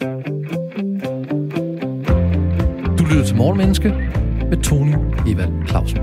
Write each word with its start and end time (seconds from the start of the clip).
Du 0.00 0.06
lytter 3.04 3.24
til 3.26 3.36
Morgenmenneske 3.36 3.88
med 4.48 4.62
Tony 4.62 4.94
Evald 5.26 5.68
Clausen. 5.68 5.98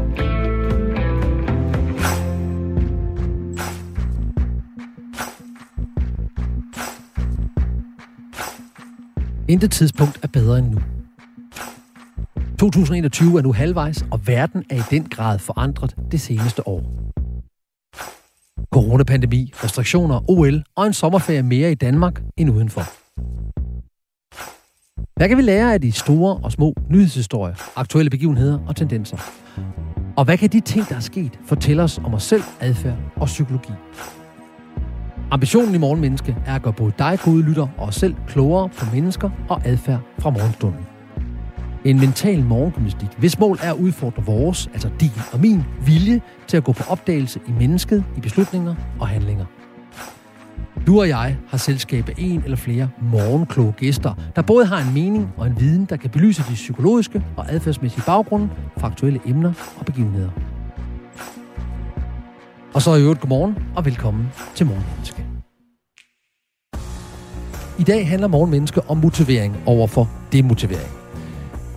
Intet 9.47 9.71
tidspunkt 9.71 10.19
er 10.23 10.27
bedre 10.27 10.59
end 10.59 10.67
nu. 10.67 10.79
2021 12.59 13.37
er 13.37 13.41
nu 13.41 13.53
halvvejs, 13.53 14.05
og 14.11 14.27
verden 14.27 14.63
er 14.69 14.75
i 14.75 14.81
den 14.89 15.03
grad 15.09 15.39
forandret 15.39 15.95
det 16.11 16.21
seneste 16.21 16.67
år. 16.67 17.11
Coronapandemi, 18.73 19.53
restriktioner, 19.63 20.29
OL 20.29 20.63
og 20.75 20.87
en 20.87 20.93
sommerferie 20.93 21.43
mere 21.43 21.71
i 21.71 21.75
Danmark 21.75 22.21
end 22.37 22.49
udenfor. 22.49 23.06
Hvad 25.17 25.29
kan 25.29 25.37
vi 25.37 25.41
lære 25.41 25.73
af 25.73 25.81
de 25.81 25.91
store 25.91 26.37
og 26.43 26.51
små 26.51 26.73
nyhedshistorier, 26.89 27.55
aktuelle 27.75 28.09
begivenheder 28.09 28.59
og 28.67 28.75
tendenser? 28.75 29.17
Og 30.17 30.25
hvad 30.25 30.37
kan 30.37 30.49
de 30.49 30.59
ting, 30.59 30.89
der 30.89 30.95
er 30.95 30.99
sket, 30.99 31.39
fortælle 31.45 31.83
os 31.83 31.97
om 32.03 32.13
os 32.13 32.23
selv, 32.23 32.43
adfærd 32.59 32.97
og 33.15 33.25
psykologi? 33.25 33.71
Ambitionen 35.31 35.75
i 35.75 35.77
Morgenmenneske 35.77 36.37
er 36.45 36.55
at 36.55 36.61
gøre 36.61 36.73
både 36.73 36.91
dig, 36.99 37.19
gode 37.23 37.41
lytter, 37.41 37.67
og 37.77 37.87
os 37.87 37.95
selv 37.95 38.15
klogere 38.27 38.69
på 38.69 38.85
mennesker 38.93 39.29
og 39.49 39.61
adfærd 39.65 39.99
fra 40.19 40.29
morgenstunden. 40.29 40.81
En 41.85 41.99
mental 41.99 42.43
morgengymnastik, 42.43 43.09
hvis 43.17 43.39
mål 43.39 43.57
er 43.63 43.73
at 43.73 43.79
udfordre 43.79 44.23
vores, 44.25 44.69
altså 44.73 44.89
din 44.99 45.11
og 45.33 45.39
min, 45.39 45.63
vilje 45.85 46.21
til 46.47 46.57
at 46.57 46.63
gå 46.63 46.71
på 46.71 46.83
opdagelse 46.89 47.39
i 47.47 47.51
mennesket, 47.51 48.03
i 48.17 48.19
beslutninger 48.19 48.75
og 48.99 49.07
handlinger. 49.07 49.45
Du 50.87 50.99
og 50.99 51.07
jeg 51.07 51.37
har 51.47 51.57
selskab 51.57 52.09
af 52.09 52.13
en 52.17 52.41
eller 52.43 52.57
flere 52.57 52.89
morgenkloge 53.01 53.71
gæster, 53.77 54.13
der 54.35 54.41
både 54.41 54.65
har 54.65 54.87
en 54.87 54.93
mening 54.93 55.29
og 55.37 55.47
en 55.47 55.59
viden, 55.59 55.85
der 55.85 55.97
kan 55.97 56.09
belyse 56.09 56.43
de 56.49 56.53
psykologiske 56.53 57.23
og 57.37 57.51
adfærdsmæssige 57.51 58.03
baggrunde 58.05 58.49
for 58.77 58.87
aktuelle 58.87 59.19
emner 59.25 59.53
og 59.79 59.85
begivenheder. 59.85 60.29
Og 62.73 62.81
så 62.81 62.95
i 62.95 63.01
øvrigt 63.01 63.19
godmorgen 63.19 63.57
og 63.75 63.85
velkommen 63.85 64.27
til 64.55 64.65
Morgenmenneske. 64.65 65.25
I 67.79 67.83
dag 67.83 68.07
handler 68.07 68.27
Morgenmenneske 68.27 68.81
om 68.89 68.97
motivering 68.97 69.57
over 69.65 69.87
for 69.87 70.09
demotivering. 70.31 70.91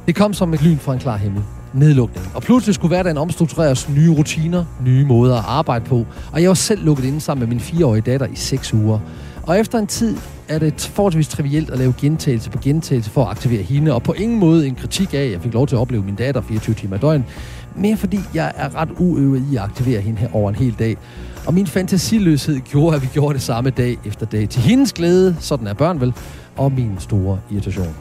Det 0.06 0.16
kom 0.16 0.32
som 0.32 0.54
et 0.54 0.62
lyn 0.62 0.76
fra 0.76 0.92
en 0.92 1.00
klar 1.00 1.16
himmel. 1.16 1.42
Nedlukning. 1.74 2.26
Og 2.34 2.42
pludselig 2.42 2.74
skulle 2.74 2.88
hverdagen 2.88 3.18
omstruktureres 3.18 3.88
nye 3.88 4.10
rutiner, 4.10 4.64
nye 4.84 5.04
måder 5.04 5.36
at 5.36 5.44
arbejde 5.46 5.84
på. 5.84 6.06
Og 6.32 6.42
jeg 6.42 6.48
var 6.48 6.54
selv 6.54 6.84
lukket 6.84 7.04
inde 7.04 7.20
sammen 7.20 7.40
med 7.40 7.48
min 7.48 7.60
fireårige 7.60 8.02
datter 8.02 8.26
i 8.26 8.36
seks 8.36 8.74
uger. 8.74 8.98
Og 9.42 9.58
efter 9.58 9.78
en 9.78 9.86
tid 9.86 10.16
er 10.48 10.58
det 10.58 10.90
forholdsvis 10.94 11.28
trivielt 11.28 11.70
at 11.70 11.78
lave 11.78 11.94
gentagelse 12.00 12.50
på 12.50 12.58
gentagelse 12.58 13.10
for 13.10 13.24
at 13.24 13.30
aktivere 13.30 13.62
hende, 13.62 13.94
og 13.94 14.02
på 14.02 14.12
ingen 14.12 14.38
måde 14.38 14.66
en 14.66 14.74
kritik 14.74 15.14
af, 15.14 15.18
at 15.18 15.30
jeg 15.32 15.40
fik 15.40 15.54
lov 15.54 15.66
til 15.66 15.76
at 15.76 15.80
opleve 15.80 16.02
min 16.02 16.14
datter 16.14 16.40
24 16.40 16.74
timer 16.74 16.96
i 16.96 16.98
døgn. 16.98 17.24
Mere 17.76 17.96
fordi 17.96 18.20
jeg 18.34 18.52
er 18.56 18.76
ret 18.76 18.88
uøvet 18.98 19.44
i 19.52 19.56
at 19.56 19.62
aktivere 19.62 20.00
hende 20.00 20.18
her 20.18 20.28
over 20.32 20.48
en 20.48 20.54
hel 20.54 20.74
dag. 20.78 20.96
Og 21.46 21.54
min 21.54 21.66
fantasiløshed 21.66 22.60
gjorde, 22.60 22.96
at 22.96 23.02
vi 23.02 23.08
gjorde 23.12 23.34
det 23.34 23.42
samme 23.42 23.70
dag 23.70 23.98
efter 24.04 24.26
dag. 24.26 24.48
Til 24.48 24.62
hendes 24.62 24.92
glæde, 24.92 25.36
sådan 25.40 25.66
er 25.66 25.74
børn 25.74 26.00
vel, 26.00 26.14
og 26.56 26.72
min 26.72 26.94
store 26.98 27.38
irritation. 27.50 27.94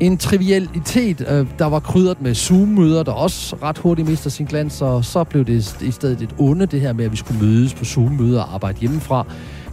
En 0.00 0.16
trivialitet, 0.16 1.20
øh, 1.20 1.46
der 1.58 1.66
var 1.66 1.80
krydret 1.80 2.22
med 2.22 2.34
Zoom-møder, 2.34 3.02
der 3.02 3.12
også 3.12 3.56
ret 3.62 3.78
hurtigt 3.78 4.08
mister 4.08 4.30
sin 4.30 4.46
glans, 4.46 4.82
og 4.82 5.04
så 5.04 5.24
blev 5.24 5.44
det 5.44 5.76
i 5.82 5.90
stedet 5.90 6.22
et 6.22 6.34
onde, 6.38 6.66
det 6.66 6.80
her 6.80 6.92
med, 6.92 7.04
at 7.04 7.12
vi 7.12 7.16
skulle 7.16 7.46
mødes 7.46 7.74
på 7.74 7.84
Zoom-møder 7.84 8.42
og 8.42 8.54
arbejde 8.54 8.78
hjemmefra. 8.78 9.26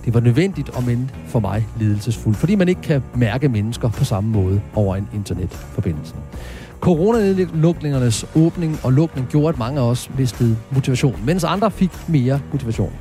Det 0.05 0.13
var 0.13 0.19
nødvendigt, 0.19 0.69
og 0.69 0.83
men 0.83 1.11
for 1.27 1.39
mig 1.39 1.67
lidelsesfuldt, 1.79 2.37
fordi 2.37 2.55
man 2.55 2.67
ikke 2.67 2.81
kan 2.81 3.03
mærke 3.15 3.49
mennesker 3.49 3.89
på 3.89 4.05
samme 4.05 4.29
måde 4.29 4.61
over 4.75 4.95
en 4.95 5.07
internetforbindelse. 5.13 6.13
Coronanedlukningernes 6.79 8.25
åbning 8.35 8.79
og 8.83 8.93
lukning 8.93 9.27
gjorde, 9.27 9.49
at 9.49 9.59
mange 9.59 9.79
af 9.81 9.85
os 9.85 10.09
mistede 10.17 10.57
motivation, 10.71 11.15
mens 11.25 11.43
andre 11.43 11.71
fik 11.71 11.91
mere 12.07 12.39
motivation. 12.51 12.93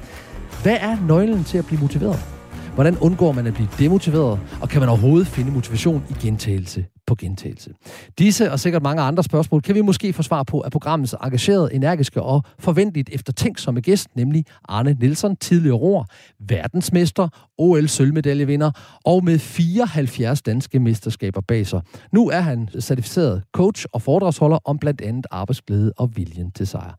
Hvad 0.62 0.76
er 0.80 0.96
nøglen 1.08 1.44
til 1.44 1.58
at 1.58 1.66
blive 1.66 1.80
motiveret? 1.80 2.35
Hvordan 2.76 2.98
undgår 2.98 3.32
man 3.32 3.46
at 3.46 3.54
blive 3.54 3.68
demotiveret? 3.78 4.40
Og 4.62 4.68
kan 4.68 4.80
man 4.80 4.88
overhovedet 4.88 5.28
finde 5.28 5.52
motivation 5.52 6.06
i 6.10 6.26
gentagelse 6.26 6.86
på 7.06 7.14
gentagelse? 7.14 7.74
Disse 8.18 8.52
og 8.52 8.60
sikkert 8.60 8.82
mange 8.82 9.02
andre 9.02 9.22
spørgsmål 9.22 9.62
kan 9.62 9.74
vi 9.74 9.80
måske 9.80 10.12
få 10.12 10.22
svar 10.22 10.42
på 10.42 10.60
af 10.60 10.70
programmets 10.70 11.14
engagerede, 11.24 11.74
energiske 11.74 12.22
og 12.22 12.42
forventeligt 12.58 13.10
eftertænksomme 13.12 13.80
gæst, 13.80 14.16
nemlig 14.16 14.44
Arne 14.68 14.96
Nielsen, 15.00 15.36
tidligere 15.36 15.76
roer, 15.76 16.04
verdensmester, 16.40 17.28
OL-sølvmedaljevinder 17.58 18.70
og 19.04 19.24
med 19.24 19.38
74 19.38 20.42
danske 20.42 20.80
mesterskaber 20.80 21.40
bag 21.40 21.66
sig. 21.66 21.80
Nu 22.12 22.28
er 22.28 22.40
han 22.40 22.68
certificeret 22.80 23.42
coach 23.52 23.86
og 23.92 24.02
foredragsholder 24.02 24.58
om 24.64 24.78
blandt 24.78 25.00
andet 25.00 25.26
arbejdsglæde 25.30 25.92
og 25.96 26.16
viljen 26.16 26.50
til 26.50 26.66
sejr. 26.66 26.94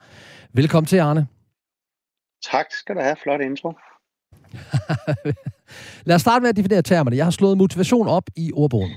Velkommen 0.54 0.88
til, 0.88 0.98
Arne. 0.98 1.28
Tak 2.52 2.66
skal 2.72 2.96
du 2.96 3.02
have. 3.02 3.16
Flot 3.24 3.42
intro. 3.42 3.74
Lad 6.06 6.16
os 6.16 6.22
starte 6.22 6.42
med 6.42 6.50
at 6.50 6.58
definere 6.58 6.82
termerne. 6.82 7.18
Jeg 7.18 7.26
har 7.26 7.32
slået 7.32 7.58
motivation 7.58 8.08
op 8.08 8.24
i 8.36 8.52
ordbogen. 8.54 8.92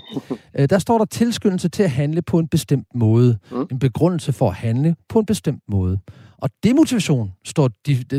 Øh, 0.58 0.68
der 0.70 0.78
står 0.78 0.98
der 0.98 1.04
tilskyndelse 1.04 1.68
til 1.68 1.82
at 1.82 1.91
handle 1.91 2.22
på 2.22 2.38
en 2.38 2.48
bestemt 2.48 2.86
måde. 2.94 3.38
Mm. 3.50 3.66
En 3.70 3.78
begrundelse 3.78 4.32
for 4.32 4.48
at 4.48 4.54
handle 4.54 4.96
på 5.08 5.19
en 5.19 5.26
bestemt 5.26 5.62
måde. 5.69 5.98
Og 6.38 6.50
demotivation 6.64 7.32
står 7.44 7.70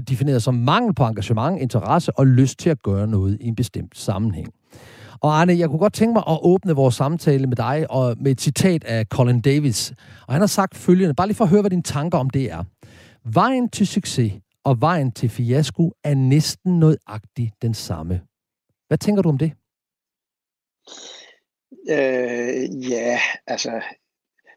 defineret 0.10 0.44
som 0.44 0.56
mangel 0.56 0.94
på 0.96 1.04
engagement, 1.06 1.62
interesse 1.62 2.20
og 2.20 2.28
lyst 2.28 2.60
til 2.60 2.70
at 2.70 2.82
gøre 2.84 3.08
noget 3.08 3.38
i 3.42 3.48
en 3.48 3.56
bestemt 3.56 3.98
sammenhæng. 3.98 4.48
Og 5.20 5.40
Arne, 5.40 5.58
jeg 5.58 5.70
kunne 5.70 5.80
godt 5.80 5.94
tænke 5.94 6.14
mig 6.14 6.24
at 6.28 6.40
åbne 6.42 6.74
vores 6.74 6.96
samtale 6.96 7.48
med 7.48 7.56
dig 7.56 7.86
og 7.90 8.16
med 8.20 8.32
et 8.32 8.42
citat 8.42 8.84
af 8.84 9.06
Colin 9.06 9.42
Davis. 9.42 9.94
Og 10.28 10.34
han 10.34 10.42
har 10.42 10.48
sagt 10.48 10.78
følgende, 10.78 11.14
bare 11.14 11.28
lige 11.28 11.36
for 11.36 11.44
at 11.44 11.50
høre, 11.50 11.62
hvad 11.62 11.70
dine 11.70 11.84
tanker 11.84 12.18
om 12.18 12.30
det 12.30 12.52
er. 12.52 12.64
Vejen 13.26 13.70
til 13.70 13.88
succes 13.88 14.34
og 14.64 14.82
vejen 14.82 15.12
til 15.12 15.30
fiasko 15.30 15.94
er 16.04 16.16
næsten 16.16 16.80
nøjagtigt 16.80 17.62
den 17.62 17.74
samme. 17.74 18.22
Hvad 18.92 18.98
tænker 18.98 19.22
du 19.22 19.30
om 19.30 19.38
det? 19.38 19.52
Øh, 21.90 22.90
ja, 22.92 23.20
altså, 23.48 23.82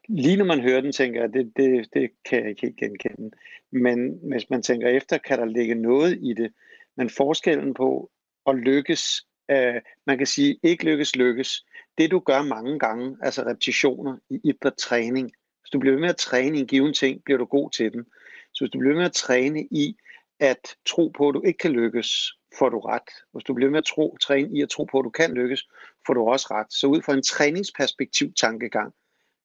lige 0.08 0.36
når 0.36 0.44
man 0.44 0.60
hører 0.60 0.80
den, 0.80 0.92
tænker 0.92 1.20
jeg, 1.20 1.32
det, 1.32 1.52
det, 1.56 1.88
det 1.94 2.10
kan 2.24 2.40
jeg 2.40 2.48
ikke 2.48 2.62
helt 2.62 2.76
genkende. 2.76 3.30
Men 3.72 4.18
hvis 4.22 4.50
man 4.50 4.62
tænker 4.62 4.88
efter, 4.88 5.18
kan 5.18 5.38
der 5.38 5.44
ligge 5.44 5.74
noget 5.74 6.18
i 6.22 6.32
det. 6.32 6.52
Men 6.96 7.10
forskellen 7.10 7.74
på 7.74 8.10
at 8.46 8.54
lykkes, 8.56 9.26
øh, 9.50 9.80
man 10.06 10.18
kan 10.18 10.26
sige, 10.26 10.58
ikke 10.62 10.84
lykkes, 10.84 11.16
lykkes. 11.16 11.64
Det 11.98 12.10
du 12.10 12.18
gør 12.18 12.42
mange 12.42 12.78
gange, 12.78 13.16
altså 13.22 13.42
repetitioner 13.42 14.16
i 14.30 14.40
idræt-træning. 14.44 15.32
Hvis 15.60 15.70
du 15.70 15.78
bliver 15.78 15.94
ved 15.94 16.00
med 16.00 16.10
at 16.10 16.16
træne 16.16 16.56
i 16.56 16.60
en 16.60 16.66
given 16.66 16.94
ting, 16.94 17.24
bliver 17.24 17.38
du 17.38 17.44
god 17.44 17.70
til 17.70 17.92
den. 17.92 18.04
Så 18.52 18.64
hvis 18.64 18.70
du 18.70 18.78
bliver 18.78 18.92
ved 18.92 19.00
med 19.00 19.10
at 19.10 19.12
træne 19.12 19.60
i 19.70 19.96
at 20.40 20.76
tro 20.86 21.08
på, 21.08 21.28
at 21.28 21.34
du 21.34 21.42
ikke 21.42 21.58
kan 21.58 21.72
lykkes, 21.72 22.32
får 22.58 22.68
du 22.68 22.78
ret. 22.78 23.10
Hvis 23.32 23.44
du 23.44 23.54
bliver 23.54 23.70
med 23.70 23.78
at 23.78 23.84
tro, 23.84 24.16
træne 24.16 24.58
i 24.58 24.62
at 24.62 24.68
tro 24.68 24.84
på, 24.84 24.98
at 24.98 25.04
du 25.04 25.10
kan 25.10 25.34
lykkes, 25.34 25.68
får 26.06 26.14
du 26.14 26.28
også 26.28 26.46
ret. 26.50 26.66
Så 26.70 26.86
ud 26.86 27.02
fra 27.02 27.14
en 27.14 27.22
træningsperspektiv 27.22 28.32
tankegang, 28.32 28.92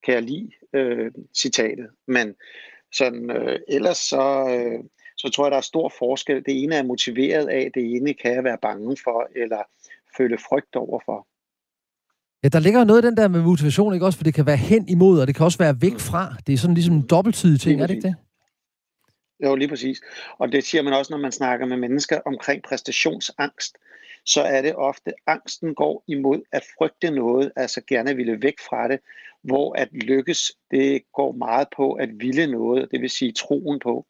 kan 0.06 0.14
jeg 0.14 0.24
lide 0.24 0.52
øh, 0.74 1.12
citatet. 1.38 1.90
Men 2.08 2.36
sådan, 2.94 3.32
øh, 3.32 3.60
ellers 3.68 3.98
så, 3.98 4.48
øh, 4.50 4.84
så 5.18 5.30
tror 5.30 5.46
jeg, 5.46 5.52
der 5.52 5.58
er 5.58 5.62
stor 5.62 5.94
forskel. 6.00 6.36
Det 6.36 6.64
ene 6.64 6.76
er 6.76 6.84
motiveret 6.84 7.48
af, 7.48 7.72
det 7.74 7.96
ene 7.96 8.14
kan 8.14 8.34
jeg 8.34 8.44
være 8.44 8.58
bange 8.62 8.98
for, 9.04 9.30
eller 9.36 9.62
føle 10.18 10.38
frygt 10.38 10.76
overfor. 10.76 11.28
Ja, 12.44 12.48
der 12.50 12.60
ligger 12.60 12.84
noget 12.84 13.04
i 13.04 13.08
den 13.08 13.18
der 13.18 13.28
med 13.28 13.42
motivation, 13.42 13.94
ikke 13.94 14.06
også? 14.06 14.18
For 14.18 14.24
det 14.24 14.34
kan 14.34 14.46
være 14.46 14.58
hen 14.58 14.90
imod, 14.90 15.22
og 15.22 15.28
det 15.28 15.36
kan 15.36 15.46
også 15.46 15.58
være 15.58 15.82
væk 15.82 16.00
fra. 16.00 16.36
Det 16.48 16.54
er 16.54 16.58
sådan 16.58 16.74
ligesom 16.74 16.96
en 16.96 17.08
dobbelttydig 17.08 17.60
ting, 17.62 17.82
er 17.82 17.88
det 17.88 17.96
ikke 17.96 18.08
det? 18.08 18.16
Jo, 19.44 19.56
lige 19.56 19.68
præcis. 19.68 20.02
Og 20.38 20.52
det 20.52 20.64
siger 20.64 20.82
man 20.82 20.94
også, 20.94 21.14
når 21.14 21.20
man 21.20 21.32
snakker 21.32 21.66
med 21.66 21.78
mennesker 21.78 22.20
omkring 22.26 22.64
præstationsangst, 22.64 23.78
så 24.26 24.42
er 24.42 24.62
det 24.62 24.76
ofte, 24.76 25.14
angsten 25.28 25.76
går 25.76 26.04
imod 26.08 26.42
at 26.52 26.64
frygte 26.78 27.12
noget, 27.12 27.52
altså 27.56 27.82
gerne 27.88 28.16
ville 28.16 28.42
væk 28.42 28.60
fra 28.70 28.88
det, 28.88 29.00
hvor 29.42 29.74
at 29.74 29.90
lykkes, 29.92 30.52
det 30.72 31.02
går 31.14 31.32
meget 31.32 31.68
på 31.76 31.94
at 31.94 32.10
ville 32.14 32.48
noget, 32.48 32.92
det 32.92 33.02
vil 33.02 33.10
sige 33.10 33.32
troen 33.32 33.80
på. 33.80 34.06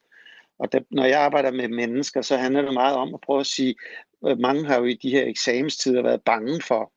Og 0.59 0.71
der, 0.71 0.80
når 0.92 1.06
jeg 1.06 1.19
arbejder 1.19 1.51
med 1.51 1.68
mennesker, 1.68 2.21
så 2.21 2.38
handler 2.38 2.62
det 2.62 2.74
meget 2.74 2.95
om 2.95 3.13
at 3.13 3.21
prøve 3.21 3.39
at 3.39 3.45
sige, 3.45 3.75
øh, 4.27 4.39
mange 4.39 4.65
har 4.65 4.80
jo 4.80 4.86
i 4.86 4.94
de 4.94 5.09
her 5.09 5.25
eksamenstider 5.25 6.01
været 6.01 6.21
bange 6.21 6.62
for. 6.62 6.92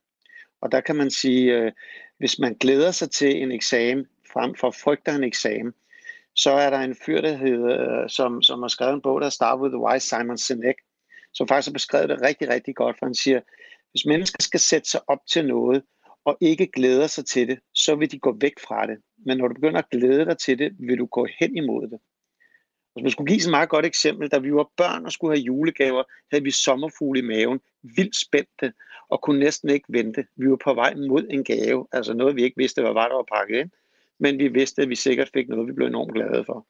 Og 0.61 0.73
der 0.73 0.81
kan 0.81 0.97
man 0.97 1.11
sige, 1.11 1.53
øh, 1.53 1.73
hvis 2.19 2.39
man 2.39 2.55
glæder 2.55 2.91
sig 2.91 3.11
til 3.11 3.43
en 3.43 3.53
eksamen, 3.53 4.07
frem 4.33 4.55
for 4.55 4.71
frygter 4.71 5.15
en 5.15 5.25
eksamen, 5.25 5.73
så 6.37 6.51
er 6.51 6.71
der 6.71 6.79
en 6.79 6.97
fyr, 7.07 7.21
der 7.21 7.37
hedder, 7.37 8.03
øh, 8.03 8.09
som, 8.09 8.43
som 8.43 8.61
har 8.63 8.69
skrevet 8.69 8.95
en 8.95 9.03
bog, 9.03 9.21
der 9.21 9.31
starter 9.31 9.63
with 9.63 9.73
the 9.73 9.81
wise 9.81 10.09
Simon 10.09 10.39
Sinek, 10.39 10.77
som 11.33 11.49
faktisk 11.49 11.69
har 11.69 11.73
beskrevet 11.73 12.09
det 12.09 12.23
rigtig, 12.23 12.49
rigtig 12.49 12.75
godt, 12.75 12.97
for 12.99 13.07
han 13.07 13.15
siger, 13.15 13.41
hvis 13.91 14.07
mennesker 14.07 14.43
skal 14.43 14.61
sætte 14.61 14.91
sig 14.91 15.01
op 15.07 15.19
til 15.33 15.47
noget, 15.47 15.83
og 16.25 16.39
ikke 16.41 16.67
glæder 16.67 17.07
sig 17.07 17.27
til 17.27 17.49
det, 17.49 17.59
så 17.75 17.95
vil 17.95 18.13
de 18.13 18.19
gå 18.19 18.37
væk 18.41 18.53
fra 18.67 18.87
det. 18.87 18.99
Men 19.27 19.39
når 19.39 19.49
du 19.49 19.55
begynder 19.55 19.79
at 19.79 19.91
glæde 19.91 20.25
dig 20.25 20.39
til 20.39 20.59
det, 20.59 20.73
vil 20.79 20.99
du 20.99 21.07
gå 21.07 21.27
hen 21.41 21.57
imod 21.57 21.83
det. 21.89 21.99
Hvis 22.95 23.03
man 23.03 23.11
skulle 23.11 23.33
give 23.33 23.41
så 23.41 23.51
meget 23.51 23.69
godt 23.69 23.87
eksempel, 23.87 24.29
da 24.29 24.39
vi 24.39 24.55
var 24.55 24.69
børn 24.77 25.07
og 25.07 25.13
skulle 25.13 25.37
have 25.37 25.45
julegaver, 25.45 26.03
havde 26.31 26.45
vi 26.45 26.51
sommerfugle 26.51 27.21
i 27.21 27.23
maven, 27.23 27.61
vildt 27.83 28.17
spændte, 28.17 28.73
og 29.09 29.23
kunne 29.23 29.41
næsten 29.41 29.71
ikke 29.71 29.87
vente. 29.89 30.27
Vi 30.37 30.51
var 30.51 30.59
på 30.65 30.75
vej 30.75 30.95
mod 30.95 31.27
en 31.31 31.45
gave, 31.45 31.87
altså 31.93 32.15
noget 32.15 32.37
vi 32.37 32.43
ikke 32.43 32.57
vidste, 32.57 32.83
hvad 32.83 32.93
var 32.93 33.09
der 33.09 33.15
var 33.15 33.37
pakket 33.37 33.61
ind, 33.61 33.71
men 34.23 34.39
vi 34.39 34.49
vidste, 34.49 34.83
at 34.83 34.89
vi 34.89 34.95
sikkert 34.95 35.31
fik 35.35 35.49
noget, 35.49 35.69
vi 35.69 35.73
blev 35.73 35.87
enormt 35.87 36.15
glade 36.15 36.45
for. 36.45 36.67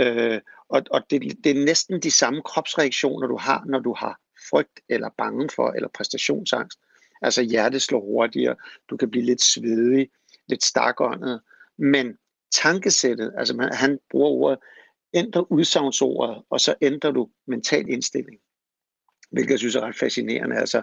Øh, 0.00 0.40
og 0.68 0.82
og 0.90 1.00
det, 1.10 1.44
det 1.44 1.50
er 1.50 1.64
næsten 1.64 2.00
de 2.00 2.10
samme 2.10 2.42
kropsreaktioner, 2.42 3.26
du 3.26 3.36
har, 3.36 3.64
når 3.66 3.78
du 3.78 3.94
har 3.94 4.20
frygt 4.50 4.80
eller 4.88 5.10
bange 5.18 5.48
for, 5.56 5.70
eller 5.70 5.88
præstationsangst. 5.88 6.78
Altså 7.22 7.42
hjertet 7.42 7.82
slår 7.82 8.00
hurtigere, 8.00 8.56
du 8.90 8.96
kan 8.96 9.10
blive 9.10 9.24
lidt 9.24 9.42
svedig, 9.42 10.08
lidt 10.48 10.64
stakåndet, 10.64 11.40
men 11.78 12.16
tankesættet, 12.52 13.32
altså 13.38 13.56
man, 13.56 13.72
han 13.72 13.98
bruger 14.10 14.28
ordet, 14.28 14.58
ændrer 15.14 15.52
udsagnsordet, 15.52 16.42
og 16.50 16.60
så 16.60 16.74
ændrer 16.82 17.10
du 17.10 17.28
mental 17.46 17.88
indstilling. 17.88 18.40
Hvilket 19.30 19.50
jeg 19.50 19.58
synes 19.58 19.76
er 19.76 19.80
ret 19.80 19.96
fascinerende. 19.96 20.56
Altså, 20.56 20.82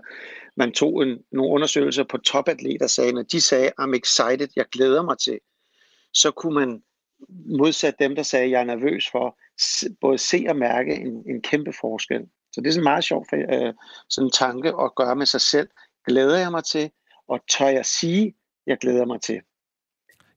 man 0.57 0.71
tog 0.71 1.03
en, 1.03 1.19
nogle 1.31 1.51
undersøgelser 1.51 2.03
på 2.03 2.17
topatleter, 2.17 2.87
sagde, 2.87 3.11
når 3.11 3.23
de 3.23 3.41
sagde, 3.41 3.71
I'm 3.81 3.93
excited, 3.93 4.47
jeg 4.55 4.65
glæder 4.71 5.03
mig 5.03 5.17
til, 5.17 5.39
så 6.13 6.31
kunne 6.31 6.55
man 6.55 6.81
modsat 7.57 7.95
dem, 7.99 8.15
der 8.15 8.23
sagde, 8.23 8.51
jeg 8.51 8.61
er 8.61 8.65
nervøs 8.65 9.09
for, 9.11 9.37
både 10.01 10.17
se 10.17 10.45
og 10.49 10.55
mærke 10.55 10.95
en, 10.95 11.23
en 11.29 11.41
kæmpe 11.41 11.73
forskel. 11.81 12.21
Så 12.51 12.61
det 12.61 12.67
er 12.67 12.71
sådan 12.71 12.81
en 12.81 12.91
meget 12.91 13.03
sjov 13.03 13.25
øh, 13.33 13.73
sådan 14.09 14.27
en 14.27 14.31
tanke 14.31 14.69
at 14.69 14.95
gøre 14.95 15.15
med 15.15 15.25
sig 15.25 15.41
selv. 15.41 15.67
Glæder 16.07 16.37
jeg 16.37 16.51
mig 16.51 16.63
til, 16.63 16.91
og 17.27 17.39
tør 17.57 17.67
jeg 17.67 17.85
sige, 17.85 18.33
jeg 18.67 18.77
glæder 18.77 19.05
mig 19.05 19.21
til. 19.21 19.39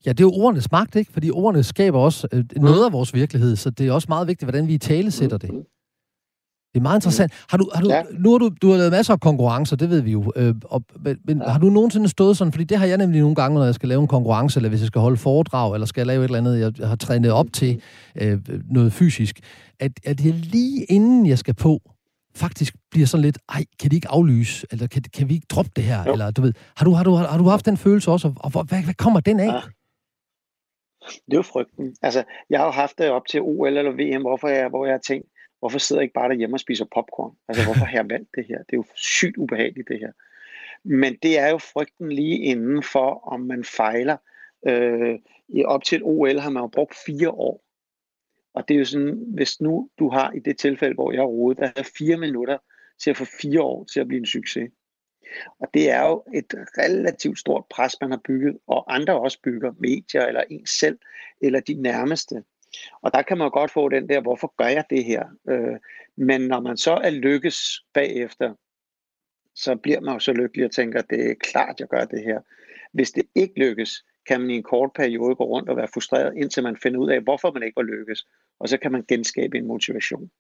Ja, 0.07 0.11
det 0.11 0.21
er 0.21 0.25
jo 0.25 0.45
ordenes 0.45 0.71
magt, 0.73 0.97
ikke? 0.97 1.13
Fordi 1.13 1.31
ordene 1.31 1.63
skaber 1.63 1.99
også 1.99 2.29
øh, 2.33 2.45
noget 2.57 2.85
af 2.87 2.93
vores 2.93 3.15
virkelighed, 3.15 3.57
så 3.57 3.71
det 3.71 3.89
er 3.89 3.93
også 3.93 4.07
meget 4.09 4.27
vigtigt, 4.27 4.47
hvordan 4.47 4.69
vi 4.69 4.75
i 4.75 4.79
tale 4.79 5.11
sætter 5.11 5.39
det. 5.39 5.67
Det 6.75 6.79
er 6.79 6.83
meget 6.83 6.97
interessant. 6.97 7.33
Har 7.51 7.59
du, 7.59 7.71
har 7.75 7.83
du, 7.83 7.91
ja. 7.91 8.03
Nu 8.19 8.31
har 8.31 8.39
du, 8.39 8.51
du 8.63 8.71
har 8.71 8.77
lavet 8.77 8.93
masser 8.93 9.13
af 9.13 9.21
konkurrencer, 9.21 9.77
det 9.77 9.91
ved 9.91 10.01
vi 10.01 10.13
jo. 10.13 10.33
Øh, 10.37 10.55
og, 10.65 10.83
men 11.25 11.39
ja. 11.39 11.49
har 11.49 11.59
du 11.59 11.71
nogensinde 11.71 12.09
stået 12.09 12.37
sådan, 12.37 12.53
fordi 12.53 12.65
det 12.65 12.79
har 12.79 12.87
jeg 12.87 12.99
nemlig 12.99 13.21
nogle 13.21 13.35
gange, 13.35 13.55
når 13.59 13.65
jeg 13.65 13.75
skal 13.75 13.89
lave 13.89 14.01
en 14.01 14.09
konkurrence, 14.09 14.59
eller 14.59 14.69
hvis 14.69 14.81
jeg 14.81 14.87
skal 14.87 15.01
holde 15.01 15.17
foredrag, 15.17 15.75
eller 15.75 15.87
skal 15.87 16.01
jeg 16.01 16.07
lave 16.07 16.25
et 16.25 16.25
eller 16.25 16.39
andet, 16.39 16.79
jeg 16.79 16.89
har 16.89 16.97
trænet 16.97 17.33
op 17.33 17.47
til 17.53 17.83
øh, 18.21 18.39
noget 18.71 18.93
fysisk, 18.93 19.41
at, 19.81 19.93
at 20.05 20.25
jeg 20.25 20.35
lige 20.35 20.85
inden 20.85 21.27
jeg 21.27 21.39
skal 21.39 21.55
på, 21.55 21.81
faktisk 22.35 22.75
bliver 22.91 23.07
sådan 23.07 23.23
lidt, 23.23 23.39
ej, 23.49 23.65
kan 23.81 23.91
de 23.91 23.97
ikke 23.97 24.09
aflyse, 24.09 24.67
eller 24.71 24.87
kan, 24.87 25.03
kan 25.15 25.29
vi 25.29 25.35
ikke 25.35 25.47
droppe 25.51 25.71
det 25.77 25.85
her, 25.85 26.05
jo. 26.07 26.13
eller 26.13 26.31
du 26.31 26.43
ved, 26.43 26.53
har 26.77 26.85
du, 26.85 26.93
har, 26.93 27.05
du, 27.05 27.15
har 27.15 27.39
du 27.39 27.45
haft 27.45 27.67
den 27.67 27.77
følelse 27.77 28.11
også, 28.11 28.33
og 28.37 28.51
hvad, 28.51 28.85
hvad 28.85 28.95
kommer 28.95 29.21
den 29.21 29.41
af? 29.41 29.47
Ja. 29.47 29.61
Det 31.27 31.33
er 31.33 31.37
jo 31.37 31.43
frygten. 31.43 31.97
Altså, 32.03 32.25
jeg 32.51 32.59
har 32.59 32.67
jo 32.67 32.73
haft 32.73 32.99
det 32.99 33.11
op 33.11 33.27
til 33.31 33.41
OL 33.43 33.77
eller 33.77 33.93
VM, 33.93 34.23
hvorfor 34.23 34.49
jeg, 34.49 34.69
hvor 34.69 34.87
jeg 34.87 34.93
har 34.93 35.01
tænkt, 35.07 35.27
hvorfor 35.63 35.79
sidder 35.79 36.01
jeg 36.01 36.05
ikke 36.05 36.15
bare 36.15 36.29
derhjemme 36.29 36.57
og 36.57 36.61
spiser 36.61 36.85
popcorn? 36.95 37.37
Altså, 37.49 37.65
hvorfor 37.65 37.85
har 37.85 37.97
jeg 37.97 38.11
valgt 38.11 38.29
det 38.35 38.45
her? 38.47 38.59
Det 38.59 38.73
er 38.73 38.77
jo 38.77 38.85
sygt 38.95 39.37
ubehageligt, 39.37 39.89
det 39.89 39.99
her. 39.99 40.13
Men 40.85 41.19
det 41.23 41.39
er 41.39 41.49
jo 41.49 41.59
frygten 41.59 42.13
lige 42.13 42.39
inden 42.39 42.83
for, 42.83 43.29
om 43.33 43.41
man 43.41 43.65
fejler. 43.65 44.17
Øh, 44.67 45.19
i 45.49 45.65
op 45.65 45.85
til 45.85 45.97
et 45.97 46.03
OL 46.05 46.39
har 46.39 46.51
man 46.51 46.63
jo 46.63 46.67
brugt 46.67 46.95
fire 47.07 47.31
år. 47.31 47.65
Og 48.55 48.69
det 48.69 48.75
er 48.75 48.79
jo 48.79 48.85
sådan, 48.85 49.25
hvis 49.35 49.61
nu 49.61 49.89
du 49.99 50.09
har 50.09 50.33
i 50.33 50.39
det 50.39 50.59
tilfælde, 50.59 50.95
hvor 50.95 51.13
jeg 51.13 51.23
roede, 51.23 51.57
der 51.61 51.71
er 51.77 51.91
fire 51.99 52.17
minutter 52.17 52.59
til 53.03 53.11
at 53.11 53.17
få 53.17 53.25
fire 53.25 53.63
år 53.63 53.85
til 53.85 54.01
at 54.01 54.09
blive 54.09 54.21
en 54.21 54.27
succes. 54.27 54.71
Og 55.61 55.69
det 55.75 55.91
er 55.91 56.09
jo 56.09 56.25
et 56.35 56.55
relativt 56.79 57.39
stort 57.39 57.65
pres, 57.71 57.97
man 58.01 58.11
har 58.11 58.21
bygget, 58.25 58.59
og 58.67 58.95
andre 58.95 59.21
også 59.21 59.39
bygger, 59.45 59.73
medier 59.79 60.27
eller 60.27 60.43
en 60.51 60.67
selv, 60.67 60.99
eller 61.41 61.61
de 61.61 61.75
nærmeste. 61.75 62.45
Og 63.03 63.15
der 63.15 63.23
kan 63.23 63.39
man 63.39 63.51
godt 63.51 63.71
få 63.71 63.89
den 63.89 64.09
der, 64.09 64.21
hvorfor 64.21 64.55
gør 64.57 64.69
jeg 64.69 64.85
det 64.91 65.05
her? 65.05 65.25
Øh, 65.49 65.77
men 66.17 66.41
når 66.41 66.61
man 66.61 66.77
så 66.77 66.93
er 66.93 67.11
lykkes 67.11 67.59
bagefter, 67.95 68.55
så 69.55 69.77
bliver 69.77 70.01
man 70.01 70.15
jo 70.15 70.19
så 70.19 70.33
lykkelig 70.33 70.65
og 70.65 70.73
tænker, 70.73 71.03
det 71.03 71.31
er 71.31 71.35
klart, 71.35 71.81
jeg 71.81 71.89
gør 71.89 72.05
det 72.05 72.25
her. 72.25 72.41
Hvis 72.93 73.11
det 73.11 73.25
ikke 73.35 73.59
lykkes, 73.59 74.05
kan 74.27 74.41
man 74.41 74.51
i 74.51 74.57
en 74.57 74.63
kort 74.63 74.91
periode 74.95 75.37
gå 75.37 75.45
rundt 75.45 75.69
og 75.69 75.77
være 75.77 75.89
frustreret, 75.95 76.37
indtil 76.37 76.63
man 76.63 76.77
finder 76.83 77.01
ud 77.01 77.11
af, 77.11 77.21
hvorfor 77.21 77.53
man 77.53 77.63
ikke 77.63 77.77
var 77.77 77.83
lykkes. 77.83 78.27
Og 78.61 78.69
så 78.69 78.79
kan 78.79 78.93
man 78.93 79.05
genskabe 79.09 79.59
en 79.59 79.67
motivation. 79.67 80.31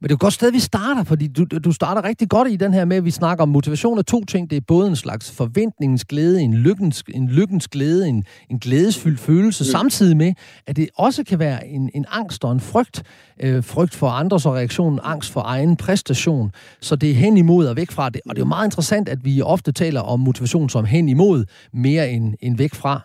Men 0.00 0.08
det 0.08 0.12
er 0.12 0.14
jo 0.14 0.24
godt 0.24 0.34
sted, 0.34 0.52
vi 0.52 0.58
starter, 0.58 1.04
fordi 1.04 1.26
du, 1.26 1.44
du 1.44 1.72
starter 1.72 2.04
rigtig 2.04 2.28
godt 2.28 2.50
i 2.50 2.56
den 2.56 2.74
her 2.74 2.84
med, 2.84 2.96
at 2.96 3.04
vi 3.04 3.10
snakker 3.10 3.42
om 3.42 3.48
motivation 3.48 3.98
af 3.98 4.04
to 4.04 4.24
ting. 4.24 4.50
Det 4.50 4.56
er 4.56 4.60
både 4.60 4.88
en 4.88 4.96
slags 4.96 5.30
forventningens 5.30 6.04
glæde, 6.04 6.42
en 6.42 6.54
lykkens, 6.54 7.04
en 7.08 7.28
lykkens 7.28 7.68
glæde, 7.68 8.08
en, 8.08 8.24
en 8.50 8.58
glædesfyldt 8.58 9.20
følelse, 9.20 9.64
mm. 9.64 9.66
samtidig 9.66 10.16
med, 10.16 10.32
at 10.66 10.76
det 10.76 10.88
også 10.96 11.24
kan 11.24 11.38
være 11.38 11.66
en, 11.66 11.90
en 11.94 12.04
angst 12.10 12.44
og 12.44 12.52
en 12.52 12.60
frygt. 12.60 13.02
Øh, 13.40 13.64
frygt 13.64 13.94
for 13.94 14.08
andres 14.08 14.46
og 14.46 14.54
reaktion, 14.54 15.00
angst 15.02 15.32
for 15.32 15.42
egen 15.44 15.76
præstation. 15.76 16.52
Så 16.80 16.96
det 16.96 17.10
er 17.10 17.14
hen 17.14 17.36
imod 17.36 17.66
og 17.66 17.76
væk 17.76 17.90
fra 17.90 18.10
det. 18.10 18.20
Og 18.28 18.36
det 18.36 18.42
er 18.42 18.44
jo 18.44 18.48
meget 18.48 18.66
interessant, 18.66 19.08
at 19.08 19.24
vi 19.24 19.42
ofte 19.42 19.72
taler 19.72 20.00
om 20.00 20.20
motivation 20.20 20.68
som 20.68 20.84
hen 20.84 21.08
imod, 21.08 21.44
mere 21.72 22.10
end, 22.10 22.34
end 22.40 22.56
væk 22.56 22.74
fra. 22.74 23.00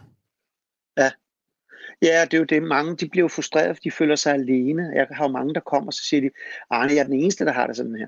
Ja, 2.02 2.26
det 2.26 2.34
er 2.34 2.38
jo 2.38 2.44
det. 2.44 2.64
Mange 2.64 2.96
de 2.96 3.10
bliver 3.10 3.28
frustreret, 3.28 3.76
fordi 3.76 3.90
de 3.90 3.96
føler 3.96 4.16
sig 4.16 4.34
alene. 4.34 4.92
Jeg 4.96 5.08
har 5.12 5.26
jo 5.26 5.32
mange, 5.32 5.54
der 5.54 5.60
kommer, 5.60 5.88
og 5.88 5.94
så 5.94 6.04
siger 6.04 6.22
de, 6.22 6.30
Arne, 6.70 6.94
jeg 6.94 7.00
er 7.00 7.04
den 7.04 7.14
eneste, 7.14 7.46
der 7.46 7.52
har 7.52 7.68
det 7.68 7.76
sådan 7.76 7.96
her. 7.96 8.08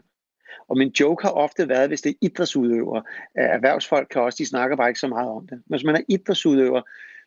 Og 0.67 0.77
min 0.77 0.89
joke 0.99 1.23
har 1.23 1.31
ofte 1.31 1.69
været, 1.69 1.87
hvis 1.87 2.01
det 2.01 2.09
er 2.09 2.15
idrætsudøvere, 2.21 3.03
erhvervsfolk 3.35 4.07
kan 4.11 4.21
også, 4.21 4.37
de 4.37 4.45
snakker 4.45 4.75
bare 4.75 4.89
ikke 4.89 4.99
så 4.99 5.07
meget 5.07 5.29
om 5.29 5.47
det. 5.47 5.51
Men 5.51 5.77
hvis 5.77 5.83
man 5.83 5.95
er 5.95 6.01
idrætsudøver, 6.07 6.81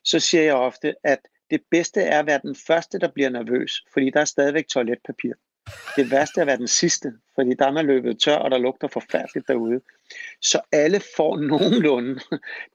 så 0.05 0.21
siger 0.21 0.43
jeg 0.43 0.55
ofte, 0.55 0.95
at 1.05 1.19
det 1.51 1.61
bedste 1.71 2.01
er 2.01 2.19
at 2.19 2.27
være 2.27 2.41
den 2.43 2.57
første, 2.67 2.99
der 2.99 3.09
bliver 3.09 3.31
nervøs, 3.31 3.85
fordi 3.93 4.11
der 4.11 4.21
er 4.21 4.25
stadigvæk 4.25 4.69
toiletpapir. 4.69 5.33
Det 5.97 6.11
værste 6.11 6.39
er 6.39 6.43
at 6.43 6.47
være 6.47 6.57
den 6.57 6.69
sidste, 6.69 7.13
fordi 7.35 7.55
der 7.55 7.67
er 7.67 7.73
man 7.73 7.87
løbet 7.87 8.21
tør, 8.21 8.37
og 8.37 8.51
der 8.51 8.59
lugter 8.59 8.89
forfærdeligt 8.89 9.49
derude. 9.49 9.81
Så 10.43 10.61
alle 10.73 11.01
får 11.17 11.37
nogenlunde 11.37 12.21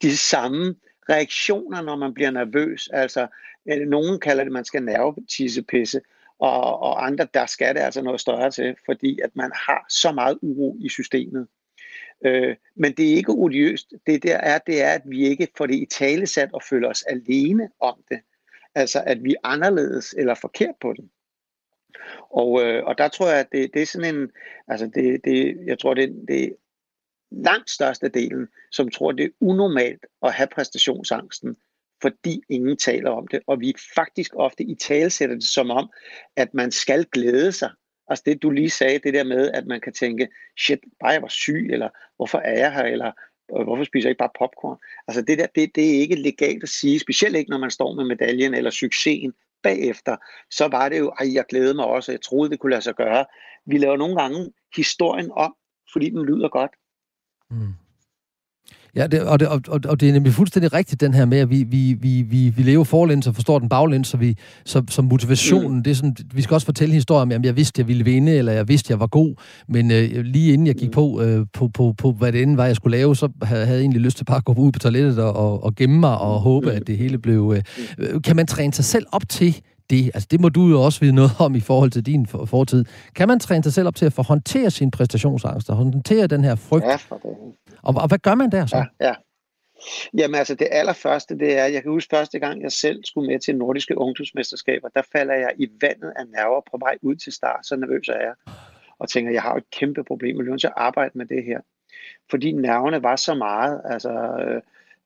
de 0.02 0.18
samme 0.18 0.76
reaktioner, 1.10 1.82
når 1.82 1.96
man 1.96 2.14
bliver 2.14 2.32
nervøs. 2.32 2.90
Altså, 2.94 3.28
øh, 3.66 3.88
nogen 3.88 4.20
kalder 4.20 4.44
det, 4.44 4.50
at 4.50 4.54
man 4.54 4.66
skal 4.66 4.84
nervetissepisse, 4.84 6.02
og, 6.40 6.82
og 6.82 7.06
andre, 7.06 7.28
der 7.34 7.46
skal 7.46 7.76
det 7.76 7.82
altså 7.82 8.02
noget 8.02 8.20
større 8.22 8.52
til, 8.52 8.76
fordi 8.86 9.20
at 9.24 9.36
man 9.36 9.52
har 9.56 9.86
så 9.90 10.12
meget 10.12 10.40
uro 10.42 10.78
i 10.80 10.90
systemet. 10.90 11.48
Øh, 12.26 12.56
men 12.76 12.94
det 12.94 13.12
er 13.12 13.16
ikke 13.16 13.32
odiøst. 13.32 13.94
Det 14.08 14.24
der 14.24 14.38
er, 14.38 14.58
det 14.58 14.82
er, 14.82 14.90
at 14.90 15.02
vi 15.06 15.28
ikke 15.28 15.48
får 15.58 15.66
det 15.66 15.76
i 15.76 15.86
tale 15.86 16.28
sat 16.28 16.50
og 16.54 16.62
føler 16.70 16.90
os 16.90 17.04
alene 17.04 17.70
om 17.80 18.04
det. 18.10 18.20
Altså, 18.76 19.04
at 19.06 19.24
vi 19.24 19.32
er 19.32 19.48
anderledes 19.48 20.16
eller 20.18 20.34
forkert 20.34 20.76
på 20.82 20.94
det. 20.94 21.10
Og, 22.30 22.64
øh, 22.64 22.86
og 22.86 22.98
der 22.98 23.08
tror 23.08 23.30
jeg, 23.30 23.40
at 23.40 23.52
det, 23.52 23.74
det 23.74 23.82
er 23.82 23.86
sådan 23.86 24.16
en, 24.16 24.32
altså 24.68 24.88
det, 24.96 25.22
det, 25.26 25.58
jeg 25.66 25.80
tror, 25.80 25.94
det, 25.94 26.26
det 26.28 26.56
langt 27.32 27.70
største 27.70 28.10
delen, 28.10 28.48
som 28.72 28.90
tror, 28.90 29.12
det 29.12 29.26
er 29.26 29.30
unormalt 29.40 30.06
at 30.24 30.34
have 30.34 30.48
præstationsangsten, 30.48 31.58
fordi 32.02 32.42
ingen 32.50 32.78
taler 32.78 33.12
om 33.12 33.28
det, 33.28 33.40
og 33.48 33.60
vi 33.60 33.74
faktisk 33.96 34.32
ofte 34.36 34.64
i 34.64 34.76
tale 34.76 35.10
sætter 35.10 35.36
det 35.36 35.44
som 35.44 35.72
om, 35.72 35.90
at 36.36 36.54
man 36.54 36.72
skal 36.72 37.06
glæde 37.06 37.52
sig. 37.52 37.70
Altså 38.08 38.24
det, 38.26 38.42
du 38.42 38.50
lige 38.50 38.70
sagde, 38.70 39.00
det 39.00 39.14
der 39.14 39.24
med, 39.24 39.52
at 39.52 39.68
man 39.68 39.82
kan 39.82 39.94
tænke, 39.94 40.28
shit, 40.60 40.80
bare 41.00 41.12
jeg 41.12 41.22
var 41.22 41.28
syg, 41.28 41.68
eller 41.72 41.90
hvorfor 42.16 42.38
er 42.38 42.60
jeg 42.60 42.74
her, 42.74 42.84
eller 42.84 43.12
hvorfor 43.64 43.84
spiser 43.84 44.08
jeg 44.08 44.12
ikke 44.12 44.20
bare 44.20 44.40
popcorn? 44.40 44.78
Altså 45.08 45.22
det 45.22 45.38
der, 45.38 45.48
det, 45.56 45.76
det 45.76 45.96
er 45.96 46.00
ikke 46.00 46.16
legalt 46.16 46.64
at 46.64 46.70
sige, 46.70 47.00
specielt 47.00 47.36
ikke 47.36 47.50
når 47.50 47.58
man 47.58 47.72
står 47.72 47.94
med 47.94 48.06
medaljen 48.06 48.54
eller 48.54 48.72
succesen 48.72 49.34
bagefter, 49.64 50.18
så 50.52 50.68
var 50.68 50.90
det 50.90 51.00
jo, 51.00 51.14
ej, 51.20 51.34
jeg 51.34 51.46
glædede 51.50 51.74
mig 51.74 51.86
også, 51.86 52.12
jeg 52.12 52.22
troede, 52.22 52.50
det 52.50 52.60
kunne 52.60 52.72
lade 52.72 52.82
sig 52.82 52.96
gøre. 52.96 53.26
Vi 53.66 53.78
laver 53.78 53.98
nogle 53.98 54.22
gange 54.22 54.52
historien 54.76 55.32
om, 55.32 55.56
fordi 55.94 56.10
den 56.10 56.26
lyder 56.26 56.50
godt. 56.50 56.72
Mm. 57.52 57.74
Ja, 58.96 59.08
det, 59.08 59.22
og, 59.22 59.40
det, 59.40 59.48
og, 59.48 59.62
og 59.86 60.00
det 60.00 60.10
er 60.10 60.14
nemlig 60.14 60.34
fuldstændig 60.34 60.74
rigtigt, 60.74 61.02
den 61.02 61.14
her 61.14 61.26
med, 61.26 61.38
at 61.38 61.50
vi, 61.50 61.64
vi, 61.64 61.98
vi, 62.02 62.22
vi, 62.22 62.50
vi 62.50 62.64
lever 62.64 62.84
forlæns 62.84 63.28
og 63.28 63.36
forstår 63.36 63.60
den 63.60 63.70
baglæns, 63.70 64.08
så, 64.08 64.18
vi, 64.18 64.36
så, 64.66 64.84
så 64.90 65.02
motivationen, 65.02 65.78
mm. 65.78 65.84
det 65.84 65.92
er 65.92 65.96
sådan, 65.96 66.16
vi 66.34 66.42
skal 66.42 66.54
også 66.54 66.66
fortælle 66.66 66.94
historier 66.94 67.22
om, 67.22 67.32
at 67.32 67.46
jeg 67.46 67.56
vidste, 67.56 67.80
jeg 67.80 67.88
ville 67.88 68.06
vinde, 68.06 68.32
eller 68.32 68.52
jeg 68.52 68.68
vidste, 68.68 68.92
jeg 68.92 69.00
var 69.00 69.08
god, 69.08 69.36
men 69.68 69.92
øh, 69.92 70.26
lige 70.26 70.54
inden 70.54 70.68
jeg 70.68 70.76
gik 70.76 70.88
mm. 70.88 70.94
på, 70.94 71.22
øh, 71.22 71.46
på, 71.54 71.68
på, 71.68 71.94
på, 71.98 72.12
hvad 72.12 72.32
det 72.32 72.42
end 72.42 72.56
var, 72.56 72.66
jeg 72.66 72.76
skulle 72.76 72.98
lave, 72.98 73.16
så 73.16 73.30
havde 73.44 73.68
jeg 73.68 73.80
egentlig 73.80 74.02
lyst 74.02 74.18
til 74.18 74.26
bare 74.26 74.38
at 74.38 74.46
gå 74.46 74.54
ud 74.54 74.72
på 74.72 74.80
toilettet 74.80 75.20
og, 75.20 75.36
og, 75.36 75.64
og 75.64 75.76
gemme 75.76 76.00
mig 76.00 76.18
og 76.18 76.40
håbe, 76.40 76.70
mm. 76.70 76.76
at 76.76 76.88
det 76.88 76.98
hele 76.98 77.18
blev... 77.18 77.54
Øh, 77.56 77.64
øh, 77.98 78.22
kan 78.22 78.36
man 78.36 78.48
træne 78.48 78.74
sig 78.74 78.86
selv 78.86 79.06
op 79.12 79.30
til 79.30 79.62
det? 79.90 80.12
Altså, 80.14 80.28
det 80.32 80.40
må 80.40 80.50
du 80.50 80.68
jo 80.68 80.82
også 80.82 81.00
vide 81.00 81.16
noget 81.16 81.32
om 81.40 81.56
i 81.56 81.60
forhold 81.60 81.92
til 81.92 82.06
din 82.06 82.28
fortid. 82.28 82.86
Kan 83.16 83.28
man 83.28 83.40
træne 83.40 83.64
sig 83.64 83.74
selv 83.74 83.88
op 83.88 83.96
til 83.96 84.06
at 84.06 84.14
få 84.14 84.22
håndtere 84.22 84.72
sin 84.72 84.92
præstationsangst 84.92 85.70
og 85.70 85.76
håndtere 85.76 86.28
den 86.28 86.44
her 86.44 86.56
frygt? 86.56 86.86
Ja, 86.86 86.96
for 86.96 87.16
det. 87.16 87.36
Og, 87.84 87.96
og 87.96 88.08
hvad 88.08 88.18
gør 88.18 88.36
man 88.36 88.52
der 88.52 88.66
så? 88.66 88.78
Ja, 88.78 89.08
ja. 89.08 89.14
Jamen 90.18 90.36
altså 90.36 90.56
det 90.56 90.68
allerførste, 90.72 91.38
det 91.38 91.58
er, 91.58 91.66
jeg 91.66 91.82
kan 91.82 91.92
huske 91.92 92.16
første 92.16 92.40
gang, 92.40 92.62
jeg 92.62 92.72
selv 92.72 93.04
skulle 93.04 93.28
med 93.28 93.40
til 93.40 93.56
nordiske 93.56 93.98
ungdomsmesterskaber, 93.98 94.88
der 94.96 95.02
falder 95.12 95.34
jeg 95.34 95.52
i 95.58 95.68
vandet 95.82 96.14
af 96.16 96.28
nerver 96.28 96.62
på 96.72 96.78
vej 96.80 96.98
ud 97.02 97.16
til 97.16 97.34
start, 97.34 97.66
så 97.66 97.76
nervøs 97.76 98.08
er 98.08 98.20
jeg. 98.20 98.34
Og 99.00 99.10
tænker, 99.10 99.32
jeg 99.32 99.42
har 99.42 99.56
et 99.56 99.70
kæmpe 99.72 100.04
problem, 100.04 100.38
jeg 100.38 100.46
er 100.46 100.50
nødt 100.50 100.62
til 100.62 100.68
at 100.68 100.74
arbejde 100.78 101.18
med 101.18 101.26
det 101.26 101.44
her. 101.44 101.60
Fordi 102.30 102.52
nerverne 102.52 103.04
var 103.04 103.16
så 103.16 103.34
meget, 103.34 103.82
altså, 103.86 104.12
øh, 104.12 104.62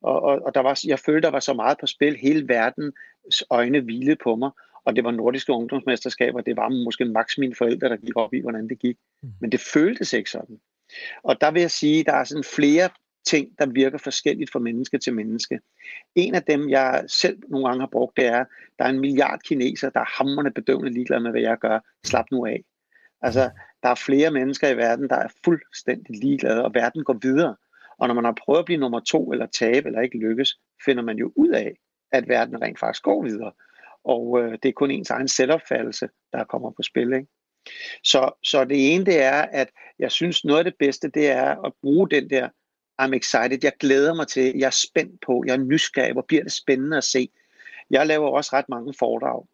og, 0.06 0.22
og, 0.22 0.42
og 0.46 0.56
der 0.56 0.62
var, 0.62 0.80
jeg 0.86 1.00
følte, 1.00 1.26
der 1.26 1.32
var 1.32 1.40
så 1.40 1.54
meget 1.54 1.78
på 1.80 1.88
spil, 1.88 2.16
hele 2.16 2.48
verdens 2.48 3.44
øjne 3.50 3.80
hvilede 3.80 4.16
på 4.24 4.36
mig, 4.36 4.52
og 4.86 4.96
det 4.96 5.04
var 5.04 5.12
nordiske 5.12 5.52
ungdomsmesterskaber, 5.52 6.42
det 6.42 6.58
var 6.58 6.70
måske 6.70 7.06
maks 7.06 7.38
mine 7.38 7.56
forældre, 7.56 7.90
der 7.90 7.98
gik 7.98 8.16
op 8.16 8.34
i, 8.34 8.42
hvordan 8.42 8.70
det 8.70 8.80
gik. 8.80 8.98
Mm. 9.24 9.30
Men 9.42 9.52
det 9.52 9.60
føltes 9.60 10.14
ikke 10.14 10.30
sådan. 10.30 10.60
Og 11.24 11.42
der 11.42 11.52
vil 11.52 11.60
jeg 11.62 11.72
sige, 11.72 12.04
der 12.04 12.14
er 12.14 12.24
sådan 12.24 12.44
flere 12.44 12.90
ting, 13.28 13.50
der 13.60 13.66
virker 13.66 13.98
forskelligt 13.98 14.52
fra 14.52 14.60
menneske 14.60 14.98
til 14.98 15.14
menneske. 15.14 15.60
En 16.16 16.36
af 16.36 16.44
dem, 16.44 16.70
jeg 16.70 17.04
selv 17.08 17.38
nogle 17.48 17.68
gange 17.68 17.82
har 17.82 17.90
brugt, 17.92 18.18
det 18.18 18.26
er, 18.26 18.46
der 18.80 18.86
er 18.86 18.90
en 18.90 19.00
milliard 19.00 19.40
kineser, 19.40 19.90
der 19.90 20.00
er 20.00 20.18
hammerne 20.18 20.52
bedøvende 20.52 20.94
ligeglade 20.94 21.22
med, 21.22 21.32
hvad 21.32 21.42
jeg 21.42 21.58
gør. 21.58 21.80
Slap 22.04 22.26
nu 22.32 22.46
af. 22.46 22.64
Altså, 23.22 23.50
der 23.84 23.90
er 23.90 23.96
flere 23.96 24.32
mennesker 24.32 24.70
i 24.70 24.78
verden, 24.78 25.10
der 25.10 25.16
er 25.16 25.28
fuldstændig 25.46 26.16
ligeglade, 26.24 26.64
og 26.64 26.74
verden 26.74 27.04
går 27.04 27.18
videre. 27.22 27.56
Og 27.98 28.08
når 28.08 28.16
man 28.16 28.26
har 28.26 28.38
prøvet 28.46 28.60
at 28.60 28.66
blive 28.66 28.80
nummer 28.80 29.00
to, 29.00 29.32
eller 29.32 29.46
tabe, 29.46 29.88
eller 29.88 30.02
ikke 30.02 30.18
lykkes, 30.18 30.60
finder 30.86 31.04
man 31.04 31.18
jo 31.18 31.32
ud 31.36 31.50
af, 31.50 31.78
at 32.12 32.28
verden 32.28 32.62
rent 32.62 32.80
faktisk 32.80 33.04
går 33.04 33.24
videre. 33.24 33.52
Og 34.04 34.40
øh, 34.42 34.52
det 34.64 34.70
er 34.70 34.74
kun 34.74 34.92
ens 34.92 35.10
egen 35.10 35.28
selvopfattelse, 35.28 36.10
der 36.34 36.44
kommer 36.44 36.72
på 36.72 36.84
spil. 36.84 37.14
Ikke? 37.14 37.28
Så, 38.04 38.32
så 38.44 38.66
det 38.66 38.94
ene, 38.94 39.06
det 39.06 39.24
er, 39.24 39.42
at 39.42 39.70
jeg 40.00 40.12
synes, 40.12 40.46
noget 40.46 40.60
af 40.60 40.66
det 40.66 40.76
bedste, 40.80 41.10
det 41.10 41.28
er 41.28 41.66
at 41.66 41.74
bruge 41.82 42.10
den 42.10 42.30
der 42.30 42.50
I'm 43.02 43.14
excited, 43.14 43.60
jeg 43.64 43.74
glæder 43.80 44.14
mig 44.14 44.28
til, 44.28 44.54
jeg 44.58 44.66
er 44.66 44.70
spændt 44.90 45.22
på, 45.26 45.44
jeg 45.48 45.54
er 45.54 45.58
nysgerrig, 45.58 46.14
hvor 46.14 46.26
bliver 46.28 46.44
det 46.44 46.52
spændende 46.52 46.98
at 46.98 47.04
se. 47.04 47.30
Jeg 47.90 48.08
laver 48.08 48.28
også 48.28 48.50
ret 48.54 48.70
mange 48.70 48.94
foredrag. 49.00 49.46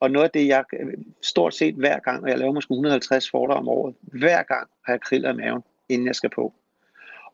Og 0.00 0.10
noget 0.10 0.24
af 0.24 0.30
det, 0.30 0.46
jeg 0.46 0.64
øh, 0.72 0.92
stort 1.22 1.54
set 1.54 1.74
hver 1.74 1.98
gang, 1.98 2.22
og 2.22 2.30
jeg 2.30 2.38
laver 2.38 2.52
måske 2.52 2.72
150 2.72 3.30
foredrag 3.30 3.58
om 3.58 3.68
året, 3.68 3.94
hver 4.00 4.42
gang 4.42 4.68
har 4.84 4.92
jeg 4.92 5.00
kriller 5.00 5.32
i 5.32 5.36
maven, 5.36 5.62
inden 5.88 6.06
jeg 6.06 6.14
skal 6.14 6.30
på. 6.30 6.54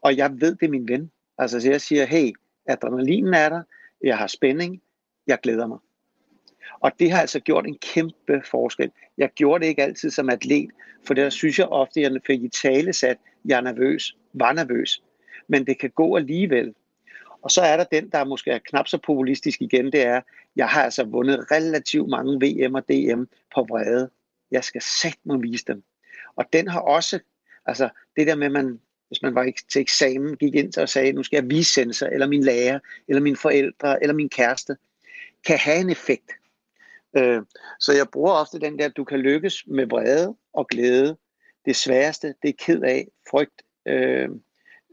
Og 0.00 0.16
jeg 0.16 0.40
ved, 0.40 0.54
det 0.54 0.66
er 0.66 0.70
min 0.70 0.88
ven. 0.88 1.10
Altså, 1.38 1.60
så 1.60 1.70
jeg 1.70 1.80
siger, 1.80 2.04
hey, 2.04 2.32
adrenalinen 2.66 3.34
er 3.34 3.48
der, 3.48 3.62
jeg 4.04 4.18
har 4.18 4.26
spænding, 4.26 4.82
jeg 5.26 5.38
glæder 5.42 5.66
mig. 5.66 5.78
Og 6.80 6.92
det 6.98 7.10
har 7.10 7.20
altså 7.20 7.40
gjort 7.40 7.66
en 7.66 7.78
kæmpe 7.78 8.42
forskel. 8.50 8.90
Jeg 9.18 9.30
gjorde 9.34 9.62
det 9.62 9.68
ikke 9.68 9.82
altid 9.82 10.10
som 10.10 10.30
atlet, 10.30 10.70
for 11.06 11.14
der 11.14 11.30
synes 11.30 11.58
jeg 11.58 11.66
ofte, 11.66 12.00
at 12.00 12.12
jeg 12.12 12.20
fik 12.26 12.42
i 12.42 12.48
tale 12.48 12.92
sat, 12.92 13.16
jeg 13.44 13.56
er 13.56 13.60
nervøs, 13.60 14.16
var 14.32 14.52
nervøs. 14.52 15.02
Men 15.48 15.66
det 15.66 15.78
kan 15.78 15.90
gå 15.90 16.16
alligevel. 16.16 16.74
Og 17.42 17.50
så 17.50 17.60
er 17.60 17.76
der 17.76 17.84
den, 17.84 18.08
der 18.08 18.24
måske 18.24 18.50
er 18.50 18.58
knap 18.58 18.88
så 18.88 18.98
populistisk 18.98 19.62
igen, 19.62 19.92
det 19.92 20.06
er, 20.06 20.20
jeg 20.56 20.68
har 20.68 20.82
altså 20.82 21.04
vundet 21.04 21.50
relativt 21.50 22.08
mange 22.08 22.32
VM 22.32 22.74
og 22.74 22.88
DM 22.88 23.22
på 23.54 23.66
vrede. 23.68 24.10
Jeg 24.50 24.64
skal 24.64 24.82
sætte 24.82 25.18
mig 25.24 25.42
vise 25.42 25.64
dem. 25.64 25.82
Og 26.36 26.44
den 26.52 26.68
har 26.68 26.80
også, 26.80 27.18
altså 27.66 27.88
det 28.16 28.26
der 28.26 28.34
med, 28.34 28.48
man, 28.48 28.80
hvis 29.08 29.22
man 29.22 29.34
var 29.34 29.52
til 29.72 29.80
eksamen, 29.80 30.36
gik 30.36 30.54
ind 30.54 30.78
og 30.78 30.88
sagde, 30.88 31.12
nu 31.12 31.22
skal 31.22 31.36
jeg 31.36 31.50
vise 31.50 31.74
sensor, 31.74 32.06
eller 32.06 32.26
min 32.26 32.44
lærer, 32.44 32.78
eller 33.08 33.22
mine 33.22 33.36
forældre, 33.36 34.02
eller 34.02 34.14
min 34.14 34.28
kæreste, 34.28 34.76
kan 35.46 35.58
have 35.58 35.80
en 35.80 35.90
effekt. 35.90 36.30
Øh, 37.16 37.42
så 37.80 37.92
jeg 37.92 38.06
bruger 38.12 38.32
ofte 38.32 38.58
den 38.58 38.78
der, 38.78 38.88
du 38.88 39.04
kan 39.04 39.18
lykkes 39.18 39.64
med 39.66 39.86
vrede 39.86 40.36
og 40.52 40.68
glæde. 40.68 41.16
Det 41.64 41.76
sværeste, 41.76 42.34
det 42.42 42.48
er 42.48 42.64
ked 42.64 42.82
af, 42.82 43.08
frygt, 43.30 43.62
øh, 43.86 44.28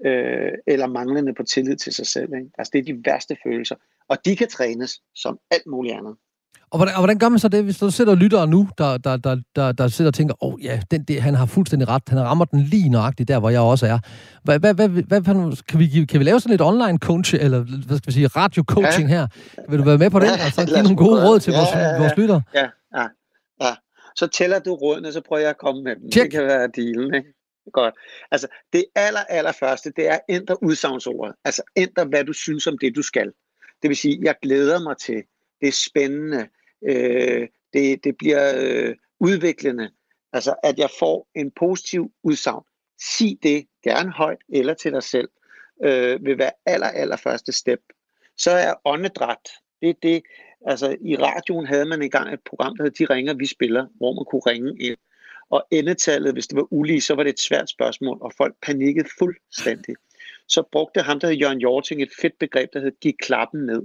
øh, 0.05 0.51
eller 0.67 0.87
manglende 0.87 1.33
på 1.33 1.43
tillid 1.43 1.75
til 1.75 1.93
sig 1.93 2.07
selv. 2.07 2.33
Ikke? 2.33 2.49
Altså 2.57 2.71
det 2.73 2.79
er 2.79 2.83
de 2.83 3.01
værste 3.05 3.37
følelser. 3.43 3.75
Og 4.07 4.25
de 4.25 4.35
kan 4.35 4.47
trænes 4.47 5.01
som 5.15 5.39
alt 5.51 5.65
muligt 5.65 5.95
andet. 5.95 6.15
Og 6.73 6.79
hvordan, 6.79 6.95
og 6.95 7.01
hvordan 7.01 7.19
gør 7.19 7.29
man 7.29 7.39
så 7.39 7.47
det, 7.47 7.63
hvis 7.63 7.77
du 7.77 7.91
sidder 7.91 8.11
og 8.11 8.17
lytter 8.17 8.45
nu, 8.45 8.69
der, 8.77 8.97
der, 8.97 9.17
der, 9.17 9.37
der, 9.55 9.71
der 9.71 9.87
sidder 9.87 10.09
og 10.09 10.15
tænker, 10.15 10.43
åh 10.43 10.53
oh, 10.53 10.63
ja, 10.63 10.81
den, 10.91 11.03
det, 11.03 11.21
han 11.21 11.35
har 11.35 11.45
fuldstændig 11.45 11.87
ret, 11.87 12.03
han 12.07 12.19
rammer 12.19 12.45
den 12.45 12.59
lige 12.59 12.89
nøjagtigt 12.89 13.27
der, 13.27 13.39
hvor 13.39 13.49
jeg 13.49 13.61
også 13.61 13.85
er. 13.85 13.99
Hvad, 14.43 14.59
hvad, 14.59 14.73
hvad, 14.73 14.89
hvad, 14.89 15.21
kan, 15.67 15.79
vi, 15.79 16.05
kan 16.05 16.19
vi 16.19 16.23
lave 16.23 16.39
sådan 16.39 16.49
lidt 16.49 16.61
online 16.61 16.97
coaching, 16.97 17.43
eller 17.43 17.59
hvad 17.87 17.97
skal 17.97 18.07
vi 18.07 18.11
sige, 18.13 18.27
radio 18.27 18.63
coaching 18.63 19.09
ja. 19.09 19.15
her? 19.15 19.27
Vil 19.69 19.79
du 19.79 19.83
være 19.83 19.97
med 19.97 20.09
på 20.09 20.19
det, 20.19 20.31
og 20.31 20.51
så 20.51 20.65
give 20.65 20.83
nogle 20.83 20.97
gode 20.97 21.27
råd 21.27 21.39
til 21.39 21.51
ja, 21.51 21.59
vores, 21.59 21.69
ja, 21.73 21.79
ja, 21.79 21.99
vores 21.99 22.17
lytter? 22.17 22.41
Ja, 22.53 22.67
ja, 22.97 23.07
ja. 23.61 23.75
Så 24.15 24.27
tæller 24.27 24.59
du 24.59 24.73
rådene, 24.73 25.11
så 25.11 25.21
prøver 25.27 25.41
jeg 25.41 25.49
at 25.49 25.57
komme 25.57 25.83
med 25.83 25.95
dem. 25.95 26.11
Check. 26.11 26.23
Det 26.23 26.31
kan 26.31 26.43
være 26.43 26.67
dealen, 26.75 27.13
ikke? 27.13 27.29
Godt. 27.73 27.93
Altså, 28.31 28.47
det 28.73 28.85
aller, 28.95 29.23
aller 29.29 29.51
første, 29.51 29.91
det 29.95 30.09
er 30.09 30.17
ændre 30.29 30.63
udsagnsordet. 30.63 31.35
Altså, 31.45 31.61
ændre, 31.75 32.05
hvad 32.05 32.23
du 32.23 32.33
synes 32.33 32.67
om 32.67 32.77
det, 32.77 32.95
du 32.95 33.01
skal. 33.01 33.31
Det 33.81 33.87
vil 33.89 33.97
sige, 33.97 34.19
jeg 34.23 34.35
glæder 34.41 34.79
mig 34.83 34.97
til, 34.97 35.23
det 35.61 35.67
er 35.67 35.77
spændende, 35.89 36.47
øh, 36.87 37.47
det, 37.73 38.03
det 38.03 38.17
bliver 38.17 38.53
øh, 38.57 38.95
udviklende. 39.19 39.89
Altså, 40.33 40.55
at 40.63 40.79
jeg 40.79 40.89
får 40.99 41.27
en 41.35 41.51
positiv 41.51 42.11
udsagn. 42.23 42.63
Sig 43.17 43.37
det 43.43 43.65
gerne 43.83 44.11
højt 44.11 44.37
eller 44.49 44.73
til 44.73 44.91
dig 44.91 45.03
selv, 45.03 45.29
øh, 45.83 46.25
vil 46.25 46.37
være 46.37 46.51
aller, 46.65 46.87
aller 46.87 47.17
første 47.17 47.51
step. 47.51 47.79
Så 48.37 48.51
er 48.51 48.73
åndedræt. 48.85 49.49
Det 49.81 49.89
er 49.89 49.93
det, 50.03 50.23
altså 50.67 50.97
i 51.01 51.15
radioen 51.15 51.67
havde 51.67 51.85
man 51.85 52.01
engang 52.01 52.33
et 52.33 52.39
program, 52.45 52.77
der 52.77 52.83
hed 52.83 52.91
De 52.91 53.05
ringer, 53.05 53.33
vi 53.33 53.45
spiller, 53.45 53.87
hvor 53.95 54.13
man 54.13 54.25
kunne 54.25 54.53
ringe 54.53 54.77
ind. 54.79 54.97
Og 55.49 55.67
endetallet, 55.71 56.33
hvis 56.33 56.47
det 56.47 56.55
var 56.55 56.67
ulige, 56.73 57.01
så 57.01 57.15
var 57.15 57.23
det 57.23 57.29
et 57.29 57.39
svært 57.39 57.69
spørgsmål, 57.69 58.17
og 58.21 58.31
folk 58.37 58.55
panikkede 58.61 59.09
fuldstændig. 59.19 59.95
Så 60.47 60.63
brugte 60.71 61.01
ham, 61.01 61.19
der 61.19 61.27
hed 61.27 61.35
Jørgen 61.35 61.59
Jorting, 61.59 62.01
et 62.01 62.11
fedt 62.21 62.39
begreb, 62.39 62.73
der 62.73 62.79
hed 62.79 62.91
giv 63.01 63.13
klappen 63.21 63.65
ned. 63.65 63.81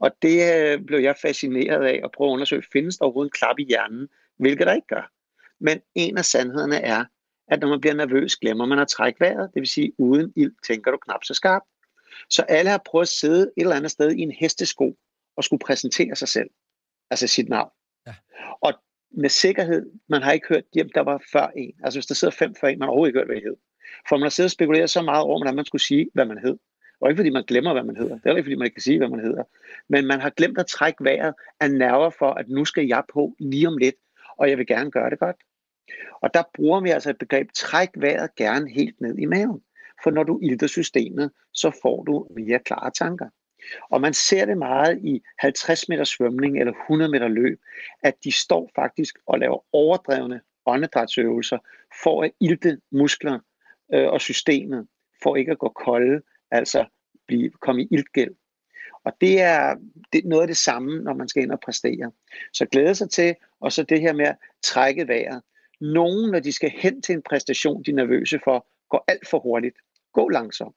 Og 0.00 0.10
det 0.22 0.54
øh, 0.54 0.84
blev 0.84 0.98
jeg 0.98 1.16
fascineret 1.16 1.84
af 1.84 2.00
at 2.04 2.12
prøve 2.12 2.30
at 2.30 2.32
undersøge, 2.32 2.62
findes 2.72 2.96
der 2.96 3.04
overhovedet 3.04 3.30
en 3.30 3.38
klap 3.38 3.58
i 3.58 3.64
hjernen, 3.64 4.08
hvilket 4.36 4.66
der 4.66 4.74
ikke 4.74 4.86
gør. 4.86 5.12
Men 5.60 5.80
en 5.94 6.18
af 6.18 6.24
sandhederne 6.24 6.76
er, 6.76 7.04
at 7.48 7.60
når 7.60 7.68
man 7.68 7.80
bliver 7.80 7.94
nervøs, 7.94 8.36
glemmer 8.36 8.66
man 8.66 8.78
at 8.78 8.88
trække 8.88 9.20
vejret, 9.20 9.50
det 9.54 9.60
vil 9.60 9.68
sige, 9.68 9.92
uden 9.98 10.32
ild 10.36 10.52
tænker 10.66 10.90
du 10.90 10.96
knap 10.96 11.24
så 11.24 11.34
skarpt. 11.34 11.66
Så 12.30 12.42
alle 12.42 12.70
har 12.70 12.82
prøvet 12.86 13.04
at 13.04 13.08
sidde 13.08 13.42
et 13.42 13.52
eller 13.56 13.76
andet 13.76 13.90
sted 13.90 14.12
i 14.12 14.20
en 14.20 14.32
hestesko 14.32 14.96
og 15.36 15.44
skulle 15.44 15.60
præsentere 15.60 16.16
sig 16.16 16.28
selv, 16.28 16.50
altså 17.10 17.26
sit 17.26 17.48
navn. 17.48 17.70
Ja. 18.06 18.14
Og 18.60 18.72
med 19.10 19.28
sikkerhed, 19.28 19.90
man 20.08 20.22
har 20.22 20.32
ikke 20.32 20.48
hørt, 20.48 20.64
at 20.76 20.90
der 20.94 21.00
var 21.00 21.22
før 21.32 21.46
en. 21.46 21.74
Altså 21.84 21.98
hvis 21.98 22.06
der 22.06 22.14
sidder 22.14 22.34
fem 22.34 22.54
før 22.54 22.68
en, 22.68 22.78
man 22.78 22.86
har 22.86 22.90
overhovedet 22.90 23.10
ikke 23.10 23.18
hørt, 23.18 23.28
hvad 23.28 23.36
I 23.36 23.40
hed. 23.40 23.56
For 24.08 24.16
man 24.16 24.22
har 24.22 24.30
siddet 24.30 24.48
og 24.48 24.52
spekuleret 24.52 24.90
så 24.90 25.02
meget 25.02 25.22
over, 25.22 25.38
hvordan 25.38 25.56
man 25.56 25.64
skulle 25.64 25.82
sige, 25.82 26.10
hvad 26.14 26.24
man 26.24 26.38
hed. 26.38 26.58
Og 27.00 27.10
ikke 27.10 27.18
fordi 27.18 27.30
man 27.30 27.44
glemmer, 27.44 27.72
hvad 27.72 27.82
man 27.82 27.96
hedder. 27.96 28.14
Det 28.14 28.26
er 28.26 28.30
ikke 28.30 28.42
fordi, 28.42 28.56
man 28.56 28.64
ikke 28.64 28.74
kan 28.74 28.82
sige, 28.82 28.98
hvad 28.98 29.08
man 29.08 29.20
hedder. 29.20 29.44
Men 29.88 30.06
man 30.06 30.20
har 30.20 30.30
glemt 30.30 30.58
at 30.58 30.66
trække 30.66 31.04
vejret 31.04 31.34
af 31.60 31.70
nerver 31.70 32.10
for, 32.10 32.30
at 32.30 32.48
nu 32.48 32.64
skal 32.64 32.86
jeg 32.86 33.02
på 33.12 33.34
lige 33.38 33.68
om 33.68 33.76
lidt, 33.76 33.94
og 34.38 34.50
jeg 34.50 34.58
vil 34.58 34.66
gerne 34.66 34.90
gøre 34.90 35.10
det 35.10 35.18
godt. 35.18 35.36
Og 36.22 36.34
der 36.34 36.42
bruger 36.54 36.80
vi 36.80 36.90
altså 36.90 37.10
et 37.10 37.18
begreb, 37.18 37.52
træk 37.54 37.88
vejret 37.96 38.34
gerne 38.36 38.70
helt 38.70 39.00
ned 39.00 39.18
i 39.18 39.24
maven. 39.24 39.62
For 40.02 40.10
når 40.10 40.22
du 40.22 40.38
ilter 40.42 40.66
systemet, 40.66 41.30
så 41.52 41.70
får 41.82 42.02
du 42.02 42.26
mere 42.36 42.58
klare 42.58 42.90
tanker. 42.90 43.28
Og 43.90 44.00
man 44.00 44.14
ser 44.14 44.44
det 44.44 44.58
meget 44.58 44.98
i 45.04 45.22
50 45.38 45.88
meter 45.88 46.04
svømning 46.04 46.60
eller 46.60 46.72
100 46.72 47.10
meter 47.10 47.28
løb, 47.28 47.60
at 48.02 48.14
de 48.24 48.32
står 48.32 48.70
faktisk 48.74 49.18
og 49.26 49.38
laver 49.38 49.64
overdrevne 49.72 50.40
åndedrætsøvelser 50.66 51.58
for 52.02 52.22
at 52.22 52.30
ilte 52.40 52.80
muskler 52.92 53.38
øh, 53.94 54.08
og 54.08 54.20
systemet, 54.20 54.86
for 55.22 55.36
ikke 55.36 55.52
at 55.52 55.58
gå 55.58 55.68
kolde, 55.68 56.22
altså 56.50 56.84
blive, 57.26 57.50
komme 57.50 57.82
i 57.82 57.88
iltgæld. 57.90 58.34
Og 59.04 59.12
det 59.20 59.40
er, 59.40 59.74
det 60.12 60.24
er 60.24 60.28
noget 60.28 60.42
af 60.42 60.48
det 60.48 60.56
samme, 60.56 61.02
når 61.02 61.14
man 61.14 61.28
skal 61.28 61.42
ind 61.42 61.52
og 61.52 61.60
præstere. 61.60 62.12
Så 62.52 62.66
glæde 62.66 62.94
sig 62.94 63.10
til, 63.10 63.34
og 63.60 63.72
så 63.72 63.82
det 63.82 64.00
her 64.00 64.12
med 64.12 64.26
at 64.26 64.36
trække 64.62 65.08
vejret. 65.08 65.42
Nogen, 65.80 66.30
når 66.30 66.40
de 66.40 66.52
skal 66.52 66.70
hen 66.70 67.02
til 67.02 67.12
en 67.12 67.22
præstation, 67.22 67.82
de 67.82 67.90
er 67.90 67.94
nervøse 67.94 68.40
for, 68.44 68.66
går 68.90 69.04
alt 69.08 69.28
for 69.28 69.38
hurtigt. 69.38 69.76
Gå 70.12 70.28
langsomt. 70.28 70.76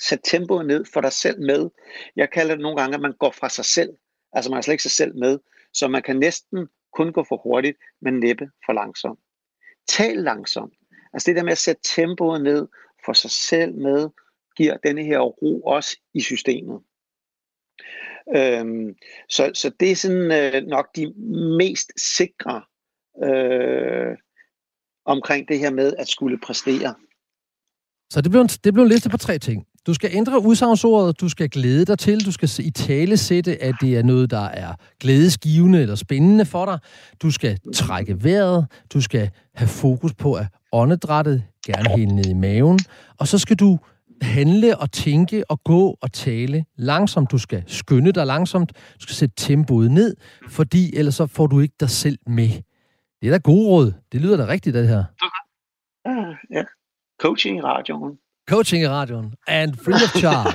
Sæt 0.00 0.20
tempoet 0.24 0.66
ned, 0.66 0.84
for 0.92 1.00
dig 1.00 1.12
selv 1.12 1.40
med. 1.40 1.70
Jeg 2.16 2.30
kalder 2.30 2.54
det 2.54 2.62
nogle 2.62 2.76
gange, 2.80 2.94
at 2.94 3.00
man 3.00 3.12
går 3.12 3.30
fra 3.30 3.48
sig 3.48 3.64
selv. 3.64 3.90
Altså 4.32 4.50
man 4.50 4.56
har 4.56 4.62
slet 4.62 4.74
ikke 4.74 4.82
sig 4.82 4.90
selv 4.90 5.16
med. 5.16 5.38
Så 5.72 5.88
man 5.88 6.02
kan 6.02 6.16
næsten 6.16 6.68
kun 6.92 7.12
gå 7.12 7.24
for 7.24 7.36
hurtigt, 7.36 7.78
men 8.00 8.20
næppe 8.20 8.50
for 8.66 8.72
langsomt. 8.72 9.20
Tal 9.88 10.16
langsomt. 10.16 10.74
Altså 11.12 11.26
det 11.26 11.36
der 11.36 11.42
med 11.42 11.52
at 11.52 11.58
sætte 11.58 11.82
tempoet 11.84 12.42
ned, 12.42 12.68
for 13.04 13.12
sig 13.12 13.30
selv 13.30 13.74
med, 13.74 14.08
giver 14.56 14.76
denne 14.76 15.04
her 15.04 15.20
ro 15.20 15.60
også 15.60 15.96
i 16.14 16.20
systemet. 16.20 16.80
Øhm, 18.36 18.94
så, 19.28 19.50
så 19.54 19.70
det 19.80 19.90
er 19.90 19.96
sådan 19.96 20.54
øh, 20.54 20.66
nok 20.66 20.96
de 20.96 21.12
mest 21.58 21.92
sikre 22.16 22.62
øh, 23.24 24.16
omkring 25.04 25.48
det 25.48 25.58
her 25.58 25.70
med 25.70 25.94
at 25.98 26.08
skulle 26.08 26.38
præstere. 26.38 26.94
Så 28.10 28.20
det 28.20 28.30
blev, 28.30 28.40
en, 28.40 28.48
det 28.48 28.74
blev 28.74 28.84
en 28.84 28.90
liste 28.90 29.10
på 29.10 29.16
tre 29.16 29.38
ting. 29.38 29.66
Du 29.86 29.94
skal 29.94 30.10
ændre 30.12 30.42
udsagnsordet, 30.42 31.20
du 31.20 31.28
skal 31.28 31.48
glæde 31.50 31.84
dig 31.84 31.98
til, 31.98 32.26
du 32.26 32.32
skal 32.32 32.48
i 32.58 32.70
tale 32.70 33.16
sætte, 33.16 33.62
at 33.62 33.74
det 33.80 33.96
er 33.96 34.02
noget, 34.02 34.30
der 34.30 34.44
er 34.44 34.74
glædesgivende 35.00 35.82
eller 35.82 35.94
spændende 35.94 36.46
for 36.46 36.64
dig. 36.64 36.78
Du 37.22 37.30
skal 37.30 37.58
trække 37.74 38.24
vejret, 38.24 38.66
du 38.92 39.00
skal 39.00 39.30
have 39.54 39.68
fokus 39.68 40.14
på 40.14 40.34
at 40.34 40.46
åndedrættet, 40.72 41.44
gerne 41.66 41.96
helt 41.96 42.14
ned 42.14 42.26
i 42.26 42.34
maven, 42.34 42.78
og 43.18 43.28
så 43.28 43.38
skal 43.38 43.56
du 43.56 43.78
handle 44.22 44.78
og 44.78 44.92
tænke 44.92 45.50
og 45.50 45.60
gå 45.64 45.98
og 46.02 46.12
tale 46.12 46.64
langsomt. 46.76 47.30
Du 47.30 47.38
skal 47.38 47.64
skynde 47.66 48.12
dig 48.12 48.26
langsomt. 48.26 48.72
Du 48.76 49.02
skal 49.02 49.14
sætte 49.14 49.34
tempoet 49.36 49.90
ned, 49.90 50.16
fordi 50.48 50.96
ellers 50.96 51.14
så 51.14 51.26
får 51.26 51.46
du 51.46 51.60
ikke 51.60 51.74
dig 51.80 51.90
selv 51.90 52.18
med. 52.26 52.48
Det 53.20 53.28
er 53.28 53.30
da 53.30 53.38
gode 53.38 53.68
råd. 53.68 53.92
Det 54.12 54.20
lyder 54.20 54.36
da 54.36 54.46
rigtigt, 54.46 54.74
det 54.74 54.88
her. 54.88 55.04
Okay. 55.22 56.34
Ja, 56.50 56.62
coaching 57.20 57.58
i 57.58 57.60
radioen. 57.60 58.18
Coaching 58.48 58.82
i 58.82 58.88
radioen. 58.88 59.34
And 59.46 59.74
free 59.74 59.94
of 59.94 60.16
charge. 60.16 60.52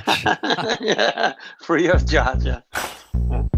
yeah, 0.89 1.33
free 1.67 1.93
of 1.93 2.01
charge, 2.01 2.49
ja. 2.49 3.56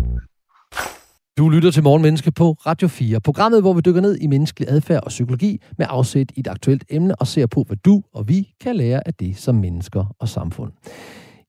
Du 1.40 1.50
lytter 1.50 1.72
til 1.72 1.84
Morgenmenneske 1.84 2.32
på 2.32 2.52
Radio 2.52 2.88
4. 2.88 3.20
Programmet, 3.20 3.62
hvor 3.62 3.74
vi 3.74 3.82
dykker 3.82 4.02
ned 4.02 4.18
i 4.22 4.28
menneskelig 4.28 4.70
adfærd 4.72 5.04
og 5.04 5.10
psykologi 5.10 5.62
med 5.78 5.86
afsæt 5.90 6.32
i 6.36 6.40
et 6.40 6.48
aktuelt 6.48 6.84
emne 6.90 7.16
og 7.16 7.28
ser 7.28 7.46
på, 7.46 7.64
hvad 7.68 7.78
du 7.78 8.02
og 8.14 8.28
vi 8.28 8.54
kan 8.62 8.76
lære 8.76 9.08
af 9.08 9.14
det 9.14 9.38
som 9.38 9.56
mennesker 9.56 10.16
og 10.20 10.30
samfund. 10.30 10.72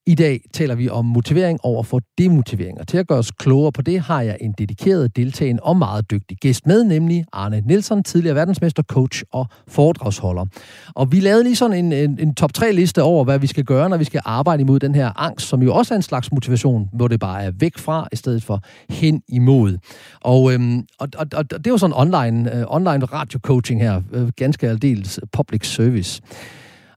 I 0.07 0.15
dag 0.15 0.41
taler 0.53 0.75
vi 0.75 0.89
om 0.89 1.05
motivering 1.05 1.59
over 1.63 1.83
for 1.83 2.01
demotivering, 2.19 2.81
og 2.81 2.89
til 2.89 2.99
at 2.99 3.07
gøre 3.07 3.19
os 3.19 3.31
klogere 3.31 3.73
på 3.73 3.83
det, 3.83 4.01
har 4.01 4.21
jeg 4.21 4.37
en 4.41 4.55
dedikeret, 4.59 5.17
deltagende 5.17 5.63
og 5.63 5.77
meget 5.77 6.11
dygtig 6.11 6.37
gæst 6.37 6.67
med, 6.67 6.85
nemlig 6.85 7.25
Arne 7.33 7.63
Nielsen, 7.67 8.03
tidligere 8.03 8.37
verdensmester, 8.37 8.83
coach 8.83 9.23
og 9.33 9.47
foredragsholder. 9.69 10.47
Og 10.95 11.13
vi 11.13 11.21
lavede 11.21 11.45
lige 11.45 11.57
sådan 11.57 11.85
en, 11.85 11.93
en, 11.93 12.19
en 12.21 12.35
top 12.35 12.51
3-liste 12.59 13.03
over, 13.03 13.25
hvad 13.25 13.39
vi 13.39 13.47
skal 13.47 13.65
gøre, 13.65 13.89
når 13.89 13.97
vi 13.97 14.05
skal 14.05 14.21
arbejde 14.25 14.61
imod 14.61 14.79
den 14.81 14.95
her 14.95 15.21
angst, 15.21 15.49
som 15.49 15.63
jo 15.63 15.75
også 15.75 15.95
er 15.95 15.97
en 15.97 16.03
slags 16.03 16.33
motivation, 16.33 16.89
hvor 16.93 17.09
det 17.09 17.21
bare 17.21 17.43
er 17.43 17.51
væk 17.51 17.79
fra, 17.79 18.09
i 18.13 18.17
stedet 18.17 18.43
for 18.43 18.63
hen 18.91 19.23
imod. 19.29 19.79
Og, 20.21 20.53
øhm, 20.53 20.87
og, 20.99 21.09
og, 21.19 21.27
og 21.35 21.51
det 21.51 21.67
er 21.67 21.71
jo 21.71 21.79
sådan 21.79 21.97
online, 21.97 22.57
øh, 22.57 22.65
online 22.69 23.05
radio-coaching 23.05 23.83
her, 23.83 24.03
øh, 24.13 24.29
ganske 24.37 24.69
aldeles 24.69 25.21
public 25.33 25.67
service. 25.67 26.23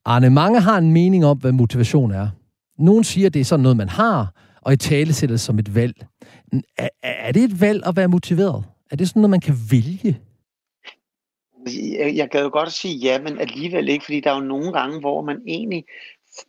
Arne, 0.05 0.29
mange 0.29 0.62
har 0.62 0.77
en 0.77 0.91
mening 0.91 1.25
om, 1.25 1.38
hvad 1.38 1.51
motivation 1.51 2.12
er. 2.12 2.27
Nogen 2.77 3.03
siger, 3.03 3.27
at 3.27 3.34
det 3.34 3.39
er 3.39 3.46
sådan 3.46 3.63
noget, 3.63 3.77
man 3.77 3.89
har, 3.89 4.34
og 4.62 4.74
i 4.74 4.77
tale 4.77 5.13
sættes 5.13 5.42
som 5.42 5.60
et 5.60 5.75
valg. 5.75 5.96
Er, 6.77 6.89
er 7.03 7.32
det 7.32 7.44
et 7.44 7.62
valg 7.62 7.86
at 7.86 7.96
være 7.96 8.08
motiveret? 8.08 8.65
Er 8.92 8.96
det 8.96 9.10
sådan 9.10 9.20
noget, 9.20 9.30
man 9.30 9.42
kan 9.42 9.56
vælge? 9.72 10.20
Jeg, 12.00 12.15
jeg 12.15 12.30
gad 12.30 12.44
jo 12.44 12.50
godt 12.53 12.68
at 12.68 12.74
sige 12.74 12.96
ja, 12.96 13.22
men 13.22 13.39
alligevel 13.39 13.89
ikke, 13.89 14.06
fordi 14.06 14.20
der 14.20 14.32
er 14.32 14.36
jo 14.36 14.42
nogle 14.42 14.72
gange, 14.72 15.00
hvor 15.00 15.22
man 15.22 15.42
egentlig... 15.48 15.86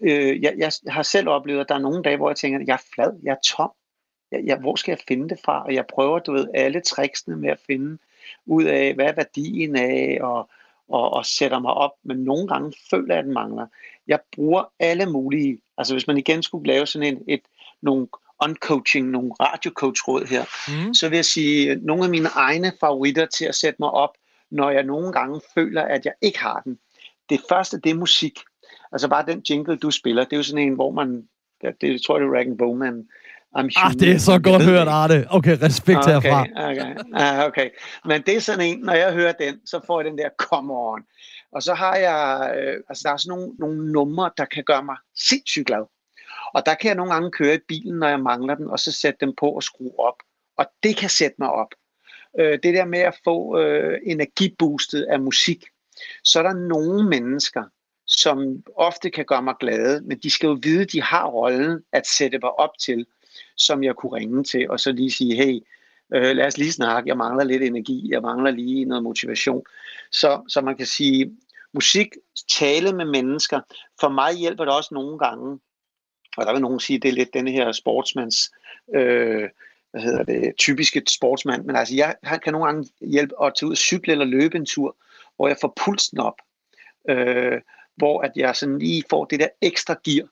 Øh, 0.01 0.43
jeg, 0.43 0.55
jeg 0.59 0.73
har 0.89 1.03
selv 1.03 1.29
oplevet, 1.29 1.61
at 1.61 1.69
der 1.69 1.75
er 1.75 1.79
nogle 1.79 2.03
dage, 2.03 2.17
hvor 2.17 2.31
jeg 2.31 2.37
tænker, 2.37 2.59
at 2.59 2.67
jeg 2.67 2.75
er 2.75 2.87
flad, 2.95 3.13
jeg 3.23 3.33
er 3.33 3.41
tom. 3.45 3.71
Jeg, 4.33 4.41
jeg, 4.45 4.59
hvor 4.59 4.77
skal 4.77 4.93
jeg 4.93 4.99
finde 5.09 5.29
det 5.29 5.39
fra? 5.45 5.65
Og 5.65 5.75
jeg 5.75 5.85
prøver, 5.95 6.19
du 6.19 6.33
ved, 6.33 6.49
alle 6.55 6.81
tricksene 6.81 7.37
med 7.37 7.51
at 7.51 7.61
finde 7.67 7.99
ud 8.47 8.65
af, 8.65 8.95
hvad 8.95 9.07
er 9.07 9.13
værdien 9.13 9.77
af, 9.77 10.19
og, 10.21 10.51
og, 10.89 11.13
og 11.13 11.27
sætter 11.27 11.59
mig 11.59 11.71
op, 11.71 11.93
men 12.05 12.17
nogle 12.17 12.49
gange 12.49 12.73
føler 12.91 13.15
jeg, 13.15 13.19
at 13.19 13.25
den 13.25 13.35
mangler. 13.35 13.67
Jeg 14.09 14.19
bruger 14.35 14.65
alle 14.81 15.07
mulige 15.07 15.59
Altså 15.79 15.95
hvis 15.95 16.07
man 16.07 16.19
igen 16.19 16.43
skulle 16.43 16.67
lave 16.67 16.87
sådan 16.87 17.09
en, 17.15 17.23
et, 17.29 17.41
nogle 17.83 18.07
uncoaching, 18.45 19.11
nogle 19.11 19.33
radiocoach-råd 19.41 20.27
her, 20.27 20.45
mm. 20.69 20.95
så 20.95 21.09
vil 21.09 21.17
jeg 21.17 21.25
sige, 21.25 21.75
nogle 21.75 22.05
af 22.05 22.11
mine 22.11 22.29
egne 22.29 22.73
favoritter 22.81 23.27
til 23.27 23.45
at 23.45 23.55
sætte 23.55 23.77
mig 23.79 23.91
op, 23.91 24.11
når 24.51 24.71
jeg 24.71 24.83
nogle 24.83 25.13
gange 25.13 25.41
føler, 25.55 25.83
at 25.83 26.05
jeg 26.05 26.13
ikke 26.23 26.39
har 26.39 26.61
den. 26.65 26.79
Det 27.31 27.41
første, 27.49 27.81
det 27.81 27.91
er 27.91 27.95
musik. 27.95 28.39
Altså 28.93 29.09
bare 29.09 29.27
den 29.27 29.43
jingle, 29.51 29.77
du 29.77 29.91
spiller, 29.91 30.25
det 30.25 30.33
er 30.33 30.37
jo 30.37 30.43
sådan 30.43 30.67
en, 30.67 30.75
hvor 30.75 30.91
man, 30.91 31.29
det, 31.63 31.75
det 31.81 32.03
tror 32.03 32.17
jeg, 32.17 32.21
det 32.21 32.29
er 32.29 32.35
Rag 32.35 32.59
Bowman, 32.59 33.07
I'm 33.59 33.69
ah, 33.77 33.93
det 33.93 34.11
er 34.11 34.19
så 34.19 34.39
godt 34.39 34.63
hørt, 34.63 34.89
Arne. 34.89 35.27
Okay, 35.31 35.59
respekt 35.63 35.99
okay, 35.99 36.13
herfra. 36.13 36.41
Okay, 36.71 36.95
ah, 37.15 37.47
okay. 37.47 37.71
Men 38.05 38.23
det 38.27 38.37
er 38.37 38.41
sådan 38.41 38.61
en, 38.61 38.79
når 38.79 38.93
jeg 38.93 39.13
hører 39.13 39.33
den, 39.33 39.55
så 39.67 39.81
får 39.87 40.01
jeg 40.01 40.11
den 40.11 40.19
der 40.19 40.29
come 40.39 40.73
on. 40.73 41.03
Og 41.55 41.63
så 41.63 41.75
har 41.75 41.97
jeg, 41.97 42.53
øh, 42.57 42.81
altså 42.89 43.03
der 43.05 43.13
er 43.13 43.17
sådan 43.17 43.39
nogle, 43.39 43.55
nogle 43.59 43.93
numre, 43.93 44.31
der 44.37 44.45
kan 44.45 44.65
gøre 44.65 44.85
mig 44.85 44.97
sindssygt 45.17 45.67
glad. 45.67 45.85
Og 46.55 46.67
der 46.67 46.75
kan 46.75 46.89
jeg 46.89 46.97
nogle 46.97 47.13
gange 47.13 47.31
køre 47.31 47.55
i 47.55 47.67
bilen, 47.69 47.99
når 47.99 48.09
jeg 48.09 48.21
mangler 48.21 48.55
den, 48.55 48.69
og 48.69 48.81
så 48.81 48.93
sætte 48.93 49.27
dem 49.27 49.35
på 49.37 49.51
og 49.51 49.63
skrue 49.63 49.99
op. 49.99 50.23
Og 50.57 50.67
det 50.83 50.97
kan 50.97 51.11
sætte 51.11 51.37
mig 51.39 51.51
op. 51.51 51.75
Øh, 52.39 52.59
det 52.63 52.75
der 52.75 52.85
med 52.85 52.99
at 52.99 53.19
få 53.25 53.59
øh, 53.59 53.99
energiboostet 54.07 55.03
af 55.03 55.21
musik. 55.21 55.65
Så 56.25 56.39
er 56.39 56.43
der 56.43 56.55
nogle 56.55 57.09
mennesker, 57.09 57.63
som 58.07 58.63
ofte 58.77 59.11
kan 59.11 59.25
gøre 59.25 59.43
mig 59.43 59.55
glade, 59.61 60.01
men 60.01 60.19
de 60.19 60.31
skal 60.31 60.47
jo 60.47 60.59
vide, 60.63 60.83
at 60.83 60.93
de 60.93 61.03
har 61.03 61.27
rollen 61.27 61.83
at 61.93 62.07
sætte 62.07 62.39
mig 62.39 62.59
op 62.59 62.79
til, 62.81 63.07
som 63.57 63.85
jeg 63.85 63.95
kunne 63.95 64.13
ringe 64.13 64.45
til, 64.45 64.71
og 64.71 64.81
så 64.81 64.93
lige 64.93 65.11
sige, 65.11 65.35
hey, 65.35 65.61
øh, 66.15 66.37
lad 66.37 66.47
os 66.47 66.59
lige 66.59 66.73
snakke, 66.73 67.09
jeg 67.09 67.17
mangler 67.17 67.45
lidt 67.45 67.63
energi, 67.63 68.09
jeg 68.13 68.23
mangler 68.23 68.51
lige 68.51 68.85
noget 68.85 69.03
motivation. 69.03 69.63
Så, 70.13 70.43
så 70.49 70.61
man 70.61 70.77
kan 70.77 70.87
sige, 70.87 71.37
musik, 71.75 72.09
tale 72.53 72.93
med 72.93 73.05
mennesker, 73.05 73.61
for 74.01 74.09
mig 74.09 74.35
hjælper 74.35 74.65
det 74.65 74.75
også 74.75 74.95
nogle 74.95 75.19
gange, 75.19 75.61
og 76.37 76.47
der 76.47 76.53
vil 76.53 76.63
nogen 76.63 76.81
sige, 76.81 76.99
det 76.99 77.09
er 77.09 77.13
lidt 77.13 77.35
den 77.35 77.49
her 77.49 77.73
sportsmands, 77.73 78.51
øh, 78.95 79.49
hvad 79.91 80.03
hedder 80.03 80.23
det, 80.25 80.57
typiske 80.59 81.03
sportsmand, 81.09 81.65
men 81.65 81.77
altså 81.77 81.95
jeg 81.95 82.15
han 82.23 82.41
kan 82.41 82.53
nogle 82.53 82.67
gange 82.67 82.89
hjælpe 83.01 83.35
at 83.45 83.53
tage 83.55 83.67
ud 83.67 83.73
og 83.73 83.79
cykle 83.79 84.13
eller 84.13 84.25
løbe 84.25 84.57
en 84.57 84.67
tur, 84.67 84.97
hvor 85.37 85.49
jeg 85.49 85.57
får 85.61 85.73
pulsen 85.85 86.19
op, 86.19 86.35
øh, 87.09 87.61
hvor 87.97 88.21
at 88.21 88.33
jeg 88.37 88.57
sådan 88.57 88.79
lige 88.79 89.05
får 89.11 89.25
det 89.25 89.41
der 89.41 89.49
ekstra 89.61 89.95
gear, 90.05 90.29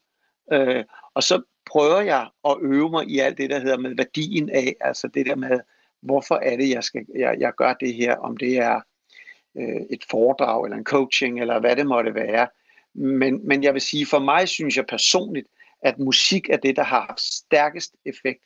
øh, 0.52 0.85
og 1.14 1.22
så 1.22 1.42
prøver 1.72 2.00
jeg 2.00 2.28
at 2.48 2.56
øve 2.62 2.90
mig 2.90 3.08
i 3.08 3.18
alt 3.18 3.38
det, 3.38 3.50
der 3.50 3.61
hedder 3.61 3.78
med 3.78 3.96
værdien 3.96 4.50
af, 4.50 4.76
altså 4.80 5.08
det 5.08 5.26
der 5.26 5.37
med, 5.37 5.61
hvorfor 6.00 6.35
er 6.35 6.56
det, 6.56 6.70
jeg, 6.70 6.85
skal, 6.85 7.06
jeg, 7.16 7.37
jeg 7.38 7.52
gør 7.54 7.74
det 7.74 7.94
her, 7.94 8.16
om 8.16 8.37
det 8.37 8.58
er 8.58 8.80
øh, 9.56 9.80
et 9.90 10.04
foredrag 10.11 10.64
eller 10.64 10.76
en 10.76 10.85
coaching, 10.85 11.40
eller 11.40 11.61
hvad 11.61 11.76
det 11.76 11.87
måtte 11.87 12.14
være. 12.14 12.48
Men, 12.94 13.48
men 13.48 13.62
jeg 13.62 13.74
vil 13.74 13.80
sige, 13.80 14.06
for 14.06 14.18
mig 14.18 14.48
synes 14.48 14.76
jeg 14.76 14.87
personligt, 14.87 15.46
at 15.82 15.98
musik 15.98 16.48
er 16.48 16.56
det, 16.56 16.76
der 16.76 16.85
har 16.85 17.00
haft 17.00 17.20
stærkest 17.20 17.94
effekt 18.04 18.44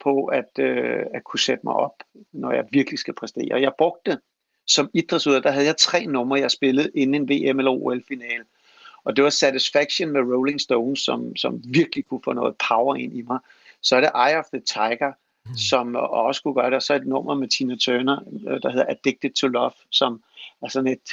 på 0.00 0.24
at, 0.24 0.58
øh, 0.58 1.06
at 1.14 1.24
kunne 1.24 1.40
sætte 1.40 1.60
mig 1.64 1.74
op, 1.74 2.02
når 2.32 2.52
jeg 2.52 2.64
virkelig 2.70 2.98
skal 2.98 3.14
præstere. 3.14 3.60
Jeg 3.60 3.72
brugte 3.78 4.18
som 4.66 4.90
idrætsudøver, 4.94 5.40
der 5.40 5.50
havde 5.50 5.66
jeg 5.66 5.76
tre 5.76 6.06
numre, 6.06 6.40
jeg 6.40 6.50
spillede 6.50 6.90
inden 6.94 7.14
en 7.14 7.28
VM 7.28 7.58
eller 7.58 7.70
OL-finale. 7.70 8.44
Og 9.08 9.16
det 9.16 9.24
var 9.24 9.30
Satisfaction 9.30 10.10
med 10.10 10.20
Rolling 10.20 10.60
Stones, 10.60 11.00
som, 11.00 11.36
som 11.36 11.62
virkelig 11.64 12.06
kunne 12.06 12.20
få 12.24 12.32
noget 12.32 12.54
power 12.68 12.96
ind 12.96 13.16
i 13.16 13.22
mig. 13.22 13.38
Så 13.82 13.96
er 13.96 14.00
det 14.00 14.10
Eye 14.14 14.38
of 14.38 14.44
the 14.44 14.60
Tiger, 14.60 15.12
mm. 15.46 15.54
som 15.56 15.96
også 15.96 16.42
kunne 16.42 16.54
gøre 16.54 16.66
det. 16.66 16.74
Og 16.74 16.82
så 16.82 16.94
et 16.94 17.06
nummer 17.06 17.34
med 17.34 17.48
Tina 17.48 17.76
Turner, 17.76 18.18
øh, 18.48 18.62
der 18.62 18.70
hedder 18.70 18.86
Addicted 18.88 19.30
to 19.30 19.46
Love, 19.46 19.72
som 19.90 20.22
er 20.62 20.68
sådan 20.68 20.92
et, 20.92 21.08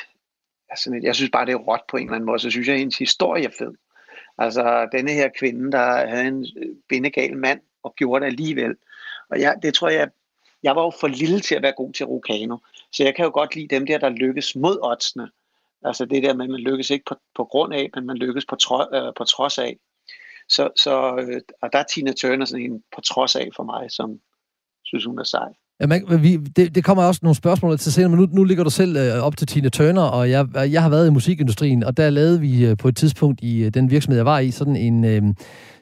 er 0.69 0.75
sådan 0.77 0.99
et 0.99 1.03
jeg 1.03 1.15
synes 1.15 1.31
bare, 1.31 1.45
det 1.45 1.51
er 1.51 1.57
råt 1.57 1.81
på 1.89 1.97
en 1.97 2.03
eller 2.03 2.15
anden 2.15 2.25
måde. 2.25 2.39
Så 2.39 2.49
synes 2.49 2.67
jeg, 2.67 2.73
at 2.73 2.79
hendes 2.79 2.97
historie 2.97 3.45
er 3.45 3.51
fed. 3.57 3.73
Altså, 4.37 4.89
denne 4.91 5.11
her 5.11 5.29
kvinde, 5.39 5.71
der 5.71 6.07
havde 6.07 6.27
en 6.27 6.47
bindegal 6.89 7.37
mand 7.37 7.59
og 7.83 7.95
gjorde 7.95 8.25
det 8.25 8.31
alligevel. 8.31 8.75
Og 9.29 9.39
jeg, 9.39 9.55
det 9.63 9.73
tror 9.73 9.89
jeg, 9.89 10.09
jeg 10.63 10.75
var 10.75 10.83
jo 10.83 10.91
for 10.99 11.07
lille 11.07 11.39
til 11.39 11.55
at 11.55 11.61
være 11.61 11.73
god 11.77 11.93
til 11.93 12.05
Rokano. 12.05 12.57
Så 12.91 13.03
jeg 13.03 13.15
kan 13.15 13.25
jo 13.25 13.31
godt 13.33 13.55
lide 13.55 13.75
dem 13.75 13.85
der, 13.85 13.97
der 13.97 14.09
lykkes 14.09 14.55
mod 14.55 14.79
oddsene. 14.81 15.29
Altså 15.85 16.05
det 16.05 16.23
der 16.23 16.33
med, 16.33 16.45
at 16.45 16.51
man 16.51 16.59
lykkes 16.59 16.89
ikke 16.89 17.05
på, 17.09 17.15
på 17.35 17.45
grund 17.45 17.73
af, 17.73 17.89
men 17.95 18.05
man 18.05 18.17
lykkes 18.17 18.45
på, 18.45 18.55
tro, 18.55 18.95
øh, 18.95 19.13
på 19.17 19.23
trods 19.23 19.57
af. 19.57 19.77
Så, 20.49 20.69
så 20.75 21.15
øh, 21.15 21.41
og 21.61 21.73
der 21.73 21.79
er 21.79 21.83
Tina 21.83 22.13
Turner 22.13 22.45
sådan 22.45 22.65
en 22.65 22.83
på 22.95 23.01
trods 23.01 23.35
af 23.35 23.49
for 23.55 23.63
mig, 23.63 23.91
som 23.91 24.19
synes, 24.83 25.05
hun 25.05 25.19
er 25.19 25.23
sej. 25.23 25.53
Ja, 25.81 25.87
man, 25.87 26.03
vi, 26.21 26.37
det, 26.37 26.75
det 26.75 26.83
kommer 26.83 27.03
også 27.03 27.19
nogle 27.23 27.35
spørgsmål 27.35 27.79
til 27.79 27.93
senere, 27.93 28.09
men 28.09 28.19
nu, 28.19 28.27
nu 28.31 28.43
ligger 28.43 28.63
du 28.63 28.69
selv 28.69 28.97
øh, 28.97 29.23
op 29.23 29.37
til 29.37 29.47
Tina 29.47 29.69
Turner, 29.69 30.01
og 30.01 30.29
jeg, 30.29 30.47
jeg 30.55 30.81
har 30.81 30.89
været 30.89 31.07
i 31.07 31.09
musikindustrien, 31.09 31.83
og 31.83 31.97
der 31.97 32.09
lavede 32.09 32.39
vi 32.39 32.65
øh, 32.65 32.77
på 32.77 32.87
et 32.87 32.95
tidspunkt 32.95 33.39
i 33.43 33.63
øh, 33.63 33.71
den 33.73 33.91
virksomhed, 33.91 34.17
jeg 34.17 34.25
var 34.25 34.39
i, 34.39 34.51
sådan 34.51 34.75
en, 34.75 35.03
øh, 35.03 35.21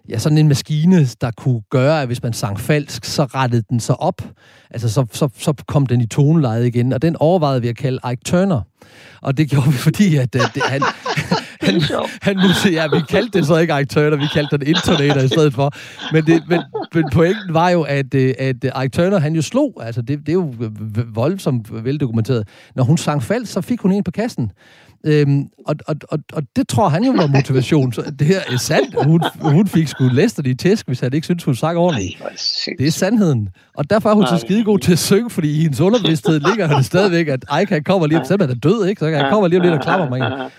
ja, 0.10 0.17
sådan 0.17 0.38
en 0.38 0.47
maskine, 0.47 1.08
der 1.21 1.32
kunne 1.38 1.62
gøre, 1.69 2.01
at 2.01 2.08
hvis 2.08 2.23
man 2.23 2.34
sang 2.34 2.60
falsk, 2.60 3.06
så 3.06 3.23
rettede 3.23 3.63
den 3.69 3.79
sig 3.79 3.99
op. 3.99 4.21
Altså, 4.69 4.89
så, 4.89 5.06
så, 5.12 5.29
så 5.38 5.53
kom 5.67 5.86
den 5.86 6.01
i 6.01 6.08
tonelejet 6.08 6.65
igen, 6.65 6.93
og 6.93 7.01
den 7.01 7.15
overvejede 7.15 7.62
vi 7.62 7.67
at 7.67 7.77
kalde 7.77 7.99
Ike 8.12 8.21
Turner. 8.25 8.62
Og 9.21 9.38
det 9.38 9.49
gjorde 9.49 9.67
vi, 9.67 9.77
fordi 9.77 10.15
at, 10.15 10.36
øh, 10.36 10.41
det, 10.56 10.63
han, 10.63 10.82
han, 11.65 11.82
han 12.21 12.38
musik, 12.47 12.73
ja, 12.73 12.88
vi 12.88 13.02
kaldte 13.10 13.39
det 13.39 13.47
så 13.47 13.58
ikke 13.58 13.80
Ike 13.80 13.86
Turner, 13.86 14.17
vi 14.17 14.28
kaldte 14.34 14.58
den 14.58 14.67
Intonator 14.67 15.21
i 15.21 15.28
stedet 15.28 15.54
for. 15.54 15.73
Men, 16.13 16.26
det, 16.26 16.43
men, 16.49 16.62
men 16.93 17.06
pointen 17.13 17.54
var 17.54 17.69
jo, 17.69 17.82
at, 17.82 18.13
øh, 18.13 18.34
at 18.39 18.56
Ike 18.63 18.89
Turner, 18.89 19.19
han 19.19 19.36
jo 19.36 19.41
slog, 19.41 19.82
altså 19.86 20.02
det, 20.02 20.19
det 20.19 20.30
er 20.30 20.34
jo 20.34 20.54
voldsomt 21.13 21.86
veldokumenteret. 21.86 22.47
Når 22.76 22.84
hun 22.84 22.97
sang 22.97 23.23
falsk, 23.23 23.52
så 23.54 23.62
fik 23.62 23.82
hun 23.82 23.91
en 23.91 24.04
på 24.04 24.12
kassen. 24.12 24.52
Øhm, 25.06 25.47
og, 25.67 25.76
og, 25.88 25.95
og, 26.10 26.19
og 26.34 26.43
det 26.56 26.67
tror 26.67 26.89
han 26.89 27.04
jo 27.04 27.12
var 27.12 27.28
motivation. 27.28 27.93
Så 27.93 28.13
det 28.19 28.28
her 28.28 28.39
er 28.52 28.58
sandt. 28.58 29.04
Hun, 29.04 29.23
hun 29.41 29.67
fik 29.67 29.88
sgu 29.88 30.08
Lester 30.08 30.43
i 30.45 30.54
tæsk, 30.54 30.88
hvis 30.88 30.99
han 30.99 31.13
ikke 31.13 31.26
synes, 31.26 31.43
hun 31.43 31.56
sang 31.56 31.78
ordentligt. 31.78 32.21
Det 32.80 32.88
er 32.88 32.91
sandheden. 32.91 33.49
Og 33.78 33.89
derfor 33.89 34.10
er 34.10 34.13
hun 34.13 34.28
så 34.28 34.38
skide 34.38 34.63
god 34.63 34.80
til 34.80 34.91
at 34.91 34.99
synge, 34.99 35.30
fordi 35.30 35.58
i 35.58 35.62
hendes 35.62 35.80
underbevidsthed 35.80 36.39
ligger 36.39 36.76
det 36.76 36.86
stadigvæk, 36.86 37.28
at 37.28 37.45
Ike 37.62 37.82
kommer 37.82 38.08
lige 38.08 38.19
om, 38.19 38.26
selvom 38.26 38.49
han 38.49 38.58
er 38.58 38.60
død, 38.60 38.86
ikke? 38.86 38.99
så 38.99 39.06
han 39.06 39.32
kommer 39.32 39.47
lige 39.47 39.60
om 39.60 39.63
lidt 39.63 39.73
og 39.73 39.82
klapper 39.82 40.10
mig. 40.10 40.49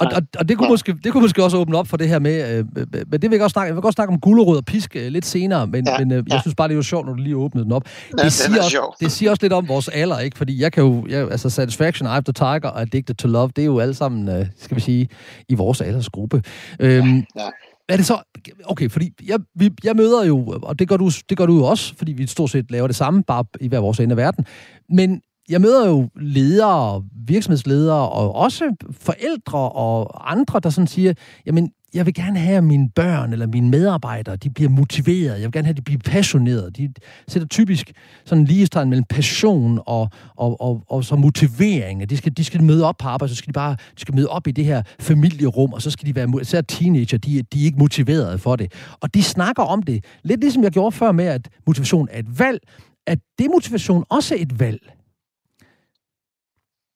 Og, 0.00 0.06
og, 0.16 0.22
og 0.38 0.48
det, 0.48 0.58
kunne 0.58 0.68
måske, 0.68 0.94
det 1.04 1.12
kunne 1.12 1.22
måske 1.22 1.44
også 1.44 1.56
åbne 1.56 1.78
op 1.78 1.88
for 1.88 1.96
det 1.96 2.08
her 2.08 2.18
med, 2.18 2.58
øh, 2.58 2.64
men 3.10 3.22
det 3.22 3.22
vil 3.22 3.30
jeg 3.30 3.40
godt 3.40 3.52
snakke, 3.52 3.66
jeg 3.66 3.74
vil 3.74 3.82
godt 3.82 3.94
snakke 3.94 4.12
om 4.12 4.20
gulerod 4.20 4.56
og 4.56 4.64
pisk 4.64 4.96
øh, 4.96 5.06
lidt 5.06 5.26
senere, 5.26 5.66
men, 5.66 5.86
ja, 5.86 5.98
men 5.98 6.12
øh, 6.12 6.16
jeg 6.16 6.32
ja. 6.32 6.40
synes 6.40 6.54
bare, 6.54 6.68
det 6.68 6.74
er 6.74 6.76
jo 6.76 6.82
sjovt, 6.82 7.06
når 7.06 7.12
du 7.12 7.22
lige 7.22 7.36
åbnede 7.36 7.64
den 7.64 7.72
op. 7.72 7.84
Ja, 8.18 8.24
det, 8.24 8.32
siger 8.32 8.62
også, 8.62 8.96
det 9.00 9.12
siger 9.12 9.30
også 9.30 9.42
lidt 9.42 9.52
om 9.52 9.68
vores 9.68 9.88
alder, 9.88 10.18
ikke? 10.18 10.38
Fordi 10.38 10.62
jeg 10.62 10.72
kan 10.72 10.84
jo, 10.84 11.06
jeg, 11.08 11.30
altså 11.30 11.50
Satisfaction, 11.50 12.08
After 12.08 12.32
Tiger 12.32 12.68
og 12.68 12.80
Addicted 12.80 13.14
to 13.14 13.28
Love, 13.28 13.50
det 13.56 13.62
er 13.62 13.66
jo 13.66 13.78
alle 13.78 13.94
sammen, 13.94 14.28
øh, 14.28 14.46
skal 14.58 14.76
vi 14.76 14.80
sige, 14.80 15.08
i 15.48 15.54
vores 15.54 15.80
aldersgruppe. 15.80 16.42
Øhm, 16.80 17.16
ja, 17.16 17.22
ja. 17.36 17.48
Er 17.88 17.96
det 17.96 18.06
så... 18.06 18.18
Okay, 18.64 18.90
fordi 18.90 19.10
jeg, 19.26 19.38
vi, 19.54 19.70
jeg 19.84 19.96
møder 19.96 20.24
jo, 20.24 20.58
og 20.62 20.78
det 20.78 20.88
gør, 20.88 20.96
du, 20.96 21.10
det 21.28 21.38
gør 21.38 21.46
du 21.46 21.56
jo 21.56 21.64
også, 21.64 21.94
fordi 21.96 22.12
vi 22.12 22.26
stort 22.26 22.50
set 22.50 22.70
laver 22.70 22.86
det 22.86 22.96
samme, 22.96 23.22
bare 23.22 23.44
i 23.60 23.68
hver 23.68 23.78
vores 23.78 24.00
ende 24.00 24.12
af 24.12 24.16
verden. 24.16 24.46
Men 24.90 25.20
jeg 25.50 25.60
møder 25.60 25.88
jo 25.88 26.08
ledere, 26.16 27.04
virksomhedsledere 27.26 28.08
og 28.08 28.34
også 28.34 28.74
forældre 28.90 29.58
og 29.58 30.30
andre, 30.32 30.60
der 30.60 30.70
sådan 30.70 30.86
siger, 30.86 31.12
jamen, 31.46 31.70
jeg 31.94 32.06
vil 32.06 32.14
gerne 32.14 32.38
have, 32.38 32.56
at 32.56 32.64
mine 32.64 32.90
børn 32.90 33.32
eller 33.32 33.46
mine 33.46 33.70
medarbejdere, 33.70 34.36
de 34.36 34.50
bliver 34.50 34.70
motiveret. 34.70 35.34
Jeg 35.34 35.42
vil 35.42 35.52
gerne 35.52 35.66
have, 35.66 35.72
at 35.72 35.76
de 35.76 35.82
bliver 35.82 36.00
passionerede. 36.04 36.70
De 36.70 36.92
sætter 37.28 37.48
typisk 37.48 37.92
sådan 38.24 38.42
en 38.42 38.46
ligestegn 38.46 38.88
mellem 38.88 39.04
passion 39.04 39.80
og, 39.86 40.08
og, 40.36 40.60
og, 40.60 40.84
og 40.88 41.04
så 41.04 41.16
motivering. 41.16 42.10
De 42.10 42.16
skal, 42.16 42.36
de 42.36 42.44
skal 42.44 42.62
møde 42.62 42.84
op 42.84 42.96
på 42.98 43.08
arbejde, 43.08 43.32
så 43.32 43.36
skal 43.36 43.48
de 43.48 43.52
bare 43.52 43.72
de 43.72 44.00
skal 44.00 44.14
møde 44.14 44.28
op 44.28 44.46
i 44.46 44.50
det 44.50 44.64
her 44.64 44.82
familierum, 45.00 45.72
og 45.72 45.82
så 45.82 45.90
skal 45.90 46.06
de 46.08 46.14
være, 46.14 46.32
især 46.40 46.60
teenager, 46.60 47.18
de, 47.18 47.42
de 47.42 47.60
er 47.60 47.64
ikke 47.64 47.78
motiverede 47.78 48.38
for 48.38 48.56
det. 48.56 48.72
Og 49.00 49.14
de 49.14 49.22
snakker 49.22 49.62
om 49.62 49.82
det, 49.82 50.04
lidt 50.24 50.40
ligesom 50.40 50.62
jeg 50.62 50.72
gjorde 50.72 50.92
før 50.92 51.12
med, 51.12 51.24
at 51.24 51.48
motivation 51.66 52.08
er 52.10 52.18
et 52.18 52.38
valg, 52.38 52.58
at 53.06 53.18
demotivation 53.38 54.04
også 54.08 54.34
er 54.34 54.38
et 54.42 54.60
valg. 54.60 54.99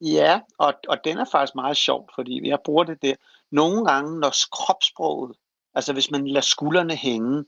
Ja, 0.05 0.41
og, 0.59 0.75
og 0.89 1.05
den 1.05 1.19
er 1.19 1.25
faktisk 1.33 1.55
meget 1.55 1.77
sjov, 1.77 2.09
fordi 2.15 2.49
jeg 2.49 2.59
bruger 2.65 2.85
det 2.85 3.03
der. 3.03 3.15
Nogle 3.51 3.85
gange, 3.85 4.21
når 4.21 4.35
kropssproget, 4.53 5.37
altså 5.75 5.93
hvis 5.93 6.11
man 6.11 6.27
lader 6.27 6.41
skuldrene 6.41 6.95
hænge, 6.95 7.45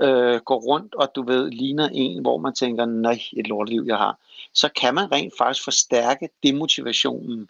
øh, 0.00 0.40
går 0.40 0.60
rundt, 0.60 0.94
og 0.94 1.08
du 1.14 1.22
ved, 1.22 1.50
ligner 1.50 1.88
en, 1.92 2.22
hvor 2.22 2.38
man 2.38 2.54
tænker, 2.54 2.84
nej, 2.84 3.20
et 3.32 3.46
lorteliv, 3.46 3.84
jeg 3.86 3.96
har, 3.96 4.18
så 4.54 4.68
kan 4.68 4.94
man 4.94 5.12
rent 5.12 5.32
faktisk 5.38 5.64
forstærke 5.64 6.28
demotivationen 6.42 7.48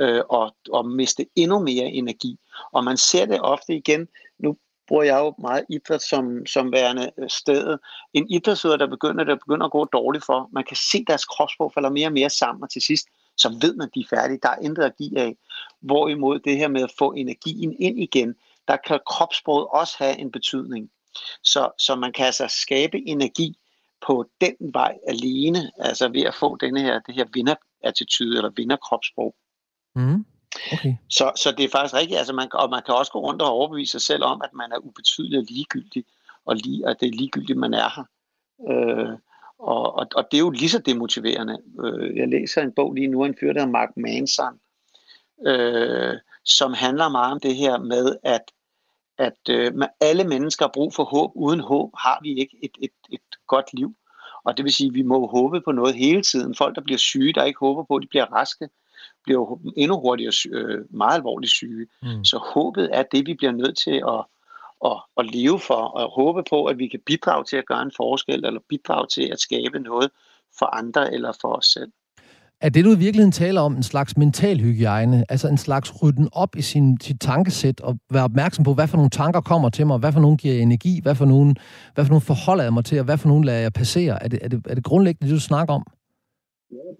øh, 0.00 0.22
og, 0.28 0.56
og 0.70 0.86
miste 0.86 1.26
endnu 1.36 1.58
mere 1.58 1.86
energi. 1.86 2.38
Og 2.72 2.84
man 2.84 2.96
ser 2.96 3.26
det 3.26 3.40
ofte 3.40 3.74
igen, 3.74 4.08
nu 4.38 4.56
bruger 4.88 5.02
jeg 5.02 5.18
jo 5.18 5.34
meget 5.38 5.64
idræt 5.68 6.02
som, 6.02 6.46
som 6.46 6.72
værende 6.72 7.10
øh, 7.18 7.28
stedet. 7.28 7.78
En 8.14 8.30
idrætsøder, 8.30 8.76
der 8.76 8.86
begynder, 8.86 9.24
der 9.24 9.34
begynder 9.34 9.66
at 9.66 9.72
gå 9.72 9.84
dårligt 9.84 10.24
for, 10.24 10.48
man 10.52 10.64
kan 10.64 10.76
se 10.76 11.04
deres 11.06 11.24
kropsprog 11.24 11.72
falder 11.72 11.90
mere 11.90 12.08
og 12.08 12.12
mere 12.12 12.30
sammen, 12.30 12.62
og 12.62 12.70
til 12.70 12.82
sidst, 12.82 13.08
så 13.36 13.58
ved 13.60 13.76
man, 13.76 13.90
de 13.94 14.00
er 14.00 14.16
færdige. 14.16 14.38
Der 14.42 14.48
er 14.48 14.58
intet 14.62 14.82
at 14.82 14.96
give 14.96 15.18
af. 15.18 15.36
Hvorimod 15.80 16.38
det 16.38 16.56
her 16.56 16.68
med 16.68 16.82
at 16.82 16.92
få 16.98 17.12
energien 17.12 17.76
ind 17.78 18.00
igen, 18.00 18.34
der 18.68 18.76
kan 18.76 19.00
kropssproget 19.06 19.66
også 19.66 19.94
have 19.98 20.18
en 20.18 20.32
betydning. 20.32 20.90
Så, 21.42 21.70
så 21.78 21.96
man 21.96 22.12
kan 22.12 22.26
altså 22.26 22.46
skabe 22.48 23.08
energi 23.08 23.58
på 24.06 24.24
den 24.40 24.54
vej 24.60 24.98
alene, 25.08 25.70
altså 25.78 26.08
ved 26.08 26.22
at 26.22 26.34
få 26.34 26.56
denne 26.56 26.80
her, 26.80 27.00
det 27.00 27.14
her 27.14 27.24
vinderattitude 27.34 28.36
eller 28.36 28.50
vinderkropssprog. 28.56 29.34
Mm. 29.94 30.24
Okay. 30.72 30.94
Så, 31.10 31.32
så 31.36 31.54
det 31.56 31.64
er 31.64 31.68
faktisk 31.68 31.94
rigtigt, 31.94 32.18
altså 32.18 32.32
man, 32.32 32.48
og 32.52 32.70
man 32.70 32.82
kan 32.86 32.94
også 32.94 33.12
gå 33.12 33.20
rundt 33.20 33.42
og 33.42 33.48
overbevise 33.48 33.90
sig 33.90 34.00
selv 34.00 34.24
om, 34.24 34.42
at 34.44 34.52
man 34.54 34.72
er 34.72 34.78
ubetydelig 34.78 35.38
og 35.38 35.44
ligegyldig, 35.48 36.04
og 36.44 36.56
lige, 36.56 36.88
at 36.88 37.00
det 37.00 37.08
er 37.08 37.12
ligegyldigt, 37.12 37.58
man 37.58 37.74
er 37.74 37.88
her. 37.96 38.04
Øh, 38.70 39.18
og, 39.58 39.96
og, 39.98 40.06
og 40.14 40.24
det 40.30 40.36
er 40.36 40.40
jo 40.40 40.50
lige 40.50 40.68
så 40.68 40.78
demotiverende. 40.78 41.58
Øh, 41.84 42.16
jeg 42.16 42.28
læser 42.28 42.62
en 42.62 42.72
bog 42.72 42.94
lige 42.94 43.08
nu, 43.08 43.24
en 43.24 43.36
fyr, 43.40 43.52
der 43.52 43.60
hedder 43.60 43.72
Mark 43.72 43.96
Manson, 43.96 44.60
øh, 45.46 46.14
som 46.44 46.72
handler 46.72 47.08
meget 47.08 47.32
om 47.32 47.40
det 47.40 47.56
her 47.56 47.78
med, 47.78 48.16
at, 48.22 48.52
at 49.18 49.38
øh, 49.50 49.72
alle 50.00 50.24
mennesker 50.24 50.64
har 50.64 50.72
brug 50.74 50.94
for 50.94 51.04
håb. 51.04 51.30
Uden 51.34 51.60
håb 51.60 51.90
har 51.98 52.18
vi 52.22 52.34
ikke 52.34 52.56
et, 52.62 52.70
et, 52.82 52.90
et 53.12 53.20
godt 53.46 53.74
liv. 53.74 53.94
Og 54.44 54.56
det 54.56 54.64
vil 54.64 54.72
sige, 54.72 54.88
at 54.88 54.94
vi 54.94 55.02
må 55.02 55.26
håbe 55.26 55.60
på 55.60 55.72
noget 55.72 55.94
hele 55.94 56.22
tiden. 56.22 56.54
Folk, 56.54 56.74
der 56.74 56.82
bliver 56.82 56.98
syge, 56.98 57.32
der 57.32 57.44
ikke 57.44 57.58
håber 57.58 57.84
på, 57.84 57.96
at 57.96 58.02
de 58.02 58.06
bliver 58.06 58.24
raske, 58.24 58.68
bliver 59.24 59.40
jo 59.40 59.60
endnu 59.76 60.00
hurtigere 60.00 60.32
øh, 60.50 60.84
meget 60.90 61.14
alvorligt 61.14 61.52
syge. 61.52 61.86
Mm. 62.02 62.24
Så 62.24 62.38
håbet 62.54 62.88
er 62.92 63.02
det, 63.02 63.26
vi 63.26 63.34
bliver 63.34 63.52
nødt 63.52 63.76
til 63.76 64.02
at, 64.08 64.24
at, 64.84 65.02
at 65.16 65.34
leve 65.34 65.60
for, 65.60 65.74
og 65.74 66.10
håbe 66.10 66.42
på, 66.50 66.64
at 66.64 66.78
vi 66.78 66.88
kan 66.88 67.00
bidrage 67.06 67.44
til 67.44 67.56
at 67.56 67.66
gøre 67.66 67.82
en 67.82 67.92
forskel, 67.96 68.44
eller 68.44 68.60
bidrage 68.68 69.06
til 69.14 69.28
at 69.32 69.40
skabe 69.40 69.78
noget 69.78 70.10
for 70.58 70.66
andre 70.76 71.14
eller 71.14 71.32
for 71.40 71.52
os 71.52 71.66
selv. 71.66 71.92
Er 72.60 72.68
det, 72.68 72.84
du 72.84 72.92
i 72.92 72.98
virkeligheden 72.98 73.32
taler 73.32 73.60
om, 73.60 73.76
en 73.76 73.82
slags 73.82 74.16
mental 74.16 74.60
hygiejne? 74.60 75.24
Altså 75.28 75.48
en 75.48 75.58
slags 75.58 76.02
rydden 76.02 76.28
op 76.32 76.56
i 76.56 76.62
sin, 76.62 77.00
sit 77.00 77.20
tankesæt 77.20 77.80
og 77.80 77.96
være 78.10 78.24
opmærksom 78.24 78.64
på, 78.64 78.74
hvad 78.74 78.88
for 78.88 78.96
nogle 78.96 79.10
tanker 79.10 79.40
kommer 79.40 79.68
til 79.68 79.86
mig, 79.86 79.98
hvad 79.98 80.12
for 80.12 80.20
nogle 80.20 80.36
giver 80.36 80.62
energi, 80.62 81.00
hvad 81.02 81.14
for 81.14 81.24
nogle, 81.24 81.54
hvad 81.94 82.04
for 82.04 82.10
nogle 82.10 82.20
forholder 82.20 82.64
jeg 82.64 82.72
mig 82.72 82.84
til, 82.84 82.98
og 82.98 83.04
hvad 83.04 83.18
for 83.18 83.28
nogle 83.28 83.46
lader 83.46 83.60
jeg 83.60 83.72
passere? 83.72 84.22
Er 84.22 84.28
det, 84.28 84.38
er 84.42 84.48
det, 84.48 84.66
er 84.68 84.74
det 84.74 84.84
grundlæggende 84.84 85.30
det, 85.30 85.34
du 85.34 85.40
snakker 85.40 85.74
om? 85.74 85.86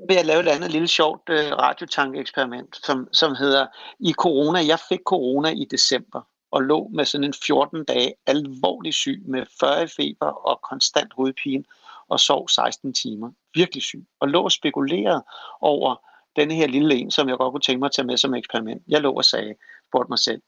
vil 0.09 0.17
jeg 0.17 0.27
lave 0.27 0.41
et 0.41 0.49
andet 0.49 0.71
lille 0.71 0.89
sjovt 0.89 1.29
øh, 1.31 1.53
radiotankeeksperiment, 1.53 2.87
som, 2.87 3.09
som 3.13 3.35
hedder, 3.35 3.67
i 4.01 4.13
corona, 4.13 4.59
jeg 4.67 4.79
fik 4.89 5.01
corona 5.07 5.49
i 5.49 5.67
december, 5.71 6.21
og 6.51 6.63
lå 6.63 6.89
med 6.89 7.05
sådan 7.05 7.25
en 7.25 7.35
14 7.47 7.85
dage 7.85 8.15
alvorlig 8.27 8.95
syg 8.95 9.23
med 9.27 9.47
40 9.61 9.89
feber 9.89 10.27
og 10.27 10.61
konstant 10.63 11.13
hovedpine, 11.13 11.65
og 12.09 12.21
sov 12.21 12.49
16 12.49 12.93
timer. 12.93 13.31
Virkelig 13.55 13.83
syg. 13.83 14.07
Og 14.21 14.29
lå 14.29 14.43
og 14.43 14.53
spekulerede 14.53 15.25
over 15.61 15.97
denne 16.37 16.55
her 16.55 16.67
lille 16.67 16.95
en, 16.95 17.11
som 17.11 17.29
jeg 17.29 17.37
godt 17.37 17.53
kunne 17.53 17.61
tænke 17.61 17.79
mig 17.79 17.87
at 17.87 17.93
tage 17.93 18.07
med 18.07 18.17
som 18.17 18.35
eksperiment. 18.35 18.83
Jeg 18.89 19.01
lå 19.01 19.13
og 19.13 19.25
sagde, 19.25 19.55
spurgte 19.89 20.09
mig 20.11 20.19
selv, 20.19 20.43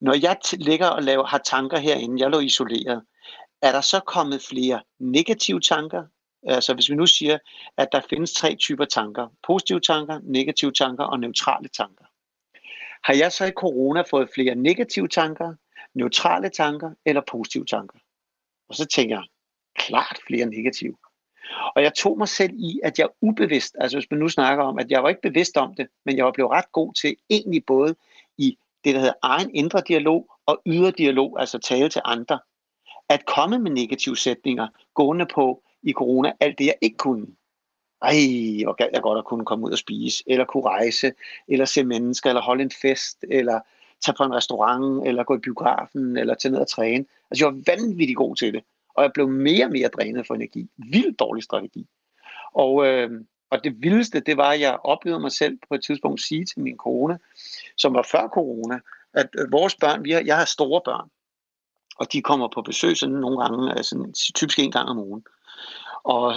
når 0.00 0.14
jeg 0.22 0.36
ligger 0.52 0.86
og 0.86 1.02
laver, 1.02 1.24
har 1.24 1.38
tanker 1.38 1.78
herinde, 1.78 2.22
jeg 2.22 2.30
lå 2.30 2.40
isoleret, 2.40 3.02
er 3.62 3.72
der 3.72 3.80
så 3.80 4.00
kommet 4.00 4.42
flere 4.42 4.80
negative 4.98 5.60
tanker, 5.60 6.04
Altså 6.42 6.74
hvis 6.74 6.90
vi 6.90 6.94
nu 6.94 7.06
siger, 7.06 7.38
at 7.76 7.88
der 7.92 8.00
findes 8.10 8.32
tre 8.32 8.56
typer 8.56 8.84
tanker. 8.84 9.28
Positive 9.46 9.80
tanker, 9.80 10.20
negative 10.22 10.72
tanker 10.72 11.04
og 11.04 11.20
neutrale 11.20 11.68
tanker. 11.68 12.04
Har 13.04 13.14
jeg 13.14 13.32
så 13.32 13.44
i 13.44 13.50
corona 13.50 14.02
fået 14.10 14.28
flere 14.34 14.54
negative 14.54 15.08
tanker, 15.08 15.54
neutrale 15.94 16.48
tanker 16.48 16.90
eller 17.04 17.22
positive 17.30 17.64
tanker? 17.64 17.98
Og 18.68 18.74
så 18.74 18.86
tænker 18.86 19.16
jeg, 19.16 19.24
klart 19.76 20.18
flere 20.26 20.46
negative. 20.46 20.96
Og 21.76 21.82
jeg 21.82 21.94
tog 21.94 22.18
mig 22.18 22.28
selv 22.28 22.52
i, 22.54 22.80
at 22.84 22.98
jeg 22.98 23.08
ubevidst, 23.20 23.76
altså 23.80 23.96
hvis 23.96 24.10
man 24.10 24.20
nu 24.20 24.28
snakker 24.28 24.64
om, 24.64 24.78
at 24.78 24.90
jeg 24.90 25.02
var 25.02 25.08
ikke 25.08 25.22
bevidst 25.22 25.56
om 25.56 25.74
det, 25.74 25.88
men 26.04 26.16
jeg 26.16 26.24
var 26.24 26.32
blevet 26.32 26.50
ret 26.50 26.72
god 26.72 26.94
til 26.94 27.16
egentlig 27.30 27.64
både 27.66 27.96
i 28.38 28.58
det, 28.84 28.94
der 28.94 29.00
hedder 29.00 29.14
egen 29.22 29.50
indre 29.54 29.82
dialog 29.88 30.30
og 30.46 30.62
ydre 30.66 30.90
dialog, 30.90 31.40
altså 31.40 31.58
tale 31.58 31.88
til 31.88 32.02
andre, 32.04 32.38
at 33.08 33.26
komme 33.26 33.58
med 33.58 33.70
negative 33.70 34.16
sætninger, 34.16 34.68
gående 34.94 35.26
på, 35.34 35.62
i 35.82 35.92
corona 35.92 36.32
alt 36.40 36.58
det, 36.58 36.66
jeg 36.66 36.74
ikke 36.80 36.96
kunne. 36.96 37.26
Ej, 38.02 38.64
hvor 38.64 38.72
galt 38.72 38.92
jeg 38.92 39.02
godt 39.02 39.18
at 39.18 39.24
kunne 39.24 39.44
komme 39.44 39.66
ud 39.66 39.72
og 39.72 39.78
spise, 39.78 40.24
eller 40.26 40.44
kunne 40.44 40.64
rejse, 40.64 41.12
eller 41.48 41.64
se 41.64 41.84
mennesker, 41.84 42.30
eller 42.30 42.42
holde 42.42 42.62
en 42.62 42.70
fest, 42.70 43.24
eller 43.30 43.60
tage 44.04 44.14
på 44.16 44.24
en 44.24 44.34
restaurant, 44.34 45.06
eller 45.06 45.24
gå 45.24 45.36
i 45.36 45.38
biografen, 45.38 46.16
eller 46.16 46.34
tage 46.34 46.52
ned 46.52 46.60
og 46.60 46.68
træne. 46.68 47.04
Altså, 47.30 47.44
jeg 47.44 47.54
var 47.54 47.62
vanvittigt 47.66 48.16
god 48.16 48.36
til 48.36 48.52
det, 48.54 48.62
og 48.94 49.02
jeg 49.02 49.10
blev 49.14 49.28
mere 49.28 49.64
og 49.64 49.70
mere 49.70 49.88
drænet 49.88 50.26
for 50.26 50.34
energi. 50.34 50.68
Vildt 50.76 51.18
dårlig 51.18 51.42
strategi. 51.42 51.86
Og, 52.54 52.86
øh, 52.86 53.10
og 53.50 53.64
det 53.64 53.82
vildeste, 53.82 54.20
det 54.20 54.36
var, 54.36 54.50
at 54.50 54.60
jeg 54.60 54.78
oplevede 54.84 55.20
mig 55.20 55.32
selv 55.32 55.58
på 55.68 55.74
et 55.74 55.84
tidspunkt 55.84 56.20
sige 56.20 56.44
til 56.44 56.60
min 56.60 56.76
kone, 56.76 57.18
som 57.76 57.94
var 57.94 58.08
før 58.10 58.28
corona, 58.28 58.80
at 59.14 59.28
øh, 59.38 59.52
vores 59.52 59.74
børn, 59.74 60.04
vi 60.04 60.10
har, 60.10 60.22
jeg 60.26 60.36
har 60.36 60.44
store 60.44 60.80
børn, 60.84 61.08
og 61.96 62.12
de 62.12 62.22
kommer 62.22 62.48
på 62.54 62.62
besøg 62.62 62.96
sådan 62.96 63.14
nogle 63.14 63.40
gange, 63.42 63.72
altså 63.72 64.12
typisk 64.34 64.58
en 64.58 64.72
gang 64.72 64.88
om 64.88 64.98
ugen. 64.98 65.24
Og 66.04 66.34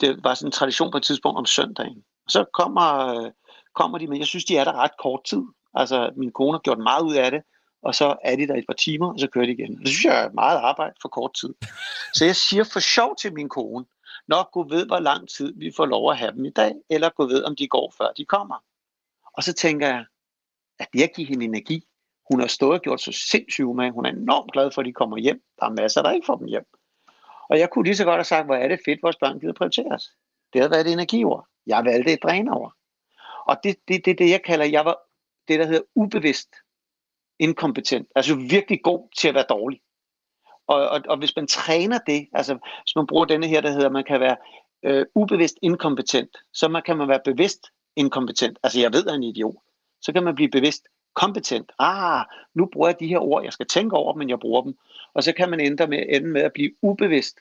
det 0.00 0.24
var 0.24 0.34
sådan 0.34 0.48
en 0.48 0.52
tradition 0.52 0.90
på 0.90 0.96
et 0.96 1.02
tidspunkt 1.02 1.38
om 1.38 1.46
søndagen. 1.46 2.04
Og 2.24 2.30
så 2.30 2.44
kommer, 2.52 3.30
kommer 3.74 3.98
de, 3.98 4.06
men 4.06 4.18
jeg 4.18 4.26
synes, 4.26 4.44
de 4.44 4.56
er 4.56 4.64
der 4.64 4.72
ret 4.72 4.90
kort 5.02 5.24
tid. 5.24 5.42
Altså, 5.74 6.10
min 6.16 6.32
kone 6.32 6.52
har 6.52 6.58
gjort 6.58 6.78
meget 6.78 7.02
ud 7.02 7.14
af 7.14 7.30
det, 7.30 7.42
og 7.82 7.94
så 7.94 8.16
er 8.24 8.36
de 8.36 8.48
der 8.48 8.54
et 8.54 8.64
par 8.68 8.74
timer, 8.74 9.12
og 9.12 9.20
så 9.20 9.28
kører 9.28 9.46
de 9.46 9.52
igen. 9.52 9.78
Det 9.78 9.88
synes 9.88 10.04
jeg 10.04 10.24
er 10.24 10.30
meget 10.30 10.58
arbejde 10.58 10.94
for 11.02 11.08
kort 11.08 11.34
tid. 11.34 11.54
Så 12.14 12.24
jeg 12.24 12.36
siger 12.36 12.64
for 12.72 12.80
sjov 12.80 13.16
til 13.16 13.34
min 13.34 13.48
kone, 13.48 13.84
nok 14.28 14.50
gå 14.52 14.68
ved, 14.68 14.86
hvor 14.86 14.98
lang 14.98 15.28
tid 15.28 15.52
vi 15.56 15.72
får 15.76 15.86
lov 15.86 16.10
at 16.10 16.18
have 16.18 16.32
dem 16.32 16.44
i 16.44 16.50
dag, 16.50 16.74
eller 16.90 17.08
gå 17.08 17.26
ved, 17.26 17.44
om 17.44 17.56
de 17.56 17.68
går, 17.68 17.94
før 17.98 18.12
de 18.16 18.24
kommer. 18.24 18.54
Og 19.36 19.42
så 19.42 19.52
tænker 19.52 19.86
jeg, 19.86 20.04
at 20.78 20.88
det 20.92 21.02
at 21.02 21.12
give 21.16 21.26
hende 21.26 21.44
energi, 21.44 21.84
hun 22.30 22.40
har 22.40 22.46
stået 22.46 22.72
og 22.72 22.80
gjort 22.80 23.00
så 23.00 23.12
sindssygt 23.30 23.76
med, 23.76 23.90
hun 23.90 24.06
er 24.06 24.10
enormt 24.10 24.52
glad 24.52 24.70
for, 24.70 24.80
at 24.80 24.86
de 24.86 24.92
kommer 24.92 25.16
hjem. 25.16 25.42
Der 25.60 25.66
er 25.66 25.70
masser, 25.70 26.02
der 26.02 26.10
ikke 26.10 26.26
får 26.26 26.36
dem 26.36 26.46
hjem. 26.46 26.64
Og 27.48 27.58
jeg 27.58 27.70
kunne 27.70 27.84
lige 27.84 27.96
så 27.96 28.04
godt 28.04 28.16
have 28.16 28.24
sagt, 28.24 28.46
hvor 28.46 28.54
er 28.54 28.68
det 28.68 28.80
fedt, 28.84 29.02
vores 29.02 29.16
børn 29.16 29.40
gider 29.40 29.52
prioriteres. 29.52 30.10
Det 30.52 30.60
havde 30.60 30.70
været 30.70 30.86
et 30.86 30.92
energiord. 30.92 31.46
Jeg 31.66 31.84
valgte 31.84 32.12
et 32.12 32.22
drænover. 32.22 32.70
Og 33.46 33.56
det 33.62 33.70
er 33.70 33.74
det, 33.88 34.04
det, 34.04 34.18
det, 34.18 34.30
jeg 34.30 34.42
kalder, 34.42 34.64
jeg 34.64 34.84
var 34.84 34.98
det, 35.48 35.58
der 35.60 35.66
hedder 35.66 35.82
ubevidst 35.94 36.48
inkompetent. 37.38 38.08
Altså 38.16 38.34
virkelig 38.34 38.80
god 38.82 39.08
til 39.18 39.28
at 39.28 39.34
være 39.34 39.44
dårlig. 39.48 39.80
Og, 40.66 40.88
og, 40.88 41.00
og 41.08 41.18
hvis 41.18 41.36
man 41.36 41.46
træner 41.46 41.98
det, 41.98 42.28
altså 42.32 42.54
hvis 42.54 42.96
man 42.96 43.06
bruger 43.06 43.24
denne 43.24 43.46
her, 43.46 43.60
der 43.60 43.70
hedder, 43.70 43.90
man 43.90 44.04
kan 44.04 44.20
være 44.20 44.36
øh, 44.84 45.06
ubevidst 45.14 45.56
inkompetent, 45.62 46.36
så 46.52 46.68
man, 46.68 46.82
kan 46.82 46.96
man 46.96 47.08
være 47.08 47.20
bevidst 47.24 47.66
inkompetent. 47.96 48.58
Altså 48.62 48.80
jeg 48.80 48.92
ved, 48.92 49.00
at 49.00 49.06
jeg 49.06 49.12
er 49.12 49.16
en 49.16 49.22
idiot. 49.22 49.54
Så 50.02 50.12
kan 50.12 50.24
man 50.24 50.34
blive 50.34 50.50
bevidst 50.50 50.88
kompetent. 51.14 51.72
Ah, 51.78 52.24
nu 52.54 52.66
bruger 52.72 52.88
jeg 52.88 53.00
de 53.00 53.06
her 53.06 53.18
ord, 53.18 53.44
jeg 53.44 53.52
skal 53.52 53.66
tænke 53.66 53.96
over 53.96 54.14
men 54.14 54.30
jeg 54.30 54.40
bruger 54.40 54.62
dem. 54.62 54.74
Og 55.14 55.22
så 55.22 55.32
kan 55.32 55.50
man 55.50 55.60
ende 55.60 55.86
med, 55.86 56.02
ende 56.08 56.28
med 56.28 56.40
at 56.40 56.52
blive 56.52 56.72
ubevidst 56.82 57.36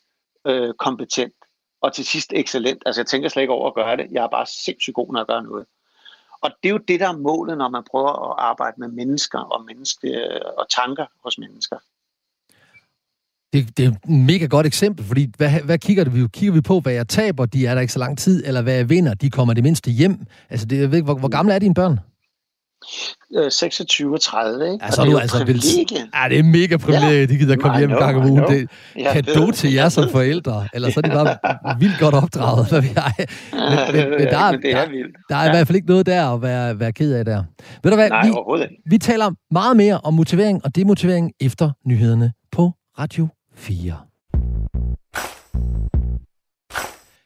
øh, 0.47 0.73
kompetent, 0.73 1.33
og 1.81 1.93
til 1.93 2.05
sidst 2.05 2.33
excellent. 2.35 2.83
Altså 2.85 3.01
jeg 3.01 3.07
tænker 3.07 3.29
slet 3.29 3.43
ikke 3.43 3.53
over 3.53 3.67
at 3.67 3.75
gøre 3.75 3.97
det. 3.97 4.07
Jeg 4.11 4.23
er 4.23 4.29
bare 4.29 4.45
sindssygt 4.45 4.95
god, 4.95 5.13
når 5.13 5.19
jeg 5.19 5.27
gør 5.27 5.41
noget. 5.41 5.65
Og 6.41 6.51
det 6.63 6.69
er 6.69 6.73
jo 6.73 6.77
det, 6.77 6.99
der 6.99 7.07
er 7.07 7.17
målet, 7.17 7.57
når 7.57 7.69
man 7.69 7.83
prøver 7.91 8.31
at 8.31 8.35
arbejde 8.37 8.75
med 8.77 8.87
mennesker 8.87 9.39
og, 9.39 9.65
menneske, 9.65 10.07
øh, 10.07 10.41
og 10.57 10.65
tanker 10.69 11.05
hos 11.23 11.37
mennesker. 11.37 11.77
Det, 13.53 13.77
det 13.77 13.85
er 13.85 13.89
et 13.89 14.09
mega 14.09 14.45
godt 14.45 14.65
eksempel, 14.65 15.05
fordi 15.05 15.31
hvad, 15.37 15.49
hvad 15.65 15.77
kigger, 15.77 16.09
vi, 16.09 16.27
kigger 16.27 16.53
vi 16.53 16.61
på? 16.61 16.79
Hvad 16.79 16.93
jeg 16.93 17.07
taber, 17.07 17.45
de 17.45 17.67
er 17.67 17.73
der 17.73 17.81
ikke 17.81 17.93
så 17.93 17.99
lang 17.99 18.17
tid, 18.17 18.43
eller 18.45 18.61
hvad 18.61 18.73
jeg 18.73 18.89
vinder, 18.89 19.13
de 19.13 19.29
kommer 19.29 19.53
det 19.53 19.63
mindste 19.63 19.91
hjem. 19.91 20.25
Altså, 20.49 20.65
det, 20.65 20.79
jeg 20.79 20.91
ved, 20.91 21.01
hvor, 21.01 21.13
hvor 21.13 21.29
gamle 21.29 21.53
er 21.53 21.59
dine 21.59 21.73
børn? 21.73 21.99
26 23.49 24.13
og 24.13 24.21
30, 24.21 24.71
ikke? 24.71 24.85
Ja, 24.85 24.91
så 24.91 25.01
er 25.01 25.05
du 25.05 25.17
altså 25.17 25.45
vel... 25.45 25.63
Ja, 26.15 26.29
det 26.29 26.39
er 26.39 26.43
mega 26.43 26.77
privilegie, 26.77 27.19
ja. 27.19 27.25
de 27.25 27.37
gider 27.37 27.55
komme 27.55 27.77
hjem 27.77 27.91
en 27.91 27.97
gang 27.97 28.17
om 28.17 28.31
ugen. 28.31 28.43
Det 28.43 28.69
er 28.95 29.13
kado 29.13 29.51
til 29.51 29.73
jer 29.73 29.89
som 29.89 30.09
forældre, 30.09 30.67
eller 30.73 30.91
så 30.91 30.99
er 31.03 31.09
de 31.09 31.09
bare 31.09 31.37
vildt 31.79 31.99
godt 31.99 32.15
opdraget, 32.15 32.69
hvad 32.69 32.81
vi 32.81 32.87
har. 32.97 33.13
Men, 33.17 34.09
men, 34.09 34.09
men 34.09 34.27
der, 34.27 34.37
er, 34.37 34.51
det 34.51 34.71
er. 34.71 34.85
Der, 34.85 34.91
der 35.29 35.35
er 35.35 35.43
ja. 35.43 35.49
i 35.49 35.51
hvert 35.51 35.67
fald 35.67 35.75
ikke 35.75 35.87
noget 35.87 36.05
der 36.05 36.33
at 36.33 36.41
være, 36.41 36.79
være 36.79 36.91
ked 36.91 37.13
af 37.13 37.25
der. 37.25 37.43
Ved 37.83 37.91
du 37.91 37.95
hvad, 37.97 38.09
Nej, 38.09 38.27
vi, 38.27 38.67
vi 38.85 38.97
taler 38.97 39.31
meget 39.51 39.77
mere 39.77 39.99
om 40.03 40.13
motivering 40.13 40.65
og 40.65 40.75
demotivering 40.75 41.31
efter 41.41 41.71
nyhederne 41.85 42.33
på 42.51 42.71
Radio 42.99 43.27
4. 43.55 43.93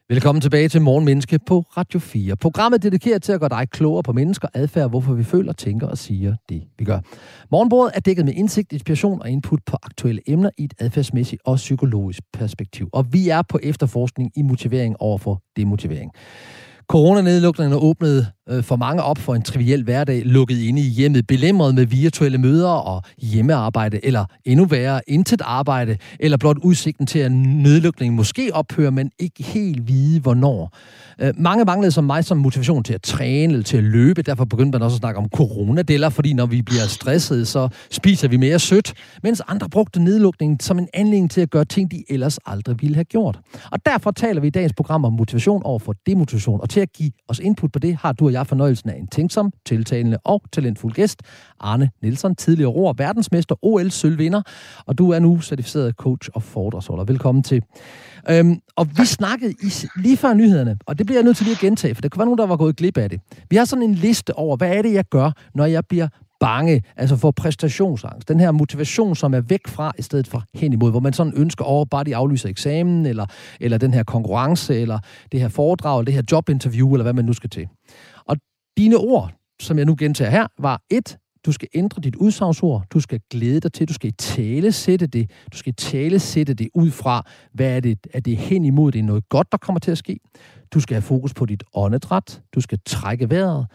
Velkommen 0.10 0.41
tilbage 0.41 0.70
til 0.70 0.82
Morgenmenneske 0.82 1.39
på 1.39 1.60
Radio 1.60 2.00
4. 2.00 2.36
Programmet 2.36 2.84
dedikeret 2.84 3.24
til 3.24 3.32
at 3.32 3.39
gøre 3.39 3.50
dig 3.50 3.70
klogere 3.70 4.04
på 4.04 4.13
mennesker, 4.13 4.48
adfærd, 4.54 4.89
hvorfor 4.89 5.13
vi 5.13 5.24
føler, 5.24 5.54
tænker 5.54 5.88
og 5.88 5.98
siger 5.98 6.36
det, 6.50 6.63
vi 6.80 6.86
gør. 6.86 7.00
Morgenbordet 7.52 7.91
er 7.96 8.00
dækket 8.00 8.26
med 8.26 8.34
indsigt, 8.34 8.74
inspiration 8.74 9.22
og 9.22 9.30
input 9.30 9.60
på 9.65 9.78
aktuelle 9.84 10.22
emner 10.28 10.50
i 10.58 10.63
et 10.63 10.74
adfærdsmæssigt 10.80 11.41
og 11.46 11.56
psykologisk 11.56 12.24
perspektiv. 12.34 12.89
Og 12.93 13.13
vi 13.13 13.30
er 13.30 13.41
på 13.50 13.60
efterforskning 13.63 14.32
i 14.36 14.41
motivering 14.41 14.96
overfor 15.00 15.41
demotivering. 15.58 16.12
Coronanedlukningen 16.88 17.80
åbnede 17.82 18.26
øh, 18.49 18.63
for 18.63 18.75
mange 18.75 19.03
op 19.03 19.17
for 19.17 19.36
en 19.36 19.41
triviel 19.41 19.83
hverdag, 19.83 20.21
lukket 20.25 20.60
inde 20.60 20.81
i 20.81 20.89
hjemmet, 20.89 21.27
belemret 21.27 21.75
med 21.75 21.86
virtuelle 21.86 22.38
møder 22.38 22.69
og 22.69 23.01
hjemmearbejde, 23.17 24.05
eller 24.05 24.25
endnu 24.45 24.65
værre, 24.65 25.01
intet 25.07 25.41
arbejde, 25.45 25.97
eller 26.19 26.38
blot 26.38 26.57
udsigten 26.57 27.05
til, 27.05 27.19
at 27.19 27.31
nedlukningen 27.31 28.15
måske 28.15 28.49
ophører, 28.53 28.91
men 28.91 29.12
ikke 29.19 29.43
helt 29.43 29.88
vide, 29.88 30.19
hvornår. 30.19 30.77
Øh, 31.19 31.33
mange 31.38 31.65
manglede 31.65 31.91
som 31.91 32.03
mig 32.03 32.25
som 32.25 32.38
motivation 32.38 32.83
til 32.83 32.93
at 32.93 33.01
træne 33.01 33.53
eller 33.53 33.63
til 33.63 33.77
at 33.77 33.83
løbe, 33.83 34.21
derfor 34.21 34.45
begyndte 34.45 34.75
man 34.75 34.81
også 34.81 34.95
at 34.95 34.99
snakke 34.99 35.17
om 35.17 35.29
coronadeller, 35.29 36.10
fordi 36.10 36.33
når 36.33 36.45
vi 36.45 36.62
bliver 36.62 36.88
stresset, 36.88 37.47
så 37.47 37.69
spiser 37.91 38.27
vi 38.27 38.38
mere 38.38 38.60
sødt, 38.60 38.93
mens 39.23 39.41
andre 39.47 39.69
brugte 39.69 40.03
nedlukningen 40.03 40.60
som 40.60 40.79
en 40.79 40.88
anledning 40.93 41.31
til 41.31 41.41
at 41.41 41.49
gøre 41.49 41.65
ting, 41.65 41.91
de 41.91 42.03
ellers 42.10 42.39
aldrig 42.45 42.75
ville 42.81 42.95
have 42.95 43.05
gjort. 43.05 43.39
Og 43.71 43.86
derfor 43.86 44.12
taler 44.12 44.41
vi 44.41 44.47
i 44.47 44.49
dagens 44.49 44.73
program 44.73 45.05
om 45.05 45.13
motivation 45.13 45.63
over 45.63 45.79
for 45.79 45.93
demotivation, 46.05 46.62
og 46.62 46.69
til 46.69 46.79
at 46.79 46.93
give 46.93 47.12
os 47.27 47.39
input 47.39 47.71
på 47.71 47.79
det, 47.79 47.97
har 48.01 48.12
du 48.12 48.25
og 48.25 48.31
jeg 48.38 48.47
fornøjelsen 48.47 48.89
af 48.89 48.97
en 48.97 49.08
tænksom, 49.08 49.52
tiltalende 49.65 50.17
og 50.23 50.41
talentfuld 50.52 50.93
gæst, 50.93 51.21
Arne 51.60 51.89
Nielsen, 52.02 52.36
tidligere 52.36 52.71
roer, 52.71 52.93
verdensmester, 52.97 53.56
OL-sølvvinder, 53.62 54.41
og 54.86 54.97
du 54.97 55.12
er 55.12 55.19
nu 55.19 55.41
certificeret 55.41 55.95
coach 55.95 56.30
og 56.34 56.43
foredragsholder. 56.43 57.04
Velkommen 57.04 57.43
til. 57.43 57.62
Øhm, 58.30 58.60
og 58.76 58.88
vi 58.97 59.06
snakkede 59.06 59.52
i, 59.52 59.71
lige 60.02 60.17
før 60.17 60.34
nyhederne, 60.34 60.78
og 60.86 60.97
det 60.97 61.06
bliver 61.06 61.19
jeg 61.19 61.23
nødt 61.23 61.38
til 61.38 61.45
lige 61.45 61.56
at 61.56 61.60
gentage, 61.62 61.95
for 61.95 62.02
der 62.02 62.10
kunne 62.10 62.19
være 62.19 62.26
nogen, 62.26 62.38
der 62.38 62.47
var 62.47 62.58
gået 62.58 62.76
glip 62.76 62.97
af 62.97 63.10
det. 63.10 63.19
Vi 63.50 63.56
har 63.56 63.65
sådan 63.65 63.84
en 63.84 63.93
liste 63.93 64.34
over, 64.34 64.58
hvad 64.58 64.71
er 64.76 64.82
det, 64.82 64.93
jeg 64.93 65.06
gør, 65.06 65.32
når 65.56 65.65
jeg 65.65 65.86
bliver 65.86 66.08
bange, 66.39 66.84
altså 66.95 67.15
for 67.15 67.32
præstationsangst. 67.32 68.30
Den 68.30 68.39
her 68.39 68.52
motivation, 68.52 69.15
som 69.15 69.34
er 69.34 69.41
væk 69.41 69.67
fra, 69.67 69.91
i 69.97 70.02
stedet 70.02 70.28
for 70.28 70.43
hen 70.54 70.73
imod, 70.73 70.91
hvor 70.91 71.00
man 71.00 71.13
sådan 71.13 71.34
ønsker 71.36 71.65
over, 71.65 71.86
bare 71.86 72.04
de 72.04 72.15
aflyser 72.15 72.50
eksamen, 72.50 73.06
eller, 73.06 73.26
eller 73.60 73.78
den 73.78 73.93
her 73.93 74.04
konkurrence, 74.04 74.82
eller 74.82 75.00
det 75.32 75.39
her 75.39 75.47
foredrag, 75.47 76.00
eller 76.00 76.06
det 76.06 76.13
her 76.13 76.23
jobinterview, 76.32 76.93
eller 76.93 77.04
hvad 77.04 77.13
man 77.13 77.26
nu 77.26 77.34
skal 77.34 77.50
til. 77.50 77.67
Dine 78.78 78.98
ord, 78.98 79.34
som 79.60 79.78
jeg 79.78 79.86
nu 79.86 79.96
gentager 80.00 80.32
her, 80.32 80.48
var 80.60 80.82
et, 80.90 81.18
du 81.46 81.52
skal 81.52 81.68
ændre 81.74 82.02
dit 82.02 82.16
udsagnsord. 82.16 82.86
Du 82.94 83.00
skal 83.00 83.20
glæde 83.32 83.60
dig 83.60 83.74
til. 83.74 83.88
Du 83.88 83.94
skal 83.94 84.13
tale 84.18 84.72
sætte 84.72 85.08
det. 85.08 85.32
Du 85.52 85.58
skal 85.58 85.74
tale 85.74 86.20
sætte 86.20 86.54
det 86.54 86.70
ud 86.76 86.92
fra, 86.92 87.28
hvad 87.54 87.76
er 87.76 87.80
det, 87.80 88.08
er 88.13 88.20
det 88.20 88.38
hen 88.38 88.66
imod, 88.66 88.92
det 88.92 89.00
er 89.00 89.04
noget 89.04 89.30
godt, 89.30 89.52
der 89.52 89.58
kommer 89.58 89.80
til 89.80 89.92
at 89.92 89.98
ske. 89.98 90.20
Du 90.74 90.80
skal 90.80 90.96
have 90.96 91.02
fokus 91.02 91.34
på 91.34 91.46
dit 91.46 91.63
åndedræt. 91.76 92.42
Du 92.56 92.62
skal 92.62 92.80
trække 92.86 93.30
vejret. 93.30 93.68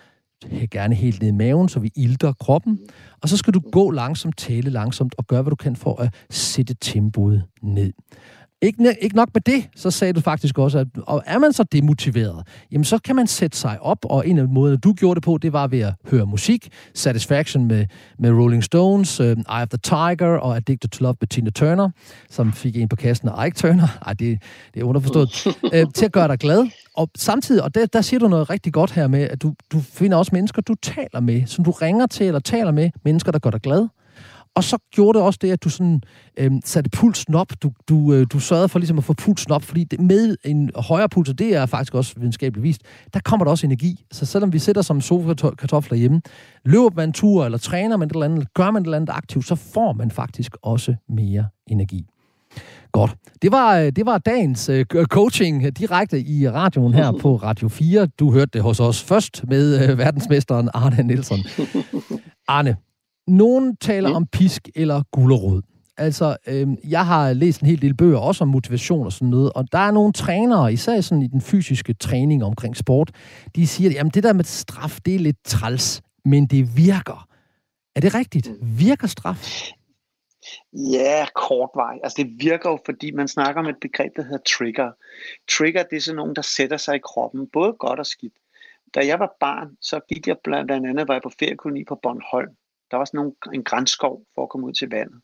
Gerne 0.70 0.94
helt 0.94 1.20
ned 1.20 1.28
i 1.28 1.32
maven, 1.32 1.68
så 1.68 1.80
vi 1.80 1.90
ilter 1.96 2.32
kroppen. 2.32 2.78
Og 3.22 3.28
så 3.28 3.36
skal 3.36 3.54
du 3.54 3.60
gå 3.60 3.90
langsomt, 3.90 4.38
tale 4.38 4.70
langsomt 4.70 5.14
og 5.18 5.26
gøre, 5.26 5.42
hvad 5.42 5.50
du 5.50 5.56
kan 5.56 5.76
for 5.76 6.00
at 6.00 6.14
sætte 6.30 6.74
tempoet 6.80 7.44
ned. 7.62 7.92
Ikke, 8.62 8.96
ikke 9.00 9.16
nok 9.16 9.28
med 9.34 9.40
det, 9.46 9.68
så 9.76 9.90
sagde 9.90 10.12
du 10.12 10.20
faktisk 10.20 10.58
også, 10.58 10.78
at 10.78 10.86
og 11.06 11.22
er 11.26 11.38
man 11.38 11.52
så 11.52 11.62
demotiveret, 11.62 12.46
jamen 12.72 12.84
så 12.84 12.98
kan 12.98 13.16
man 13.16 13.26
sætte 13.26 13.56
sig 13.56 13.78
op, 13.80 13.98
og 14.04 14.28
en 14.28 14.38
af 14.38 14.48
måderne, 14.48 14.76
du 14.76 14.92
gjorde 14.92 15.14
det 15.14 15.22
på, 15.22 15.38
det 15.38 15.52
var 15.52 15.66
ved 15.66 15.80
at 15.80 15.94
høre 16.10 16.26
musik, 16.26 16.68
Satisfaction 16.94 17.64
med, 17.64 17.86
med 18.18 18.30
Rolling 18.30 18.64
Stones, 18.64 19.20
uh, 19.20 19.26
Eye 19.26 19.36
of 19.48 19.68
the 19.68 19.78
Tiger 19.82 20.38
og 20.38 20.56
Addicted 20.56 20.90
to 20.90 21.02
Love 21.02 21.16
med 21.20 21.28
Tina 21.28 21.50
Turner, 21.50 21.90
som 22.30 22.52
fik 22.52 22.76
en 22.76 22.88
på 22.88 22.96
kassen 22.96 23.28
af 23.28 23.46
Ike 23.46 23.56
Turner. 23.56 23.88
Ej, 24.06 24.12
det, 24.12 24.42
det 24.74 24.80
er 24.80 24.84
underforstået. 24.84 25.46
uh, 25.46 25.92
til 25.94 26.04
at 26.04 26.12
gøre 26.12 26.28
dig 26.28 26.38
glad. 26.38 26.68
Og 26.96 27.10
samtidig, 27.16 27.62
og 27.62 27.74
der, 27.74 27.86
der 27.86 28.00
siger 28.00 28.20
du 28.20 28.28
noget 28.28 28.50
rigtig 28.50 28.72
godt 28.72 28.90
her 28.90 29.06
med, 29.06 29.20
at 29.20 29.42
du, 29.42 29.54
du 29.72 29.80
finder 29.80 30.16
også 30.16 30.30
mennesker, 30.34 30.62
du 30.62 30.74
taler 30.82 31.20
med, 31.20 31.46
som 31.46 31.64
du 31.64 31.70
ringer 31.70 32.06
til 32.06 32.26
eller 32.26 32.40
taler 32.40 32.70
med, 32.70 32.90
mennesker, 33.04 33.32
der 33.32 33.38
gør 33.38 33.50
dig 33.50 33.60
glad. 33.60 33.88
Og 34.54 34.64
så 34.64 34.78
gjorde 34.90 35.18
det 35.18 35.26
også 35.26 35.38
det, 35.42 35.50
at 35.50 35.64
du 35.64 35.68
sådan, 35.68 36.02
øh, 36.36 36.50
satte 36.64 36.90
pulsen 36.90 37.34
op. 37.34 37.52
Du, 37.62 37.72
du, 37.88 38.14
øh, 38.14 38.26
du 38.32 38.40
sørgede 38.40 38.68
for 38.68 38.78
ligesom 38.78 38.98
at 38.98 39.04
få 39.04 39.12
pulsen 39.12 39.52
op, 39.52 39.62
fordi 39.62 39.84
det, 39.84 40.00
med 40.00 40.36
en 40.44 40.70
højere 40.76 41.08
puls, 41.08 41.28
og 41.28 41.38
det 41.38 41.56
er 41.56 41.66
faktisk 41.66 41.94
også 41.94 42.14
videnskabeligt 42.16 42.62
vist, 42.62 42.82
der 43.14 43.20
kommer 43.24 43.44
der 43.44 43.50
også 43.50 43.66
energi. 43.66 44.04
Så 44.12 44.26
selvom 44.26 44.52
vi 44.52 44.58
sætter 44.58 44.82
som 44.82 45.00
sofa-kartofler 45.00 45.98
hjemme, 45.98 46.20
løber 46.64 46.90
man 46.96 47.08
en 47.08 47.12
tur, 47.12 47.44
eller 47.44 47.58
træner 47.58 47.96
man 47.96 48.06
et 48.06 48.12
eller 48.12 48.24
andet, 48.24 48.54
gør 48.54 48.70
man 48.70 48.82
et 48.82 48.86
eller 48.86 48.96
andet 48.96 49.12
aktivt, 49.12 49.46
så 49.46 49.54
får 49.54 49.92
man 49.92 50.10
faktisk 50.10 50.56
også 50.62 50.94
mere 51.08 51.46
energi. 51.66 52.06
Godt. 52.92 53.14
Det 53.42 53.52
var, 53.52 53.78
øh, 53.78 53.92
det 53.96 54.06
var 54.06 54.18
dagens 54.18 54.68
uh, 54.68 55.04
coaching 55.04 55.78
direkte 55.78 56.20
i 56.20 56.48
radioen 56.48 56.94
her 56.94 57.12
på 57.20 57.36
Radio 57.36 57.68
4. 57.68 58.06
Du 58.06 58.32
hørte 58.32 58.50
det 58.52 58.62
hos 58.62 58.80
os 58.80 59.02
først 59.02 59.44
med 59.48 59.90
uh, 59.90 59.98
verdensmesteren 59.98 60.68
Arne 60.74 61.02
Nielsen. 61.02 61.38
Arne, 62.48 62.76
nogen 63.26 63.76
taler 63.76 64.08
mm. 64.08 64.14
om 64.14 64.26
pisk 64.26 64.68
eller 64.74 65.02
gulerod. 65.10 65.62
Altså, 65.96 66.36
øh, 66.46 66.68
jeg 66.88 67.06
har 67.06 67.32
læst 67.32 67.60
en 67.60 67.66
hel 67.66 67.82
del 67.82 67.94
bøger, 67.94 68.18
også 68.18 68.44
om 68.44 68.48
motivation 68.48 69.06
og 69.06 69.12
sådan 69.12 69.28
noget, 69.28 69.52
og 69.52 69.72
der 69.72 69.78
er 69.78 69.90
nogle 69.90 70.12
trænere, 70.12 70.72
især 70.72 71.00
sådan 71.00 71.22
i 71.22 71.26
den 71.26 71.40
fysiske 71.40 71.94
træning 71.94 72.44
omkring 72.44 72.76
sport, 72.76 73.10
de 73.56 73.66
siger, 73.66 74.04
at 74.04 74.14
det 74.14 74.22
der 74.22 74.32
med 74.32 74.44
straf, 74.44 74.98
det 75.04 75.14
er 75.14 75.18
lidt 75.18 75.44
træls, 75.44 76.02
men 76.24 76.46
det 76.46 76.76
virker. 76.76 77.28
Er 77.96 78.00
det 78.00 78.14
rigtigt? 78.14 78.50
Mm. 78.50 78.78
Virker 78.78 79.06
straf? 79.06 79.72
Ja, 80.72 81.26
kort 81.34 81.70
vej. 81.74 81.98
Altså 82.04 82.22
det 82.22 82.30
virker 82.38 82.70
jo, 82.70 82.78
fordi 82.84 83.10
man 83.10 83.28
snakker 83.28 83.60
om 83.62 83.68
et 83.68 83.80
begreb, 83.80 84.12
der 84.16 84.22
hedder 84.22 84.38
trigger. 84.46 84.90
Trigger, 85.50 85.82
det 85.82 85.96
er 85.96 86.00
sådan 86.00 86.16
nogen, 86.16 86.36
der 86.36 86.42
sætter 86.42 86.76
sig 86.76 86.94
i 86.96 86.98
kroppen, 86.98 87.48
både 87.52 87.72
godt 87.78 87.98
og 87.98 88.06
skidt. 88.06 88.32
Da 88.94 89.06
jeg 89.06 89.18
var 89.18 89.36
barn, 89.40 89.68
så 89.80 90.00
gik 90.08 90.26
jeg 90.26 90.36
blandt 90.44 90.70
andet, 90.70 91.08
var 91.08 91.14
jeg 91.14 91.22
på 91.22 91.32
feriekoloni 91.38 91.84
på 91.84 91.98
Bornholm. 92.02 92.54
Der 92.92 92.98
er 92.98 93.00
også 93.00 93.16
nogle, 93.16 93.32
en 93.54 93.64
grænskov 93.64 94.22
for 94.34 94.42
at 94.42 94.48
komme 94.48 94.66
ud 94.66 94.72
til 94.72 94.90
vandet. 94.90 95.20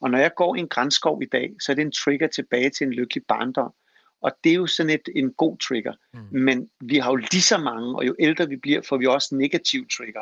Og 0.00 0.10
når 0.10 0.18
jeg 0.18 0.34
går 0.34 0.56
i 0.56 0.58
en 0.58 0.68
grænskov 0.68 1.22
i 1.22 1.26
dag, 1.26 1.52
så 1.60 1.72
er 1.72 1.76
det 1.76 1.82
en 1.82 1.92
trigger 1.92 2.26
tilbage 2.26 2.70
til 2.70 2.86
en 2.86 2.92
lykkelig 2.92 3.24
barndom. 3.28 3.72
Og 4.20 4.32
det 4.44 4.52
er 4.52 4.56
jo 4.56 4.66
sådan 4.66 4.90
et, 4.90 5.08
en 5.16 5.32
god 5.32 5.58
trigger. 5.58 5.92
Mm. 6.12 6.20
Men 6.30 6.70
vi 6.80 6.98
har 6.98 7.10
jo 7.10 7.16
lige 7.16 7.42
så 7.42 7.58
mange, 7.58 7.96
og 7.96 8.06
jo 8.06 8.14
ældre 8.18 8.48
vi 8.48 8.56
bliver, 8.56 8.82
får 8.82 8.96
vi 8.96 9.06
også 9.06 9.34
negative 9.34 9.86
trigger. 9.96 10.20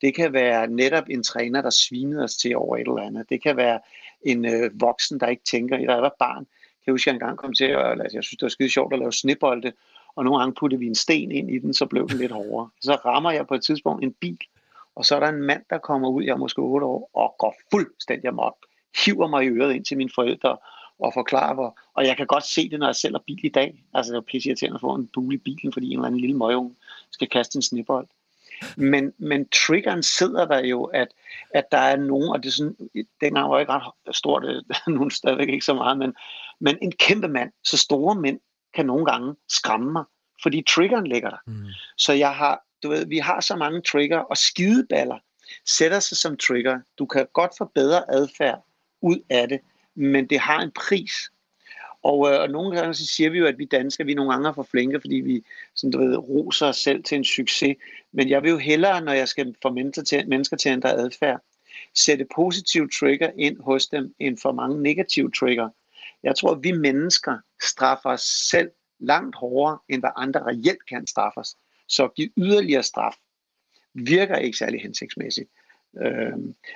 Det 0.00 0.14
kan 0.14 0.32
være 0.32 0.66
netop 0.66 1.04
en 1.10 1.22
træner, 1.22 1.62
der 1.62 1.70
svinede 1.70 2.24
os 2.24 2.36
til 2.36 2.56
over 2.56 2.76
et 2.76 2.80
eller 2.80 3.02
andet. 3.02 3.28
Det 3.28 3.42
kan 3.42 3.56
være 3.56 3.80
en 4.22 4.44
øh, 4.44 4.80
voksen, 4.80 5.20
der 5.20 5.26
ikke 5.26 5.44
tænker. 5.44 5.76
Da 5.76 5.92
jeg 5.92 6.02
var 6.02 6.14
barn, 6.18 6.44
kan 6.44 6.84
jeg 6.86 6.92
huske, 6.92 7.10
at 7.10 7.12
jeg 7.12 7.14
engang 7.14 7.38
kom 7.38 7.52
til 7.52 7.64
at, 7.64 8.00
altså, 8.00 8.16
jeg 8.16 8.24
synes, 8.24 8.38
det 8.38 8.42
var 8.42 8.48
skide 8.48 8.70
sjovt 8.70 8.92
at 8.92 8.98
lave 8.98 9.12
snibolde, 9.12 9.72
og 10.16 10.24
nogle 10.24 10.38
gange 10.38 10.54
puttede 10.54 10.80
vi 10.80 10.86
en 10.86 10.94
sten 10.94 11.32
ind 11.32 11.50
i 11.50 11.58
den, 11.58 11.74
så 11.74 11.86
blev 11.86 12.08
den 12.08 12.18
lidt 12.18 12.32
hårdere. 12.32 12.68
Så 12.80 12.94
rammer 12.94 13.30
jeg 13.30 13.46
på 13.46 13.54
et 13.54 13.62
tidspunkt 13.62 14.04
en 14.04 14.12
bil, 14.12 14.38
og 14.98 15.04
så 15.04 15.16
er 15.16 15.20
der 15.20 15.28
en 15.28 15.42
mand, 15.42 15.62
der 15.70 15.78
kommer 15.78 16.08
ud, 16.08 16.24
jeg 16.24 16.32
er 16.32 16.36
måske 16.36 16.58
8 16.62 16.86
år, 16.86 17.10
og 17.14 17.34
går 17.38 17.56
fuldstændig 17.70 18.28
amok. 18.28 18.56
Hiver 19.04 19.28
mig 19.28 19.44
i 19.44 19.48
øret 19.48 19.74
ind 19.74 19.84
til 19.84 19.96
mine 19.96 20.10
forældre 20.14 20.56
og 20.98 21.12
forklarer, 21.14 21.54
hvor, 21.54 21.78
og 21.94 22.06
jeg 22.06 22.16
kan 22.16 22.26
godt 22.26 22.44
se 22.44 22.68
det, 22.70 22.78
når 22.78 22.86
jeg 22.86 22.96
sælger 22.96 23.18
bil 23.26 23.44
i 23.44 23.48
dag. 23.48 23.84
Altså, 23.94 24.12
det 24.12 24.16
er 24.16 24.22
pisse 24.22 24.48
irriterende 24.48 24.74
at 24.74 24.80
få 24.80 24.94
en 24.94 25.06
bule 25.06 25.34
i 25.34 25.38
bilen, 25.38 25.72
fordi 25.72 25.86
en 25.86 25.92
eller 25.92 26.06
anden 26.06 26.20
lille 26.20 26.36
møgeunge 26.36 26.74
skal 27.10 27.28
kaste 27.28 27.56
en 27.56 27.62
snibbold. 27.62 28.06
Men, 28.76 29.12
men 29.18 29.48
triggeren 29.48 30.02
sidder 30.02 30.44
der 30.44 30.64
jo, 30.64 30.84
at, 30.84 31.08
at 31.54 31.64
der 31.72 31.78
er 31.78 31.96
nogen, 31.96 32.28
og 32.28 32.42
det 32.42 32.48
er 32.48 32.52
sådan, 32.52 32.76
dengang 33.20 33.50
var 33.50 33.58
ikke 33.58 33.72
ret 33.72 34.16
stort, 34.16 34.64
nogen 34.86 35.10
stadigvæk 35.10 35.48
ikke 35.48 35.64
så 35.64 35.74
meget, 35.74 35.98
men, 35.98 36.14
men 36.60 36.78
en 36.82 36.92
kæmpe 36.92 37.28
mand, 37.28 37.52
så 37.64 37.76
store 37.76 38.14
mænd 38.14 38.40
kan 38.74 38.86
nogle 38.86 39.04
gange 39.04 39.34
skræmme 39.48 39.92
mig, 39.92 40.04
fordi 40.42 40.62
triggeren 40.68 41.06
ligger 41.06 41.30
der. 41.30 41.38
Mm. 41.46 41.66
Så 41.96 42.12
jeg 42.12 42.34
har 42.34 42.67
du 42.82 42.88
ved, 42.88 43.06
vi 43.06 43.18
har 43.18 43.40
så 43.40 43.56
mange 43.56 43.80
trigger, 43.80 44.18
og 44.18 44.36
skideballer 44.36 45.18
sætter 45.66 46.00
sig 46.00 46.16
som 46.16 46.36
trigger. 46.36 46.80
Du 46.98 47.06
kan 47.06 47.26
godt 47.32 47.52
få 47.58 47.64
bedre 47.74 48.10
adfærd 48.10 48.64
ud 49.00 49.18
af 49.30 49.48
det, 49.48 49.60
men 49.94 50.26
det 50.26 50.38
har 50.38 50.60
en 50.60 50.70
pris. 50.70 51.12
Og, 52.02 52.32
øh, 52.32 52.40
og 52.40 52.50
nogle 52.50 52.76
gange 52.76 52.94
så 52.94 53.06
siger 53.06 53.30
vi 53.30 53.38
jo, 53.38 53.46
at 53.46 53.58
vi 53.58 53.64
danskere, 53.64 54.06
vi 54.06 54.14
nogle 54.14 54.32
gange 54.32 54.48
er 54.48 54.52
for 54.52 54.62
flinke, 54.62 55.00
fordi 55.00 55.16
vi 55.16 55.44
sådan, 55.74 55.90
du 55.90 55.98
ved, 55.98 56.16
roser 56.16 56.66
os 56.66 56.76
selv 56.76 57.02
til 57.02 57.16
en 57.16 57.24
succes. 57.24 57.76
Men 58.12 58.28
jeg 58.28 58.42
vil 58.42 58.50
jo 58.50 58.58
hellere, 58.58 59.00
når 59.00 59.12
jeg 59.12 59.28
skal 59.28 59.54
få 59.62 59.70
mennesker 59.70 60.02
til, 60.02 60.28
mennesker 60.28 60.56
til 60.56 60.68
at 60.68 60.72
ændre 60.72 60.92
adfærd, 60.92 61.40
sætte 61.94 62.26
positive 62.34 62.88
trigger 63.00 63.30
ind 63.38 63.60
hos 63.60 63.86
dem, 63.86 64.14
end 64.18 64.38
for 64.38 64.52
mange 64.52 64.82
negative 64.82 65.30
trigger. 65.30 65.68
Jeg 66.22 66.36
tror, 66.36 66.50
at 66.50 66.62
vi 66.62 66.72
mennesker 66.72 67.38
straffer 67.62 68.10
os 68.10 68.22
selv 68.50 68.70
langt 68.98 69.36
hårdere, 69.36 69.78
end 69.88 70.02
hvad 70.02 70.10
andre 70.16 70.42
reelt 70.42 70.86
kan 70.88 71.06
straffe 71.06 71.40
os. 71.40 71.56
Så 71.88 72.08
giv 72.08 72.28
yderligere 72.36 72.82
straf. 72.82 73.14
virker 73.94 74.36
ikke 74.36 74.58
særlig 74.58 74.80
hensigtsmæssigt. 74.82 75.50
Øh, 75.96 76.32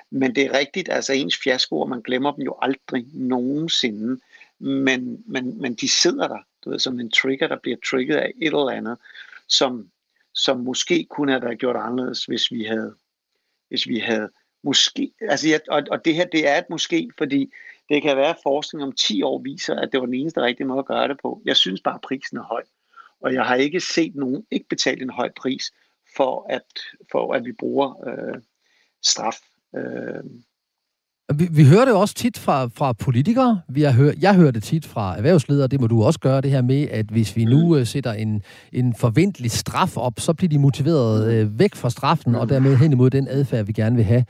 men 0.09 0.35
det 0.35 0.45
er 0.45 0.57
rigtigt, 0.57 0.89
altså 0.89 1.13
ens 1.13 1.37
fiaskoer, 1.43 1.87
man 1.87 2.01
glemmer 2.01 2.31
dem 2.31 2.43
jo 2.43 2.55
aldrig 2.61 3.05
nogensinde, 3.13 4.21
men, 4.59 5.23
men, 5.27 5.61
men 5.61 5.73
de 5.73 5.89
sidder 5.89 6.27
der, 6.27 6.39
du 6.65 6.69
ved, 6.69 6.79
som 6.79 6.99
en 6.99 7.11
trigger, 7.11 7.47
der 7.47 7.57
bliver 7.63 7.77
trigget 7.89 8.15
af 8.15 8.31
et 8.41 8.47
eller 8.47 8.69
andet, 8.69 8.97
som, 9.47 9.89
som 10.33 10.59
måske 10.59 11.07
kunne 11.09 11.31
have 11.31 11.43
været 11.43 11.59
gjort 11.59 11.75
anderledes, 11.75 12.25
hvis 12.25 12.51
vi 12.51 12.63
havde, 12.63 12.95
hvis 13.69 13.87
vi 13.87 13.99
havde 13.99 14.29
måske, 14.63 15.11
altså 15.21 15.49
jeg, 15.49 15.61
og, 15.69 15.83
og 15.91 16.05
det 16.05 16.15
her, 16.15 16.25
det 16.25 16.47
er 16.47 16.57
et 16.57 16.69
måske, 16.69 17.11
fordi 17.17 17.51
det 17.89 18.01
kan 18.01 18.17
være, 18.17 18.29
at 18.29 18.39
forskning 18.43 18.83
om 18.83 18.91
10 18.91 19.21
år 19.21 19.41
viser, 19.41 19.75
at 19.75 19.89
det 19.91 19.99
var 19.99 20.05
den 20.05 20.15
eneste 20.15 20.41
rigtige 20.41 20.67
måde 20.67 20.79
at 20.79 20.85
gøre 20.85 21.07
det 21.07 21.17
på. 21.21 21.41
Jeg 21.45 21.57
synes 21.57 21.81
bare, 21.81 21.95
at 21.95 22.01
prisen 22.01 22.37
er 22.37 22.43
høj. 22.43 22.63
Og 23.23 23.33
jeg 23.33 23.45
har 23.45 23.55
ikke 23.55 23.79
set 23.79 24.15
nogen 24.15 24.45
ikke 24.51 24.69
betale 24.69 25.01
en 25.01 25.09
høj 25.09 25.31
pris 25.35 25.73
for, 26.15 26.45
at, 26.49 26.79
for 27.11 27.33
at 27.33 27.45
vi 27.45 27.51
bruger 27.51 28.07
øh, 28.07 28.41
straf. 29.01 29.37
Øh, 29.75 30.23
vi, 31.39 31.47
vi 31.51 31.65
hører 31.65 31.85
det 31.85 31.93
også 31.93 32.15
tit 32.15 32.37
fra, 32.37 32.69
fra 32.75 32.93
politikere. 32.93 33.61
Vi 33.69 33.81
har 33.81 33.91
hør, 33.91 34.11
jeg 34.21 34.35
hører 34.35 34.51
det 34.51 34.63
tit 34.63 34.85
fra 34.85 35.17
erhvervsledere. 35.17 35.67
Det 35.67 35.81
må 35.81 35.87
du 35.87 36.03
også 36.03 36.19
gøre, 36.19 36.41
det 36.41 36.51
her 36.51 36.61
med, 36.61 36.87
at 36.91 37.05
hvis 37.05 37.35
vi 37.35 37.45
nu 37.45 37.77
uh, 37.77 37.85
sætter 37.85 38.13
en, 38.13 38.41
en 38.71 38.95
forventelig 38.95 39.51
straf 39.51 39.97
op, 39.97 40.13
så 40.17 40.33
bliver 40.33 40.49
de 40.49 40.59
motiveret 40.59 41.43
uh, 41.45 41.59
væk 41.59 41.75
fra 41.75 41.89
straffen, 41.89 42.35
og 42.35 42.49
dermed 42.49 42.77
hen 42.77 42.91
imod 42.91 43.09
den 43.09 43.27
adfærd, 43.27 43.65
vi 43.65 43.73
gerne 43.73 43.95
vil 43.95 44.05
have. 44.05 44.25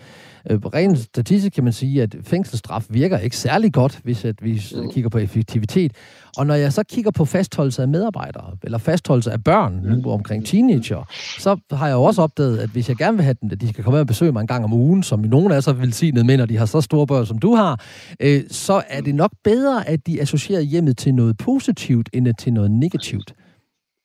Uh, 0.51 0.55
rent 0.55 0.99
statistisk 0.99 1.53
kan 1.53 1.63
man 1.63 1.73
sige, 1.73 2.03
at 2.03 2.15
fængselsstraf 2.23 2.85
virker 2.89 3.17
ikke 3.17 3.37
særlig 3.37 3.73
godt, 3.73 3.99
hvis 4.03 4.25
at 4.25 4.35
vi 4.41 4.61
kigger 4.93 5.09
på 5.09 5.17
effektivitet. 5.17 5.91
Og 6.37 6.47
når 6.47 6.53
jeg 6.53 6.73
så 6.73 6.83
kigger 6.83 7.11
på 7.11 7.25
fastholdelse 7.25 7.81
af 7.81 7.87
medarbejdere, 7.87 8.51
eller 8.63 8.77
fastholdelse 8.77 9.31
af 9.31 9.43
børn, 9.43 9.73
nu 9.83 10.11
omkring 10.11 10.45
teenager, 10.45 11.09
så 11.39 11.57
har 11.71 11.87
jeg 11.87 11.93
jo 11.93 12.03
også 12.03 12.21
opdaget, 12.21 12.57
at 12.57 12.69
hvis 12.69 12.89
jeg 12.89 12.97
gerne 12.97 13.17
vil 13.17 13.23
have 13.23 13.35
dem, 13.41 13.49
at 13.51 13.61
de 13.61 13.69
skal 13.69 13.83
komme 13.83 13.99
og 13.99 14.07
besøge 14.07 14.31
mig 14.31 14.41
en 14.41 14.47
gang 14.47 14.63
om 14.63 14.73
ugen, 14.73 15.03
som 15.03 15.19
nogen 15.19 15.51
af 15.51 15.63
sig 15.63 15.79
vil 15.79 15.93
sige 15.93 16.11
ned 16.11 16.23
med, 16.23 16.37
når 16.37 16.45
de 16.45 16.57
har 16.57 16.65
så 16.65 16.81
store 16.93 17.07
børn, 17.07 17.25
som 17.25 17.37
du 17.37 17.55
har, 17.55 17.85
øh, 18.19 18.41
så 18.49 18.83
er 18.87 19.01
det 19.01 19.15
nok 19.15 19.31
bedre, 19.43 19.87
at 19.87 20.07
de 20.07 20.21
associerer 20.21 20.61
hjemmet 20.61 20.97
til 20.97 21.13
noget 21.13 21.37
positivt, 21.37 22.09
end 22.13 22.27
til 22.39 22.53
noget 22.53 22.71
negativt. 22.71 23.33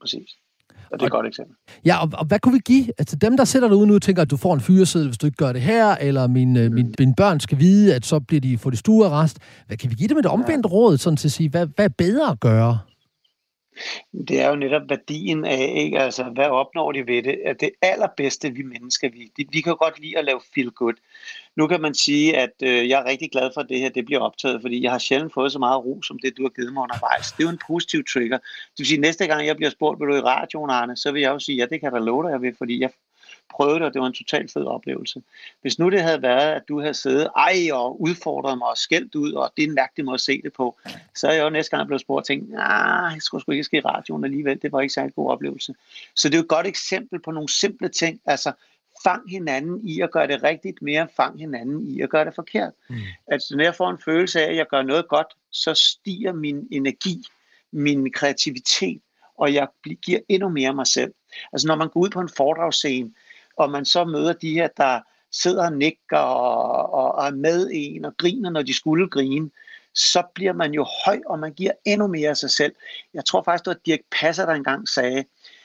Præcis. 0.01 0.31
Og 0.91 0.99
det 0.99 1.03
er 1.03 1.07
et 1.07 1.13
godt 1.13 1.27
eksempel. 1.27 1.57
Ja, 1.85 1.97
og, 2.03 2.09
og 2.13 2.27
hvad 2.27 2.39
kunne 2.39 2.53
vi 2.53 2.61
give? 2.65 2.87
Altså 2.99 3.17
dem, 3.17 3.37
der 3.37 3.45
sidder 3.45 3.69
derude 3.69 3.87
nu 3.87 3.95
og 3.95 4.03
tænker, 4.03 4.23
at 4.23 4.31
du 4.31 4.37
får 4.37 4.55
en 4.55 4.61
fyreseddel, 4.61 5.09
hvis 5.09 5.19
du 5.19 5.27
ikke 5.27 5.37
gør 5.37 5.53
det 5.53 5.63
her, 5.63 5.97
eller 6.01 6.27
min, 6.27 6.49
mm. 6.49 6.75
min, 6.75 6.95
mine 6.99 7.15
børn 7.17 7.41
skal 7.41 7.59
vide, 7.59 7.95
at 7.95 8.07
så 8.07 8.21
bliver 8.21 8.41
de 8.41 8.59
få 8.59 8.71
det 8.71 8.79
stuearrest. 8.79 9.39
Hvad 9.67 9.77
kan 9.77 9.91
vi 9.91 9.95
give 9.95 10.09
dem 10.09 10.19
et 10.19 10.27
omvendt 10.27 10.67
ja. 10.67 10.71
råd, 10.71 10.97
sådan 10.99 11.17
til 11.17 11.29
at 11.29 11.33
sige, 11.33 11.49
hvad, 11.49 11.67
hvad 11.75 11.85
er 11.85 11.95
bedre 11.99 12.31
at 12.31 12.41
gøre? 12.41 12.79
Det 14.29 14.41
er 14.41 14.49
jo 14.49 14.57
netop 14.57 14.83
værdien 14.89 15.45
af, 15.45 15.73
ikke? 15.77 16.01
Altså, 16.01 16.25
hvad 16.25 16.47
opnår 16.47 16.93
de 16.93 17.07
ved 17.07 17.23
det? 17.23 17.39
At 17.45 17.61
det 17.61 17.71
allerbedste, 17.83 18.51
vi 18.51 18.63
mennesker, 18.63 19.11
vi, 19.11 19.47
vi 19.53 19.61
kan 19.61 19.77
godt 19.77 20.01
lide 20.01 20.19
at 20.19 20.25
lave 20.25 20.41
feel 20.55 20.71
good. 20.71 20.95
Nu 21.57 21.67
kan 21.67 21.81
man 21.81 21.95
sige, 21.95 22.37
at 22.37 22.53
øh, 22.63 22.89
jeg 22.89 23.01
er 23.01 23.05
rigtig 23.05 23.31
glad 23.31 23.51
for, 23.55 23.61
at 23.61 23.69
det 23.69 23.81
her 23.81 23.89
det 23.89 24.05
bliver 24.05 24.21
optaget, 24.21 24.61
fordi 24.61 24.83
jeg 24.83 24.91
har 24.91 24.99
sjældent 24.99 25.35
fået 25.35 25.53
så 25.53 25.59
meget 25.59 25.85
ro, 25.85 26.03
som 26.03 26.19
det, 26.19 26.37
du 26.37 26.43
har 26.43 26.51
givet 26.51 26.73
mig 26.73 26.83
undervejs. 26.83 27.33
Det 27.33 27.41
er 27.41 27.45
jo 27.45 27.51
en 27.51 27.61
positiv 27.67 28.05
trigger. 28.05 28.39
Det 28.39 28.79
vil 28.79 28.87
sige, 28.87 28.99
at 28.99 29.01
næste 29.01 29.27
gang 29.27 29.47
jeg 29.47 29.57
bliver 29.57 29.71
spurgt, 29.71 30.01
vil 30.01 30.09
du 30.09 30.15
i 30.15 30.21
radioen, 30.21 30.71
Arne, 30.71 30.97
så 30.97 31.13
vil 31.13 31.23
jeg 31.23 31.31
jo 31.31 31.39
sige, 31.39 31.57
ja, 31.57 31.63
det 31.63 31.81
kan 31.81 31.83
jeg 31.83 31.93
da 31.93 31.99
love 31.99 32.23
dig, 32.25 32.31
jeg 32.31 32.43
vil, 32.43 32.55
fordi 32.59 32.81
jeg 32.81 32.91
prøvede 33.59 33.79
det, 33.79 33.87
og 33.87 33.95
det 33.95 34.01
var 34.01 34.07
en 34.07 34.13
totalt 34.13 34.53
fed 34.53 34.65
oplevelse. 34.65 35.23
Hvis 35.63 35.79
nu 35.79 35.91
det 35.91 36.03
havde 36.03 36.23
været, 36.23 36.53
at 36.53 36.63
du 36.69 36.81
havde 36.81 36.95
siddet 36.95 37.29
ej 37.37 37.73
og 37.73 38.03
udfordret 38.03 38.59
mig 38.59 38.69
og 38.69 38.79
skældt 38.79 39.15
ud, 39.15 39.33
og 39.33 39.53
det 39.57 39.63
er 39.63 39.69
en 39.69 39.75
mærkelig 39.75 40.05
måde 40.05 40.15
at 40.15 40.21
se 40.21 40.43
det 40.43 40.53
på, 40.53 40.77
så 41.15 41.29
er 41.29 41.33
jeg 41.33 41.45
jo 41.45 41.51
næste 41.51 41.77
gang 41.77 41.87
blevet 41.87 42.01
spurgt 42.01 42.23
og 42.23 42.27
tænkt, 42.27 42.51
nej, 42.51 43.11
jeg 43.15 43.23
skulle 43.23 43.43
sgu 43.43 43.53
ikke 43.53 43.65
ske 43.65 43.77
i 43.77 43.81
radioen 43.81 44.25
alligevel, 44.25 44.63
det 44.63 44.73
var 44.73 44.81
ikke 44.81 44.95
særlig 44.95 45.15
god 45.15 45.31
oplevelse. 45.31 45.75
Så 46.15 46.29
det 46.29 46.35
er 46.35 46.39
jo 46.39 46.43
et 46.43 46.49
godt 46.49 46.67
eksempel 46.67 47.21
på 47.21 47.31
nogle 47.31 47.49
simple 47.49 47.89
ting, 47.89 48.21
altså 48.27 48.53
fang 49.05 49.31
hinanden 49.31 49.89
i 49.89 50.01
at 50.01 50.11
gøre 50.11 50.27
det 50.27 50.43
rigtigt, 50.43 50.83
mere 50.83 51.09
fang 51.17 51.39
hinanden 51.39 51.89
i 51.91 52.01
at 52.01 52.11
gøre 52.11 52.25
det 52.25 52.35
forkert. 52.35 52.73
Mm. 52.89 52.97
Altså 53.27 53.57
når 53.57 53.65
jeg 53.65 53.75
får 53.75 53.91
en 53.91 53.99
følelse 54.05 54.41
af, 54.41 54.51
at 54.51 54.57
jeg 54.57 54.67
gør 54.67 54.83
noget 54.83 55.09
godt, 55.09 55.27
så 55.51 55.75
stiger 55.75 56.33
min 56.33 56.69
energi, 56.71 57.25
min 57.73 58.13
kreativitet, 58.13 59.01
og 59.39 59.55
jeg 59.55 59.69
giver 60.03 60.21
endnu 60.29 60.49
mere 60.49 60.75
mig 60.75 60.87
selv. 60.87 61.13
Altså 61.53 61.67
når 61.67 61.77
man 61.77 61.89
går 61.89 62.01
ud 62.01 62.11
på 62.11 62.21
en 62.21 62.31
foredragsscene, 62.37 63.11
og 63.59 63.71
man 63.71 63.85
så 63.85 64.05
møder 64.05 64.33
de 64.33 64.53
her, 64.53 64.69
der 64.77 65.01
sidder 65.33 65.65
og 65.65 65.73
nikker 65.73 66.19
og, 66.19 66.93
og, 66.93 67.15
og 67.15 67.27
er 67.27 67.31
med 67.31 67.71
en 67.73 68.05
og 68.05 68.17
griner, 68.17 68.51
når 68.51 68.63
de 68.63 68.75
skulle 68.75 69.09
grine, 69.09 69.51
så 69.95 70.23
bliver 70.35 70.53
man 70.53 70.73
jo 70.73 70.87
høj, 71.05 71.21
og 71.27 71.39
man 71.39 71.53
giver 71.53 71.73
endnu 71.85 72.07
mere 72.07 72.31
af 72.31 72.37
sig 72.37 72.51
selv. 72.51 72.73
Jeg 73.15 73.25
tror 73.25 73.43
faktisk, 73.43 73.65
det 73.65 73.71
var 73.71 73.81
Dirk 73.87 74.01
Passer, 74.21 74.47
der 74.47 74.53
engang 74.53 74.89
sagde, 74.89 75.25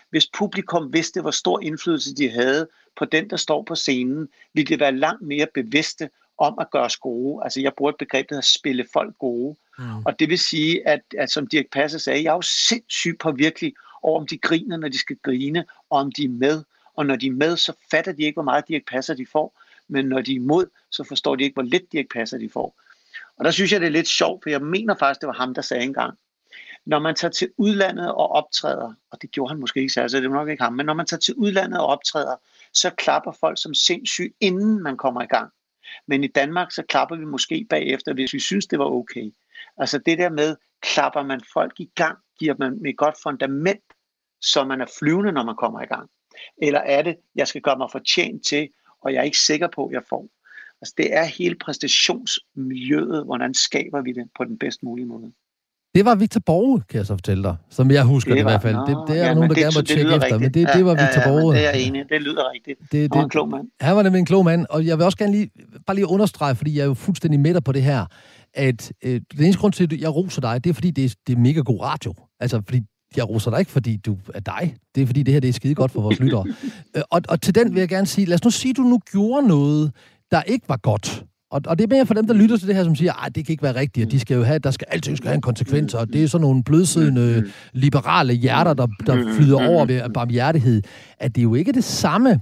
hvis 0.09 0.27
publikum 0.37 0.93
vidste, 0.93 1.21
hvor 1.21 1.31
stor 1.31 1.59
indflydelse 1.59 2.15
de 2.15 2.29
havde 2.29 2.67
på 2.97 3.05
den, 3.05 3.29
der 3.29 3.37
står 3.37 3.63
på 3.63 3.75
scenen, 3.75 4.29
ville 4.53 4.67
det 4.67 4.79
være 4.79 4.91
langt 4.91 5.21
mere 5.21 5.47
bevidste 5.53 6.09
om 6.37 6.59
at 6.59 6.71
gøre 6.71 6.83
os 6.83 6.97
gode. 6.97 7.43
Altså 7.43 7.61
jeg 7.61 7.73
bruger 7.77 7.91
et 7.91 7.97
begreb, 7.97 8.29
der 8.29 8.35
hedder 8.35 8.47
spille 8.59 8.85
folk 8.93 9.17
gode. 9.17 9.55
Mm. 9.79 10.05
Og 10.05 10.19
det 10.19 10.29
vil 10.29 10.39
sige, 10.39 10.87
at, 10.87 11.01
at 11.17 11.31
som 11.31 11.47
Dirk 11.47 11.65
Passer 11.71 11.99
sagde, 11.99 12.23
jeg 12.23 12.29
er 12.29 12.35
jo 12.35 12.41
sindssygt 12.41 13.23
virkelig 13.35 13.73
over, 14.01 14.19
om 14.19 14.27
de 14.27 14.37
griner, 14.37 14.77
når 14.77 14.87
de 14.87 14.97
skal 14.97 15.17
grine, 15.23 15.65
og 15.89 15.99
om 15.99 16.11
de 16.11 16.23
er 16.23 16.29
med. 16.29 16.63
Og 16.95 17.05
når 17.05 17.15
de 17.15 17.27
er 17.27 17.31
med, 17.31 17.57
så 17.57 17.73
fatter 17.91 18.11
de 18.11 18.23
ikke, 18.23 18.35
hvor 18.35 18.43
meget 18.43 18.67
Dirk 18.67 18.81
Passer 18.87 19.13
de 19.13 19.25
får. 19.25 19.61
Men 19.87 20.05
når 20.05 20.21
de 20.21 20.31
er 20.31 20.35
imod, 20.35 20.65
så 20.91 21.03
forstår 21.03 21.35
de 21.35 21.43
ikke, 21.43 21.53
hvor 21.53 21.63
lidt 21.63 21.91
Dirk 21.91 22.05
Passer 22.13 22.37
de 22.37 22.49
får. 22.49 22.75
Og 23.37 23.45
der 23.45 23.51
synes 23.51 23.71
jeg, 23.71 23.81
det 23.81 23.87
er 23.87 23.91
lidt 23.91 24.07
sjovt, 24.07 24.43
for 24.43 24.49
jeg 24.49 24.61
mener 24.61 24.95
faktisk, 24.99 25.21
det 25.21 25.27
var 25.27 25.33
ham, 25.33 25.53
der 25.53 25.61
sagde 25.61 25.83
engang, 25.83 26.17
når 26.85 26.99
man 26.99 27.15
tager 27.15 27.31
til 27.31 27.51
udlandet 27.57 28.11
og 28.11 28.31
optræder, 28.31 28.93
og 29.11 29.21
det 29.21 29.31
gjorde 29.31 29.49
han 29.49 29.59
måske 29.59 29.79
ikke 29.79 29.93
særligt, 29.93 30.11
så 30.11 30.19
det 30.19 30.29
var 30.29 30.35
nok 30.35 30.49
ikke 30.49 30.63
ham, 30.63 30.73
men 30.73 30.85
når 30.85 30.93
man 30.93 31.05
tager 31.05 31.19
til 31.19 31.33
udlandet 31.35 31.79
og 31.79 31.85
optræder, 31.85 32.35
så 32.73 32.89
klapper 32.89 33.31
folk 33.31 33.61
som 33.61 33.73
sindssyg, 33.73 34.35
inden 34.39 34.83
man 34.83 34.97
kommer 34.97 35.21
i 35.21 35.25
gang. 35.25 35.51
Men 36.07 36.23
i 36.23 36.27
Danmark, 36.27 36.71
så 36.71 36.83
klapper 36.89 37.15
vi 37.15 37.25
måske 37.25 37.67
bagefter, 37.69 38.13
hvis 38.13 38.33
vi 38.33 38.39
synes, 38.39 38.67
det 38.67 38.79
var 38.79 38.85
okay. 38.85 39.33
Altså 39.77 39.97
det 39.97 40.17
der 40.17 40.29
med, 40.29 40.55
klapper 40.81 41.23
man 41.23 41.41
folk 41.53 41.79
i 41.79 41.91
gang, 41.95 42.17
giver 42.39 42.55
man 42.59 42.85
et 42.85 42.97
godt 42.97 43.15
fundament, 43.23 43.83
så 44.41 44.63
man 44.63 44.81
er 44.81 44.85
flyvende, 44.99 45.31
når 45.31 45.43
man 45.43 45.55
kommer 45.55 45.81
i 45.81 45.85
gang. 45.85 46.09
Eller 46.61 46.79
er 46.79 47.01
det, 47.01 47.15
jeg 47.35 47.47
skal 47.47 47.61
gøre 47.61 47.77
mig 47.77 47.87
fortjent 47.91 48.45
til, 48.45 48.69
og 49.01 49.13
jeg 49.13 49.19
er 49.19 49.23
ikke 49.23 49.37
sikker 49.37 49.67
på, 49.75 49.85
at 49.85 49.93
jeg 49.93 50.01
får. 50.09 50.27
Altså 50.81 50.93
det 50.97 51.15
er 51.15 51.23
hele 51.23 51.55
præstationsmiljøet, 51.55 53.25
hvordan 53.25 53.53
skaber 53.53 54.01
vi 54.01 54.11
det 54.11 54.25
på 54.37 54.43
den 54.43 54.57
bedst 54.57 54.83
mulige 54.83 55.05
måde. 55.05 55.31
Det 55.95 56.05
var 56.05 56.15
Victor 56.15 56.41
Borge, 56.45 56.81
kan 56.89 56.97
jeg 56.97 57.05
så 57.05 57.13
fortælle 57.13 57.43
dig, 57.43 57.55
som 57.69 57.91
jeg 57.91 58.03
husker 58.03 58.31
det, 58.31 58.37
det 58.37 58.41
i 58.41 58.49
hvert 58.51 58.61
fald. 58.61 58.75
Det, 58.75 58.97
det 59.07 59.21
er 59.21 59.27
ja, 59.27 59.33
nogen, 59.33 59.49
der 59.49 59.55
det, 59.55 59.63
gerne 59.63 59.73
må 59.77 59.81
tjekke 59.81 60.15
efter, 60.15 60.21
rigtigt. 60.21 60.41
men 60.41 60.53
det, 60.53 60.69
det 60.75 60.85
var 60.85 60.91
Victor 60.91 61.21
ja, 61.21 61.29
ja, 61.29 61.29
Borge. 61.29 61.55
det 61.55 61.65
er 61.65 61.69
jeg 61.69 61.81
enig 61.81 62.09
Det 62.09 62.21
lyder 62.21 62.51
rigtigt. 62.53 62.79
Det, 62.79 62.91
det, 62.91 63.01
han 63.01 63.09
var 63.17 63.23
en 63.23 63.29
klog 63.29 63.49
mand. 63.49 63.67
Han 63.81 63.95
var 63.95 64.03
nemlig 64.03 64.19
en 64.19 64.25
klog 64.25 64.45
mand, 64.45 64.65
og 64.69 64.85
jeg 64.85 64.97
vil 64.97 65.05
også 65.05 65.17
gerne 65.17 65.31
lige, 65.31 65.49
bare 65.87 65.95
lige 65.95 66.07
understrege, 66.07 66.55
fordi 66.55 66.75
jeg 66.77 66.81
er 66.81 66.85
jo 66.85 66.93
fuldstændig 66.93 67.39
med 67.39 67.53
dig 67.53 67.63
på 67.63 67.71
det 67.71 67.83
her, 67.83 68.05
at 68.53 68.91
øh, 69.03 69.11
den 69.11 69.43
eneste 69.43 69.59
grund 69.59 69.73
til, 69.73 69.83
at 69.83 70.01
jeg 70.01 70.15
roser 70.15 70.41
dig, 70.41 70.63
det 70.63 70.69
er, 70.69 70.73
fordi 70.73 70.91
det 70.91 71.05
er, 71.05 71.15
det 71.27 71.33
er 71.35 71.39
mega 71.39 71.59
god 71.59 71.81
radio. 71.81 72.13
Altså, 72.39 72.61
fordi 72.65 72.81
jeg 73.17 73.29
roser 73.29 73.51
dig 73.51 73.59
ikke, 73.59 73.71
fordi 73.71 73.95
du 73.95 74.17
er 74.33 74.39
dig. 74.39 74.75
Det 74.95 75.01
er, 75.01 75.05
fordi 75.05 75.23
det 75.23 75.33
her 75.33 75.41
det 75.41 75.47
er 75.47 75.53
skide 75.53 75.75
godt 75.75 75.91
for 75.91 76.01
vores 76.01 76.19
lyttere. 76.19 76.45
Øh, 76.95 77.03
og, 77.11 77.21
og 77.29 77.41
til 77.41 77.55
den 77.55 77.73
vil 77.73 77.79
jeg 77.79 77.89
gerne 77.89 78.07
sige, 78.07 78.25
lad 78.25 78.35
os 78.35 78.43
nu 78.43 78.49
sige, 78.49 78.69
at 78.69 78.77
du 78.77 78.81
nu 78.81 78.99
gjorde 79.11 79.47
noget, 79.47 79.91
der 80.31 80.41
ikke 80.41 80.69
var 80.69 80.77
godt. 80.77 81.23
Og, 81.51 81.61
og 81.67 81.77
det 81.77 81.83
er 81.83 81.95
mere 81.95 82.05
for 82.05 82.13
dem, 82.13 82.27
der 82.27 82.33
lytter 82.33 82.57
til 82.57 82.67
det 82.67 82.75
her, 82.75 82.83
som 82.83 82.95
siger, 82.95 83.25
at 83.25 83.35
det 83.35 83.45
kan 83.45 83.53
ikke 83.53 83.63
være 83.63 83.75
rigtigt, 83.75 84.05
og 84.05 84.11
de 84.11 84.19
skal 84.19 84.37
jo 84.37 84.43
have, 84.43 84.59
der 84.59 84.71
skal 84.71 84.87
altid 84.91 85.15
skal 85.15 85.27
have 85.27 85.35
en 85.35 85.41
konsekvens, 85.41 85.93
og 85.93 86.13
det 86.13 86.23
er 86.23 86.27
sådan 86.27 86.41
nogle 86.41 86.63
blødsiddende, 86.63 87.51
liberale 87.73 88.33
hjerter, 88.33 88.73
der, 88.73 88.87
der 89.07 89.33
flyder 89.35 89.67
over 89.67 89.85
ved 89.85 90.01
barmhjertighed, 90.13 90.81
at 91.19 91.35
det 91.35 91.41
er 91.41 91.43
jo 91.43 91.55
ikke 91.55 91.71
det 91.71 91.83
samme, 91.83 92.41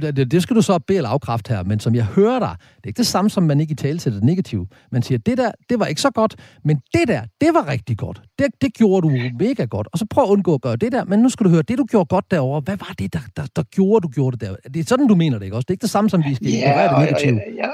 det, 0.00 0.30
det 0.30 0.42
skal 0.42 0.56
du 0.56 0.62
så 0.62 0.78
bede 0.78 0.96
eller 0.96 1.10
afkræfte 1.10 1.54
her, 1.54 1.64
men 1.64 1.80
som 1.80 1.94
jeg 1.94 2.04
hører 2.04 2.38
dig, 2.38 2.56
det 2.76 2.84
er 2.84 2.88
ikke 2.88 2.98
det 2.98 3.06
samme, 3.06 3.30
som 3.30 3.42
man 3.42 3.60
ikke 3.60 3.72
i 3.72 3.74
tale 3.74 3.98
til 3.98 4.12
det 4.12 4.24
negative. 4.24 4.66
Man 4.92 5.02
siger, 5.02 5.18
det 5.18 5.38
der, 5.38 5.50
det 5.70 5.80
var 5.80 5.86
ikke 5.86 6.00
så 6.00 6.10
godt, 6.10 6.36
men 6.64 6.76
det 6.76 7.08
der, 7.08 7.22
det 7.40 7.54
var 7.54 7.68
rigtig 7.68 7.98
godt. 7.98 8.22
Det, 8.38 8.46
det 8.62 8.74
gjorde 8.74 9.08
du 9.08 9.28
mega 9.38 9.64
godt. 9.64 9.88
Og 9.92 9.98
så 9.98 10.06
prøv 10.10 10.24
at 10.24 10.28
undgå 10.28 10.54
at 10.54 10.60
gøre 10.60 10.76
det 10.76 10.92
der, 10.92 11.04
men 11.04 11.18
nu 11.18 11.28
skal 11.28 11.44
du 11.44 11.50
høre, 11.50 11.62
det 11.62 11.78
du 11.78 11.84
gjorde 11.84 12.06
godt 12.06 12.30
derovre, 12.30 12.60
hvad 12.60 12.76
var 12.76 12.94
det, 12.98 13.12
der, 13.12 13.20
der, 13.36 13.46
der 13.56 13.62
gjorde, 13.62 14.02
du 14.02 14.08
gjorde 14.08 14.36
det 14.36 14.48
der? 14.48 14.68
Det 14.70 14.80
er 14.80 14.84
sådan, 14.84 15.06
du 15.06 15.14
mener 15.14 15.38
det, 15.38 15.44
ikke 15.44 15.56
også? 15.56 15.64
Det 15.64 15.70
er 15.70 15.74
ikke 15.74 15.82
det 15.82 15.90
samme, 15.90 16.10
som 16.10 16.22
vi 16.24 16.34
skal 16.34 16.46
ja, 16.46 16.88
det 16.90 16.98
negative. 16.98 17.34
Ja, 17.34 17.66
ja, 17.66 17.70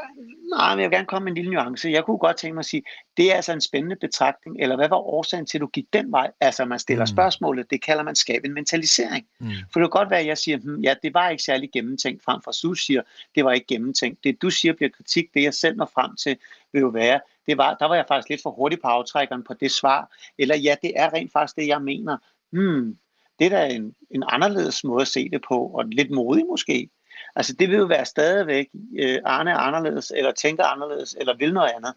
Nej, 0.51 0.75
men 0.75 0.83
jeg 0.83 0.91
vil 0.91 0.97
gerne 0.97 1.07
komme 1.07 1.25
med 1.25 1.33
en 1.33 1.37
lille 1.37 1.51
nuance. 1.51 1.89
Jeg 1.89 2.05
kunne 2.05 2.19
godt 2.19 2.37
tænke 2.37 2.55
mig 2.55 2.61
at 2.61 2.67
sige, 2.67 2.83
det 3.17 3.33
er 3.33 3.37
altså 3.37 3.53
en 3.53 3.61
spændende 3.61 3.97
betragtning, 3.97 4.57
eller 4.61 4.77
hvad 4.77 4.89
var 4.89 4.97
årsagen 4.97 5.47
til, 5.47 5.59
at 5.59 5.61
du 5.61 5.67
gik 5.67 5.85
den 5.93 6.13
vej? 6.13 6.31
Altså, 6.41 6.65
man 6.65 6.79
stiller 6.79 7.05
mm. 7.05 7.07
spørgsmålet, 7.07 7.71
det 7.71 7.83
kalder 7.83 8.03
man 8.03 8.17
skabe 8.17 8.47
en 8.47 8.55
mentalisering. 8.55 9.27
Mm. 9.41 9.47
For 9.73 9.81
det 9.81 9.91
kan 9.91 10.01
godt 10.01 10.11
være, 10.11 10.21
at 10.21 10.27
jeg 10.27 10.39
siger, 10.39 10.59
hm, 10.59 10.81
ja, 10.81 10.95
det 11.03 11.15
var 11.15 11.29
ikke 11.29 11.43
særlig 11.43 11.71
gennemtænkt, 11.73 12.25
frem 12.25 12.43
for 12.43 12.51
at 12.51 12.57
du 12.63 12.75
siger, 12.75 13.03
det 13.35 13.45
var 13.45 13.53
ikke 13.53 13.67
gennemtænkt. 13.67 14.25
Det 14.25 14.43
du 14.43 14.51
siger 14.51 14.73
bliver 14.73 14.91
kritik, 14.91 15.35
det 15.35 15.43
jeg 15.43 15.55
selv 15.55 15.77
når 15.77 15.91
frem 15.95 16.17
til, 16.17 16.37
vil 16.73 16.81
jo 16.81 16.89
være, 16.89 17.21
det 17.47 17.59
var, 17.59 17.75
der 17.75 17.87
var 17.87 17.95
jeg 17.95 18.05
faktisk 18.09 18.29
lidt 18.29 18.43
for 18.43 18.51
hurtig 18.51 18.81
på 18.81 18.89
aftrækkeren 18.89 19.45
på 19.45 19.55
det 19.55 19.71
svar. 19.71 20.17
Eller 20.39 20.57
ja, 20.57 20.75
det 20.83 20.93
er 20.97 21.13
rent 21.13 21.33
faktisk 21.33 21.57
det, 21.57 21.67
jeg 21.67 21.83
mener. 21.83 22.17
Hmm, 22.51 22.99
det 23.39 23.47
er 23.47 23.51
da 23.51 23.67
en, 23.67 23.95
en 24.11 24.25
anderledes 24.27 24.85
måde 24.85 25.03
at 25.03 25.09
se 25.09 25.29
det 25.29 25.43
på, 25.49 25.67
og 25.67 25.85
lidt 25.85 26.11
modig 26.11 26.47
måske. 26.47 26.91
Altså 27.37 27.53
det 27.53 27.69
vil 27.69 27.77
jo 27.77 27.85
være 27.85 28.05
stadigvæk, 28.05 28.69
øh, 28.99 29.19
Arne 29.25 29.51
er 29.51 29.57
anderledes, 29.57 30.13
eller 30.17 30.33
tænker 30.33 30.65
anderledes, 30.65 31.17
eller 31.21 31.37
vil 31.37 31.55
noget 31.55 31.71
andet. 31.77 31.95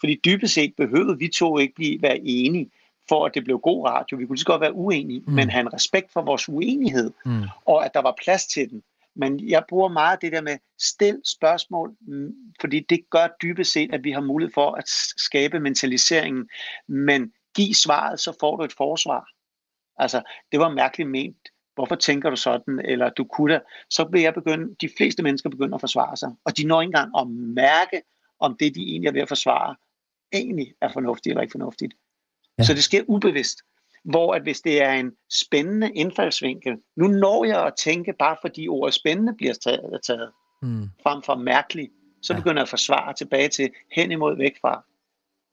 Fordi 0.00 0.20
dybest 0.24 0.54
set 0.54 0.74
behøvede 0.76 1.18
vi 1.18 1.28
to 1.28 1.58
ikke 1.58 1.74
blive, 1.74 2.02
være 2.02 2.18
enige, 2.18 2.70
for 3.08 3.26
at 3.26 3.34
det 3.34 3.44
blev 3.44 3.58
god 3.58 3.86
radio. 3.86 4.16
Vi 4.16 4.26
kunne 4.26 4.34
lige 4.34 4.40
så 4.40 4.46
godt 4.46 4.60
være 4.60 4.74
uenige, 4.74 5.22
mm. 5.26 5.32
men 5.32 5.50
have 5.50 5.60
en 5.60 5.74
respekt 5.74 6.12
for 6.12 6.22
vores 6.22 6.48
uenighed, 6.48 7.10
mm. 7.24 7.42
og 7.64 7.84
at 7.84 7.94
der 7.94 8.00
var 8.00 8.14
plads 8.22 8.46
til 8.46 8.70
den. 8.70 8.82
Men 9.14 9.48
jeg 9.48 9.64
bruger 9.68 9.88
meget 9.88 10.22
det 10.22 10.32
der 10.32 10.40
med 10.40 10.58
stil 10.78 11.20
spørgsmål, 11.24 11.96
mm, 12.00 12.34
fordi 12.60 12.80
det 12.80 13.10
gør 13.10 13.26
dybest 13.42 13.72
set, 13.72 13.94
at 13.94 14.04
vi 14.04 14.10
har 14.10 14.20
mulighed 14.20 14.52
for 14.54 14.72
at 14.72 14.88
skabe 15.16 15.60
mentaliseringen. 15.60 16.48
Men 16.86 17.32
giv 17.54 17.74
svaret, 17.74 18.20
så 18.20 18.36
får 18.40 18.56
du 18.56 18.62
et 18.62 18.72
forsvar. 18.72 19.28
Altså, 19.98 20.22
det 20.52 20.60
var 20.60 20.68
mærkeligt 20.68 21.10
ment. 21.10 21.48
Hvorfor 21.74 21.94
tænker 21.94 22.30
du 22.30 22.36
sådan? 22.36 22.80
Eller 22.84 23.10
du 23.10 23.24
kunne 23.24 23.54
da. 23.54 23.60
Så 23.90 24.08
vil 24.12 24.22
jeg 24.22 24.34
begynde, 24.34 24.74
de 24.80 24.88
fleste 24.96 25.22
mennesker 25.22 25.50
begynder 25.50 25.74
at 25.74 25.80
forsvare 25.80 26.16
sig. 26.16 26.28
Og 26.44 26.56
de 26.56 26.66
når 26.66 26.80
ikke 26.80 26.88
engang 26.88 27.12
at 27.18 27.28
mærke, 27.54 28.02
om 28.40 28.56
det, 28.60 28.74
de 28.74 28.82
egentlig 28.82 29.08
er 29.08 29.12
ved 29.12 29.20
at 29.20 29.28
forsvare, 29.28 29.76
egentlig 30.32 30.74
er 30.80 30.92
fornuftigt 30.92 31.30
eller 31.30 31.42
ikke 31.42 31.52
fornuftigt. 31.52 31.94
Ja. 32.58 32.64
Så 32.64 32.74
det 32.74 32.84
sker 32.84 33.02
ubevidst. 33.06 33.58
Hvor 34.04 34.34
at 34.34 34.42
hvis 34.42 34.60
det 34.60 34.82
er 34.82 34.92
en 34.92 35.12
spændende 35.30 35.92
indfaldsvinkel, 35.92 36.78
nu 36.96 37.08
når 37.08 37.44
jeg 37.44 37.66
at 37.66 37.74
tænke, 37.78 38.12
bare 38.18 38.36
fordi 38.40 38.68
ordet 38.68 38.94
spændende 38.94 39.34
bliver 39.34 39.54
taget, 39.54 40.00
taget 40.06 40.32
mm. 40.62 40.88
frem 41.02 41.22
for 41.22 41.34
mærkelig, 41.34 41.90
så 42.22 42.34
begynder 42.34 42.56
jeg 42.56 42.62
at 42.62 42.68
forsvare 42.68 43.14
tilbage 43.14 43.48
til 43.48 43.70
hen 43.92 44.12
imod 44.12 44.36
væk 44.36 44.52
fra 44.60 44.84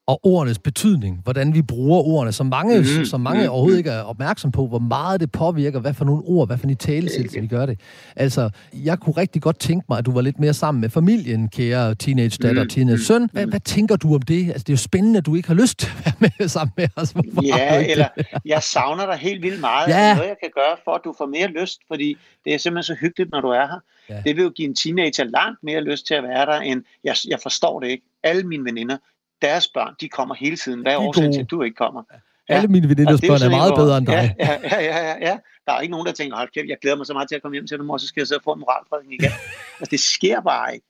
og 0.08 0.20
ordenes 0.24 0.60
betydning, 0.60 1.22
hvordan 1.24 1.54
vi 1.54 1.62
bruger 1.62 2.00
ordene, 2.00 2.32
som 2.32 2.46
mange, 2.46 2.80
mm, 2.80 3.06
som 3.06 3.22
mange 3.22 3.44
mm, 3.44 3.50
overhovedet 3.50 3.78
ikke 3.78 3.90
er 3.90 4.02
opmærksom 4.02 4.52
på, 4.52 4.68
hvor 4.68 4.80
meget 4.80 5.20
det 5.20 5.32
påvirker, 5.32 5.80
hvad 5.80 5.94
for 5.94 6.06
nogle 6.06 6.24
ord, 6.26 6.48
hvad 6.48 6.58
for 6.58 6.68
en 6.68 6.76
talesættelse 6.76 7.42
vi 7.42 7.48
gør 7.48 7.66
det. 7.66 7.80
Altså, 8.16 8.50
jeg 8.74 9.00
kunne 9.00 9.14
rigtig 9.18 9.42
godt 9.42 9.60
tænke 9.60 9.86
mig, 9.90 9.98
at 9.98 10.06
du 10.06 10.12
var 10.12 10.22
lidt 10.22 10.40
mere 10.40 10.54
sammen 10.54 10.82
med 10.82 10.90
familien, 10.90 11.50
kære 11.50 11.96
teenage 11.96 12.38
datter, 12.42 12.64
mm, 12.64 12.70
teenage 12.70 13.00
søn. 13.00 13.30
Hvad, 13.34 13.46
hvad 13.46 13.60
tænker 13.60 13.96
du 13.96 14.16
om 14.16 14.22
det? 14.22 14.48
Altså, 14.48 14.64
det 14.64 14.70
er 14.70 14.74
jo 14.74 14.78
spændende, 14.78 15.18
at 15.18 15.26
du 15.26 15.36
ikke 15.36 15.48
har 15.48 15.56
lyst 15.56 15.80
til 15.80 15.88
at 15.88 16.06
være 16.06 16.32
med 16.40 16.48
sammen 16.58 16.74
med 16.78 16.88
os. 16.96 17.12
Hvorfor 17.12 17.46
ja, 17.46 17.86
eller 17.92 18.08
jeg 18.46 18.64
savner 18.64 19.06
dig 19.06 19.16
helt 19.16 19.42
vildt 19.42 19.60
meget. 19.60 19.88
Ja. 19.88 20.00
Er 20.00 20.16
noget, 20.16 20.28
jeg 20.28 20.38
kan 20.44 20.52
gøre 20.56 20.78
for, 20.84 20.92
at 20.92 21.02
du 21.04 21.14
får 21.18 21.26
mere 21.26 21.48
lyst? 21.48 21.80
Fordi 21.88 22.18
det 22.46 22.54
er 22.54 22.58
simpelthen 22.58 22.96
så 22.96 23.00
hyggeligt, 23.02 23.32
når 23.32 23.42
du 23.42 23.48
er 23.48 23.68
her. 23.68 23.80
Ja. 24.10 24.22
Det 24.26 24.36
vil 24.36 24.44
jo 24.44 24.50
give 24.50 24.68
en 24.68 24.76
teenager 24.76 25.24
langt 25.24 25.64
mere 25.64 25.82
lyst 25.82 26.08
til 26.08 26.14
at 26.14 26.24
være 26.24 26.46
der, 26.46 26.60
end 26.60 26.84
jeg, 27.04 27.16
jeg 27.28 27.40
forstår 27.44 27.80
det 27.80 27.88
ikke. 27.88 28.04
Alle 28.24 28.44
mine 28.44 28.66
veninder, 28.66 28.98
deres 29.42 29.68
børn, 29.68 29.96
de 30.02 30.10
kommer 30.10 30.36
hele 30.36 30.58
tiden. 30.58 30.82
Hvad 30.82 30.94
er 30.94 30.98
årsagen 30.98 31.34
til, 31.34 31.40
at 31.40 31.50
du 31.50 31.62
ikke 31.62 31.76
kommer? 31.76 32.04
Ja. 32.50 32.56
Alle 32.56 32.68
mine 32.68 32.90
veninders 32.90 33.22
børn 33.22 33.42
er 33.42 33.50
meget 33.50 33.74
bedre 33.76 33.98
end 33.98 34.08
dig. 34.08 34.36
Ja, 34.40 34.60
ja, 34.64 34.82
ja, 34.82 35.10
ja, 35.10 35.16
ja. 35.30 35.38
Der 35.66 35.74
er 35.74 35.80
ikke 35.80 35.92
nogen, 35.92 36.08
der 36.08 36.14
tænker, 36.14 36.38
hold 36.38 36.50
kæft, 36.50 36.70
jeg 36.70 36.78
glæder 36.82 36.98
mig 36.98 37.06
så 37.06 37.14
meget 37.14 37.30
til 37.30 37.36
at 37.36 37.42
komme 37.42 37.56
hjem 37.56 37.68
til 37.68 37.78
dig, 37.78 37.90
og 37.90 38.00
så 38.00 38.08
skal 38.08 38.22
jeg 38.22 38.28
sidde 38.28 38.40
og 38.40 38.44
få 38.44 38.54
en 38.54 38.60
moralprædning 38.60 39.14
igen. 39.14 39.32
altså, 39.80 39.92
det 39.92 40.00
sker 40.00 40.42
bare 40.42 40.74
ikke. 40.74 40.86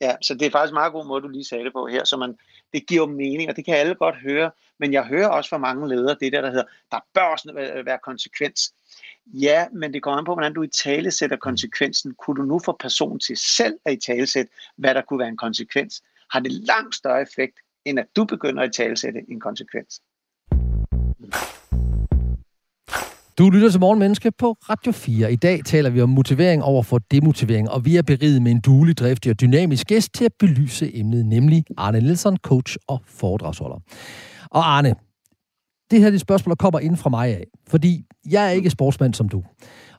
Ja, 0.00 0.14
så 0.22 0.34
det 0.34 0.46
er 0.46 0.50
faktisk 0.50 0.70
en 0.70 0.74
meget 0.74 0.92
god 0.92 1.06
måde, 1.06 1.22
du 1.22 1.28
lige 1.28 1.44
sagde 1.44 1.64
det 1.64 1.72
på 1.72 1.86
her. 1.86 2.04
Så 2.04 2.16
man, 2.16 2.36
det 2.72 2.86
giver 2.86 3.06
mening, 3.06 3.50
og 3.50 3.56
det 3.56 3.64
kan 3.64 3.74
alle 3.74 3.94
godt 3.94 4.16
høre. 4.16 4.50
Men 4.78 4.92
jeg 4.92 5.04
hører 5.04 5.28
også 5.28 5.50
fra 5.50 5.58
mange 5.58 5.88
ledere 5.88 6.16
det 6.20 6.32
der, 6.32 6.40
der 6.40 6.48
hedder, 6.50 6.64
der 6.90 6.98
bør 7.14 7.36
sådan 7.36 7.84
være 7.86 7.98
konsekvens. 8.04 8.72
Ja, 9.26 9.66
men 9.72 9.92
det 9.92 10.02
kommer 10.02 10.18
an 10.18 10.24
på, 10.24 10.34
hvordan 10.34 10.54
du 10.54 10.62
i 10.62 10.68
tale 10.68 11.10
sætter 11.10 11.36
konsekvensen. 11.36 12.14
Kunne 12.14 12.36
du 12.36 12.42
nu 12.42 12.60
få 12.64 12.76
personen 12.80 13.20
til 13.20 13.36
selv 13.36 13.78
at 13.84 13.92
i 13.92 13.96
tale 13.96 14.26
sætte, 14.26 14.52
hvad 14.76 14.94
der 14.94 15.02
kunne 15.02 15.18
være 15.18 15.28
en 15.28 15.36
konsekvens? 15.36 16.02
Har 16.30 16.40
det 16.40 16.52
langt 16.52 16.94
større 16.94 17.22
effekt, 17.22 17.58
end 17.86 17.98
at 17.98 18.06
du 18.16 18.24
begynder 18.24 18.62
at 18.62 18.72
talsætte 18.72 19.20
en 19.28 19.40
konsekvens. 19.40 20.00
Du 23.38 23.50
lytter 23.50 23.70
til 23.70 23.80
Morgenmenneske 23.80 24.30
på 24.38 24.52
Radio 24.52 24.92
4. 24.92 25.32
I 25.32 25.36
dag 25.36 25.60
taler 25.64 25.90
vi 25.90 26.00
om 26.00 26.08
motivering 26.08 26.62
over 26.62 26.82
for 26.82 26.98
demotivering, 26.98 27.70
og 27.70 27.84
vi 27.84 27.96
er 27.96 28.02
beriget 28.02 28.42
med 28.42 28.52
en 28.52 28.60
duelig, 28.60 28.98
driftig 28.98 29.30
og 29.30 29.40
dynamisk 29.40 29.86
gæst 29.86 30.14
til 30.14 30.24
at 30.24 30.32
belyse 30.38 30.96
emnet, 30.96 31.26
nemlig 31.26 31.64
Arne 31.76 32.00
Nielsen, 32.00 32.36
coach 32.36 32.76
og 32.88 33.02
foredragsholder. 33.06 33.76
Og 34.50 34.76
Arne, 34.76 34.94
det 35.90 36.00
her 36.00 36.12
er 36.12 36.18
spørgsmål, 36.18 36.50
der 36.50 36.56
kommer 36.56 36.80
ind 36.80 36.96
fra 36.96 37.10
mig 37.10 37.28
af, 37.28 37.46
fordi 37.68 38.04
jeg 38.30 38.46
er 38.46 38.50
ikke 38.50 38.70
sportsmand 38.70 39.14
som 39.14 39.28
du. 39.28 39.42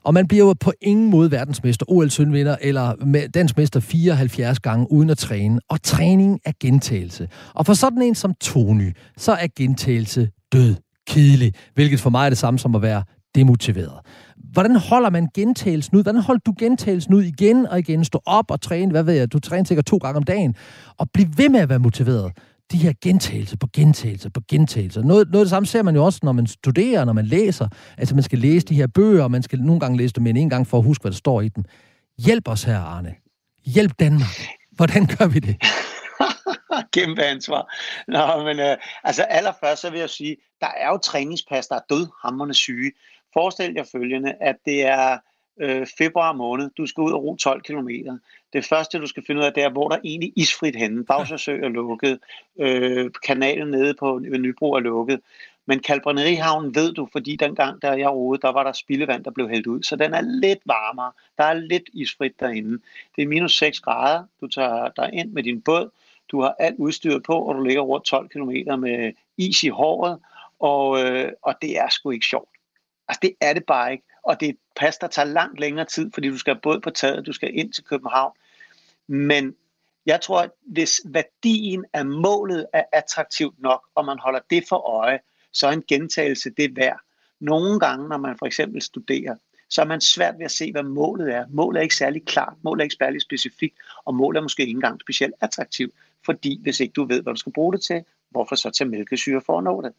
Og 0.02 0.14
man 0.14 0.28
bliver 0.28 0.46
jo 0.46 0.54
på 0.60 0.72
ingen 0.82 1.10
måde 1.10 1.30
verdensmester, 1.30 1.86
OL-sølvvinder 1.88 2.56
eller 2.60 2.94
dansk 3.34 3.56
mester 3.56 3.80
74 3.80 4.60
gange 4.60 4.92
uden 4.92 5.10
at 5.10 5.18
træne. 5.18 5.60
Og 5.68 5.82
træning 5.82 6.40
er 6.44 6.52
gentagelse. 6.60 7.28
Og 7.54 7.66
for 7.66 7.74
sådan 7.74 8.02
en 8.02 8.14
som 8.14 8.34
Tony, 8.40 8.96
så 9.16 9.32
er 9.32 9.46
gentagelse 9.56 10.30
død 10.52 10.74
kedelig, 11.06 11.52
hvilket 11.74 12.00
for 12.00 12.10
mig 12.10 12.24
er 12.24 12.28
det 12.28 12.38
samme 12.38 12.58
som 12.58 12.74
at 12.74 12.82
være 12.82 13.02
demotiveret. 13.34 13.98
Hvordan 14.52 14.76
holder 14.76 15.10
man 15.10 15.28
gentagelsen 15.34 15.96
ud? 15.96 16.02
Hvordan 16.02 16.20
holder 16.20 16.40
du 16.46 16.54
gentagelsen 16.58 17.14
ud 17.14 17.22
igen 17.22 17.66
og 17.66 17.78
igen? 17.78 18.04
Stå 18.04 18.20
op 18.26 18.50
og 18.50 18.60
træne, 18.60 18.90
hvad 18.90 19.02
ved 19.02 19.14
jeg, 19.14 19.32
du 19.32 19.38
træner 19.38 19.64
sikkert 19.64 19.86
to 19.86 19.96
gange 19.96 20.16
om 20.16 20.22
dagen, 20.22 20.54
og 20.98 21.06
bliv 21.14 21.26
ved 21.36 21.48
med 21.48 21.60
at 21.60 21.68
være 21.68 21.78
motiveret 21.78 22.32
de 22.72 22.78
her 22.78 22.92
gentagelser 23.02 23.56
på 23.56 23.66
gentagelser 23.72 24.30
på 24.30 24.40
gentagelser. 24.48 25.02
Noget, 25.02 25.28
noget 25.28 25.40
af 25.40 25.44
det 25.44 25.50
samme 25.50 25.66
ser 25.66 25.82
man 25.82 25.94
jo 25.94 26.04
også, 26.04 26.20
når 26.22 26.32
man 26.32 26.46
studerer, 26.46 27.04
når 27.04 27.12
man 27.12 27.26
læser. 27.26 27.68
Altså, 27.98 28.14
man 28.14 28.24
skal 28.24 28.38
læse 28.38 28.66
de 28.66 28.74
her 28.74 28.86
bøger, 28.86 29.22
og 29.24 29.30
man 29.30 29.42
skal 29.42 29.58
nogle 29.58 29.80
gange 29.80 29.98
læse 29.98 30.14
dem 30.14 30.22
men 30.22 30.36
en 30.36 30.50
gang 30.50 30.66
for 30.66 30.78
at 30.78 30.84
huske, 30.84 31.02
hvad 31.02 31.12
der 31.12 31.16
står 31.16 31.40
i 31.40 31.48
dem. 31.48 31.64
Hjælp 32.18 32.48
os 32.48 32.62
her, 32.62 32.78
Arne. 32.78 33.14
Hjælp 33.64 33.92
Danmark. 34.00 34.40
Hvordan 34.72 35.06
gør 35.06 35.26
vi 35.26 35.38
det? 35.38 35.56
Kæmpe 36.96 37.22
ansvar. 37.22 37.74
Nå, 38.08 38.44
men 38.44 38.60
øh, 38.60 38.76
altså 39.04 39.22
allerførst 39.22 39.82
så 39.82 39.90
vil 39.90 40.00
jeg 40.00 40.10
sige, 40.10 40.36
der 40.60 40.70
er 40.76 40.88
jo 40.88 40.98
træningspas, 40.98 41.66
der 41.66 41.74
er 41.74 41.80
dødhammerne 41.90 42.54
syge. 42.54 42.92
Forestil 43.32 43.72
jer 43.76 43.84
følgende, 43.92 44.34
at 44.40 44.56
det 44.64 44.86
er 44.86 45.18
øh, 45.60 45.86
februar 45.98 46.32
måned, 46.32 46.70
du 46.78 46.86
skal 46.86 47.00
ud 47.02 47.12
og 47.12 47.24
ro 47.24 47.36
12 47.36 47.62
km. 47.62 47.88
Det 48.52 48.64
første, 48.64 48.98
du 48.98 49.06
skal 49.06 49.24
finde 49.26 49.40
ud 49.40 49.46
af, 49.46 49.52
det 49.52 49.62
er, 49.62 49.70
hvor 49.70 49.88
der 49.88 49.96
er 49.96 50.00
egentlig 50.04 50.32
isfrit 50.36 50.76
henne. 50.76 51.04
Bagsø 51.04 51.60
er 51.62 51.68
lukket, 51.68 52.18
øh, 52.58 53.10
kanalen 53.26 53.68
nede 53.68 53.94
på 53.94 54.18
Nybro 54.18 54.72
er 54.72 54.80
lukket. 54.80 55.20
Men 55.66 55.80
Kalbrænerihavn 55.80 56.74
ved 56.74 56.92
du, 56.92 57.08
fordi 57.12 57.36
dengang, 57.36 57.82
da 57.82 57.90
jeg 57.90 58.10
roede, 58.10 58.40
der 58.40 58.52
var 58.52 58.64
der 58.64 58.72
spildevand, 58.72 59.24
der 59.24 59.30
blev 59.30 59.48
hældt 59.48 59.66
ud. 59.66 59.82
Så 59.82 59.96
den 59.96 60.14
er 60.14 60.20
lidt 60.20 60.58
varmere. 60.64 61.12
Der 61.38 61.44
er 61.44 61.54
lidt 61.54 61.90
isfrit 61.92 62.40
derinde. 62.40 62.78
Det 63.16 63.22
er 63.22 63.28
minus 63.28 63.58
6 63.58 63.80
grader. 63.80 64.24
Du 64.40 64.46
tager 64.46 64.88
dig 64.96 65.10
ind 65.12 65.32
med 65.32 65.42
din 65.42 65.60
båd. 65.60 65.90
Du 66.30 66.40
har 66.40 66.54
alt 66.58 66.76
udstyret 66.78 67.22
på, 67.22 67.32
og 67.32 67.54
du 67.54 67.62
ligger 67.62 67.82
rundt 67.82 68.04
12 68.04 68.28
km 68.28 68.80
med 68.80 69.12
is 69.36 69.62
i 69.62 69.68
håret. 69.68 70.18
Og, 70.58 71.00
øh, 71.00 71.32
og 71.42 71.54
det 71.62 71.78
er 71.78 71.88
sgu 71.88 72.10
ikke 72.10 72.26
sjovt. 72.26 72.50
Altså, 73.08 73.20
det 73.22 73.34
er 73.40 73.52
det 73.52 73.64
bare 73.64 73.92
ikke 73.92 74.04
og 74.28 74.40
det 74.40 74.46
er 74.46 74.50
et 74.50 74.58
pas, 74.76 74.96
der 74.96 75.06
tager 75.06 75.26
langt 75.26 75.60
længere 75.60 75.84
tid, 75.84 76.10
fordi 76.14 76.28
du 76.28 76.38
skal 76.38 76.58
både 76.62 76.80
på 76.80 76.90
taget, 76.90 77.26
du 77.26 77.32
skal 77.32 77.50
ind 77.58 77.72
til 77.72 77.84
København. 77.84 78.32
Men 79.06 79.56
jeg 80.06 80.20
tror, 80.20 80.40
at 80.40 80.50
hvis 80.66 81.00
værdien 81.04 81.84
af 81.92 82.06
målet 82.06 82.66
er 82.72 82.82
attraktivt 82.92 83.54
nok, 83.58 83.86
og 83.94 84.04
man 84.04 84.18
holder 84.18 84.40
det 84.50 84.64
for 84.68 84.76
øje, 84.76 85.18
så 85.52 85.66
er 85.66 85.72
en 85.72 85.84
gentagelse 85.88 86.50
det 86.50 86.76
værd. 86.76 86.98
Nogle 87.40 87.80
gange, 87.80 88.08
når 88.08 88.16
man 88.16 88.38
for 88.38 88.46
eksempel 88.46 88.82
studerer, 88.82 89.36
så 89.68 89.80
er 89.80 89.86
man 89.86 90.00
svært 90.00 90.38
ved 90.38 90.44
at 90.44 90.50
se, 90.50 90.72
hvad 90.72 90.82
målet 90.82 91.34
er. 91.34 91.44
Målet 91.50 91.78
er 91.78 91.82
ikke 91.82 91.96
særlig 91.96 92.24
klart, 92.24 92.54
målet 92.62 92.80
er 92.80 92.84
ikke 92.84 92.96
særlig 92.98 93.22
specifikt, 93.22 93.76
og 94.04 94.14
målet 94.14 94.38
er 94.38 94.42
måske 94.42 94.62
ikke 94.62 94.70
engang 94.70 95.00
specielt 95.00 95.34
attraktivt, 95.40 95.94
fordi 96.24 96.62
hvis 96.62 96.80
ikke 96.80 96.92
du 96.92 97.04
ved, 97.04 97.22
hvad 97.22 97.32
du 97.32 97.38
skal 97.38 97.52
bruge 97.52 97.72
det 97.72 97.82
til, 97.82 98.04
hvorfor 98.30 98.56
så 98.56 98.70
tage 98.70 98.90
mælkesyre 98.90 99.40
for 99.46 99.58
at 99.58 99.64
nå 99.64 99.82
det? 99.82 99.92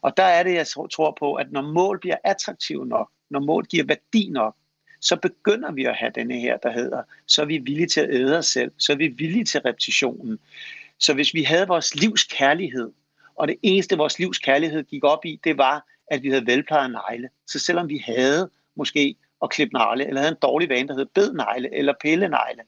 Og 0.00 0.16
der 0.16 0.24
er 0.24 0.42
det, 0.42 0.54
jeg 0.54 0.66
tror 0.66 1.16
på, 1.18 1.34
at 1.34 1.52
når 1.52 1.62
mål 1.62 2.00
bliver 2.00 2.16
attraktive 2.24 2.86
nok, 2.86 3.10
når 3.30 3.40
mål 3.40 3.64
giver 3.64 3.84
værdi 3.84 4.28
nok, 4.30 4.56
så 5.00 5.16
begynder 5.16 5.72
vi 5.72 5.84
at 5.84 5.96
have 5.96 6.12
denne 6.14 6.40
her, 6.40 6.56
der 6.56 6.72
hedder, 6.72 7.02
så 7.26 7.42
er 7.42 7.46
vi 7.46 7.58
villige 7.58 7.86
til 7.86 8.00
at 8.00 8.14
æde 8.14 8.38
os 8.38 8.46
selv, 8.46 8.72
så 8.78 8.92
er 8.92 8.96
vi 8.96 9.08
villige 9.08 9.44
til 9.44 9.60
repetitionen. 9.60 10.38
Så 10.98 11.14
hvis 11.14 11.34
vi 11.34 11.42
havde 11.42 11.66
vores 11.66 11.94
livs 11.94 12.24
kærlighed, 12.24 12.92
og 13.34 13.48
det 13.48 13.56
eneste 13.62 13.96
vores 13.96 14.18
livs 14.18 14.38
kærlighed 14.38 14.84
gik 14.84 15.04
op 15.04 15.24
i, 15.24 15.40
det 15.44 15.58
var, 15.58 15.86
at 16.06 16.22
vi 16.22 16.28
havde 16.28 16.46
velplejet 16.46 16.90
negle. 16.90 17.28
Så 17.46 17.58
selvom 17.58 17.88
vi 17.88 17.98
havde 17.98 18.50
måske 18.76 19.16
at 19.42 19.50
klippe 19.50 19.72
negle, 19.72 20.06
eller 20.06 20.20
havde 20.20 20.32
en 20.32 20.38
dårlig 20.42 20.68
vane, 20.68 20.88
der 20.88 20.94
hed 20.94 21.06
bed 21.14 21.32
negle 21.32 21.74
eller 21.74 21.94
pille 22.00 22.28
negle, 22.28 22.62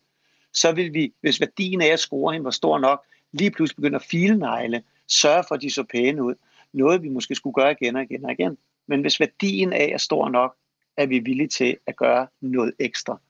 så 0.53 0.73
vil 0.73 0.95
vi, 0.95 1.13
hvis 1.21 1.41
værdien 1.41 1.83
af 1.83 1.87
at 1.87 2.01
score 2.01 2.33
hende 2.33 2.45
var 2.45 2.51
stor 2.51 2.79
nok, 2.79 3.05
lige 3.33 3.51
pludselig 3.51 3.77
begynde 3.77 3.97
at 3.97 4.03
file 4.11 4.39
negle, 4.39 4.83
sørge 5.09 5.45
for, 5.49 5.55
at 5.55 5.63
de 5.63 5.71
så 5.71 5.85
pæne 5.85 6.23
ud. 6.23 6.35
Noget 6.73 7.03
vi 7.03 7.09
måske 7.09 7.35
skulle 7.35 7.55
gøre 7.55 7.73
igen 7.81 7.97
og 7.97 8.03
igen 8.03 8.25
og 8.25 8.33
igen. 8.33 8.59
Men 8.89 9.01
hvis 9.01 9.21
værdien 9.21 9.73
af 9.73 9.91
er 9.93 9.99
stor 9.99 10.29
nok, 10.29 10.55
er 10.97 11.07
vi 11.07 11.19
villige 11.19 11.49
til 11.49 11.77
at 11.87 11.97
gøre 11.97 12.27
noget 12.41 12.73
ekstra. 12.79 13.21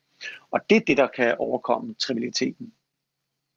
Og 0.50 0.60
det 0.70 0.76
er 0.76 0.80
det, 0.86 0.96
der 0.96 1.06
kan 1.16 1.34
overkomme 1.38 1.94
trivialiteten. 1.94 2.72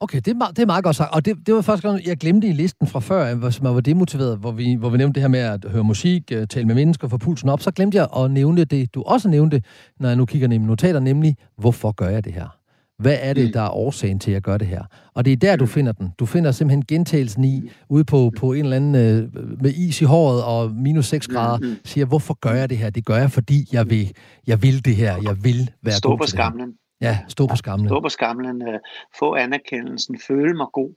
Okay, 0.01 0.17
det 0.17 0.27
er, 0.27 0.35
meget, 0.35 0.55
det 0.55 0.61
er 0.61 0.65
meget 0.65 0.83
godt 0.83 0.95
sagt. 0.95 1.15
Og 1.15 1.25
det, 1.25 1.47
det 1.47 1.53
var 1.53 1.61
første 1.61 1.89
gang, 1.89 2.07
jeg 2.07 2.17
glemte 2.17 2.47
i 2.47 2.51
listen 2.51 2.87
fra 2.87 2.99
før, 2.99 3.35
hvis 3.35 3.61
man 3.61 3.75
var 3.75 3.81
demotiveret, 3.81 4.37
hvor 4.37 4.51
vi, 4.51 4.75
hvor 4.75 4.89
vi 4.89 4.97
nævnte 4.97 5.13
det 5.13 5.21
her 5.23 5.27
med 5.27 5.39
at 5.39 5.65
høre 5.71 5.83
musik, 5.83 6.31
øh, 6.31 6.47
tale 6.47 6.65
med 6.65 6.75
mennesker, 6.75 7.07
få 7.07 7.17
pulsen 7.17 7.49
op. 7.49 7.61
Så 7.61 7.71
glemte 7.71 7.97
jeg 7.97 8.07
at 8.17 8.31
nævne 8.31 8.65
det, 8.65 8.93
du 8.95 9.03
også 9.03 9.29
nævnte, 9.29 9.63
når 9.99 10.09
jeg 10.09 10.17
nu 10.17 10.25
kigger 10.25 10.47
ned 10.47 10.55
i 10.55 10.59
notater, 10.59 10.99
nemlig, 10.99 11.35
hvorfor 11.57 11.91
gør 11.91 12.09
jeg 12.09 12.25
det 12.25 12.33
her? 12.33 12.58
Hvad 12.99 13.17
er 13.21 13.33
det, 13.33 13.45
mm. 13.45 13.51
der 13.53 13.61
er 13.61 13.69
årsagen 13.69 14.19
til 14.19 14.31
at 14.31 14.43
gøre 14.43 14.57
det 14.57 14.67
her? 14.67 14.83
Og 15.13 15.25
det 15.25 15.33
er 15.33 15.37
der, 15.37 15.55
du 15.55 15.63
mm. 15.63 15.69
finder 15.69 15.91
den. 15.91 16.13
Du 16.19 16.25
finder 16.25 16.51
simpelthen 16.51 16.85
gentagelsen 16.85 17.43
i, 17.43 17.59
mm. 17.59 17.69
ude 17.89 18.03
på, 18.03 18.31
på 18.37 18.53
en 18.53 18.63
eller 18.63 18.75
anden, 18.75 18.95
øh, 18.95 19.61
med 19.61 19.73
is 19.73 20.01
i 20.01 20.05
håret 20.05 20.43
og 20.43 20.71
minus 20.71 21.05
6 21.05 21.27
grader, 21.27 21.75
siger, 21.85 22.05
hvorfor 22.05 22.33
gør 22.33 22.53
jeg 22.53 22.69
det 22.69 22.77
her? 22.77 22.89
Det 22.89 23.05
gør 23.05 23.15
jeg, 23.15 23.31
fordi 23.31 23.67
jeg 23.71 23.89
vil, 23.89 24.11
jeg 24.47 24.61
vil 24.61 24.85
det 24.85 24.95
her. 24.95 25.15
Jeg 25.23 25.43
vil 25.43 25.71
være 25.83 25.93
stå 25.93 26.09
god 26.09 26.17
på 26.17 26.27
skamlen. 26.27 26.73
Ja, 27.01 27.19
stå 27.27 27.47
på 27.47 27.55
skamlen. 27.55 27.89
Stå 27.89 28.01
på 28.01 28.09
skamlen. 28.09 28.61
Øh, 28.61 28.79
få 29.19 29.35
anerkendelsen. 29.35 30.19
Føle 30.27 30.53
mig 30.53 30.67
god. 30.73 30.93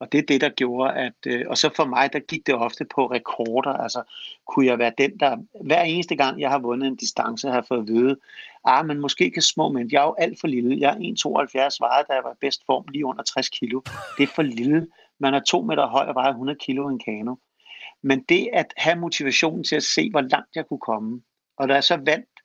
Og 0.00 0.12
det 0.12 0.18
er 0.18 0.22
det, 0.22 0.40
der 0.40 0.48
gjorde, 0.48 0.92
at... 0.92 1.12
Øh, 1.26 1.44
og 1.48 1.58
så 1.58 1.70
for 1.76 1.84
mig, 1.84 2.12
der 2.12 2.18
gik 2.18 2.46
det 2.46 2.54
ofte 2.54 2.84
på 2.94 3.06
rekorder. 3.06 3.72
Altså, 3.72 4.02
kunne 4.46 4.66
jeg 4.66 4.78
være 4.78 4.92
den, 4.98 5.18
der... 5.20 5.36
Hver 5.64 5.82
eneste 5.82 6.16
gang, 6.16 6.40
jeg 6.40 6.50
har 6.50 6.58
vundet 6.58 6.86
en 6.86 6.96
distance, 6.96 7.48
har 7.48 7.64
fået 7.68 7.78
at 7.78 7.86
vide, 7.86 8.16
ah, 8.64 8.86
men 8.86 9.00
måske 9.00 9.30
kan 9.30 9.42
små 9.42 9.68
mænd... 9.68 9.92
Jeg 9.92 10.02
er 10.02 10.06
jo 10.06 10.14
alt 10.18 10.40
for 10.40 10.46
lille. 10.46 10.80
Jeg 10.80 10.90
er 10.90 11.70
1,72 11.70 11.76
vejet, 11.80 12.08
da 12.08 12.12
jeg 12.12 12.24
var 12.24 12.32
i 12.32 12.40
bedst 12.40 12.62
form, 12.66 12.84
lige 12.88 13.06
under 13.06 13.22
60 13.22 13.48
kilo. 13.48 13.80
Det 14.18 14.22
er 14.22 14.32
for 14.34 14.42
lille. 14.42 14.86
Man 15.18 15.34
er 15.34 15.40
to 15.40 15.62
meter 15.62 15.86
høj 15.86 16.04
og 16.04 16.14
vejer 16.14 16.30
100 16.30 16.58
kilo 16.58 16.88
i 16.88 16.92
en 16.92 16.98
kano. 16.98 17.34
Men 18.02 18.20
det 18.20 18.48
at 18.52 18.74
have 18.76 18.96
motivation 18.96 19.64
til 19.64 19.76
at 19.76 19.82
se, 19.82 20.10
hvor 20.10 20.20
langt 20.20 20.56
jeg 20.56 20.66
kunne 20.66 20.78
komme, 20.78 21.22
og 21.56 21.68
da 21.68 21.74
jeg 21.74 21.84
så 21.84 21.96
vandt 21.96 22.35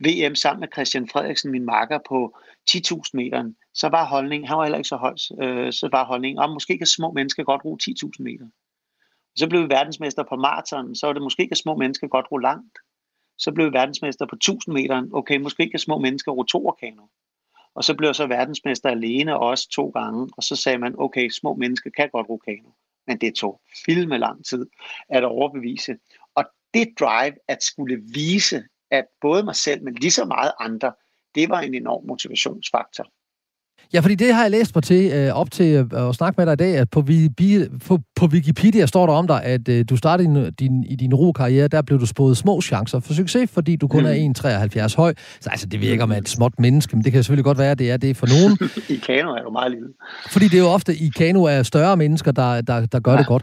VM 0.00 0.34
sammen 0.34 0.60
med 0.60 0.68
Christian 0.72 1.08
Frederiksen, 1.08 1.50
min 1.50 1.64
makker, 1.64 1.98
på 2.08 2.38
10.000 2.70 3.10
meter, 3.12 3.52
så 3.74 3.88
var 3.88 4.04
holdningen, 4.04 4.48
han 4.48 4.56
var 4.56 4.64
heller 4.64 4.78
ikke 4.78 4.88
så 4.88 4.96
høj, 4.96 5.14
øh, 5.42 5.72
så 5.72 5.88
var 5.92 6.04
holdningen, 6.04 6.38
om 6.38 6.50
måske 6.50 6.78
kan 6.78 6.86
små 6.86 7.12
mennesker 7.12 7.44
godt 7.44 7.64
ro 7.64 7.78
10.000 7.82 8.22
meter. 8.22 8.46
Så 9.36 9.48
blev 9.48 9.62
vi 9.62 9.68
verdensmester 9.68 10.22
på 10.28 10.36
maraton, 10.36 10.94
så 10.94 11.06
var 11.06 11.12
det 11.12 11.22
måske 11.22 11.48
kan 11.48 11.56
små 11.56 11.76
mennesker 11.76 12.08
godt 12.08 12.26
ro 12.32 12.36
langt. 12.36 12.78
Så 13.38 13.52
blev 13.52 13.66
vi 13.66 13.72
verdensmester 13.72 14.26
på 14.26 14.36
1000 14.36 14.74
meter, 14.74 15.06
okay, 15.12 15.38
måske 15.38 15.70
kan 15.70 15.78
små 15.78 15.98
mennesker 15.98 16.32
ro 16.32 16.42
to 16.42 16.66
orkaner. 16.66 17.08
Og 17.74 17.84
så 17.84 17.94
blev 17.94 18.08
jeg 18.08 18.14
så 18.16 18.26
verdensmester 18.26 18.88
alene 18.88 19.38
også 19.38 19.68
to 19.70 19.88
gange, 19.88 20.28
og 20.36 20.42
så 20.42 20.56
sagde 20.56 20.78
man, 20.78 20.94
okay, 20.98 21.28
små 21.28 21.54
mennesker 21.54 21.90
kan 21.90 22.08
godt 22.12 22.28
ro 22.28 22.36
kano. 22.36 22.70
Men 23.06 23.18
det 23.18 23.34
tog 23.34 23.60
filme 23.86 24.18
lang 24.18 24.44
tid 24.44 24.66
at 25.08 25.24
overbevise. 25.24 25.96
Og 26.34 26.44
det 26.74 26.88
drive 27.00 27.34
at 27.48 27.62
skulle 27.62 28.02
vise, 28.14 28.64
at 28.90 29.06
både 29.20 29.42
mig 29.42 29.56
selv, 29.56 29.84
men 29.84 29.94
lige 29.94 30.10
så 30.10 30.24
meget 30.24 30.52
andre, 30.60 30.92
det 31.34 31.48
var 31.48 31.60
en 31.60 31.74
enorm 31.74 32.06
motivationsfaktor. 32.06 33.06
Ja, 33.94 34.00
fordi 34.00 34.14
det 34.14 34.34
har 34.34 34.42
jeg 34.42 34.50
læst 34.50 34.74
mig 34.74 34.84
til 34.84 35.12
øh, 35.12 35.32
op 35.32 35.50
til 35.50 35.88
øh, 35.94 36.08
at 36.08 36.14
snakke 36.14 36.34
med 36.38 36.46
dig 36.46 36.52
i 36.52 36.56
dag, 36.56 36.76
at 36.76 36.90
på, 36.90 37.04
på, 37.86 37.98
på 38.16 38.26
Wikipedia 38.26 38.86
står 38.86 39.06
der 39.06 39.12
om 39.12 39.26
dig, 39.26 39.44
at 39.44 39.68
øh, 39.68 39.84
du 39.90 39.96
startede 39.96 40.28
din, 40.28 40.52
din, 40.52 40.84
i 40.84 40.96
din 40.96 41.14
rokarriere, 41.14 41.68
der 41.68 41.82
blev 41.82 42.00
du 42.00 42.06
spået 42.06 42.36
små 42.36 42.60
chancer 42.60 43.00
for 43.00 43.12
succes, 43.12 43.50
fordi 43.50 43.76
du 43.76 43.88
kun 43.88 44.00
mm. 44.00 44.06
er 44.06 44.88
1,73 44.88 44.96
høj. 44.96 45.14
Så 45.40 45.50
altså, 45.50 45.66
det 45.66 45.80
virker 45.80 46.06
med 46.06 46.18
et 46.18 46.28
småt 46.28 46.52
menneske, 46.58 46.96
men 46.96 47.04
det 47.04 47.12
kan 47.12 47.22
selvfølgelig 47.22 47.44
godt 47.44 47.58
være, 47.58 47.70
at 47.70 47.78
det 47.78 47.90
er 47.90 47.96
det 47.96 48.16
for 48.16 48.26
nogen. 48.26 48.58
I 48.96 48.96
kano 48.96 49.30
er 49.30 49.42
du 49.42 49.50
meget 49.50 49.70
lille. 49.70 49.88
Fordi 50.30 50.44
det 50.44 50.54
er 50.54 50.62
jo 50.62 50.68
ofte 50.68 50.94
i 50.94 51.10
kano 51.16 51.44
er 51.44 51.62
større 51.62 51.96
mennesker, 51.96 52.32
der, 52.32 52.60
der, 52.60 52.86
der 52.86 53.00
gør 53.00 53.12
ja. 53.12 53.18
det 53.18 53.26
godt. 53.26 53.42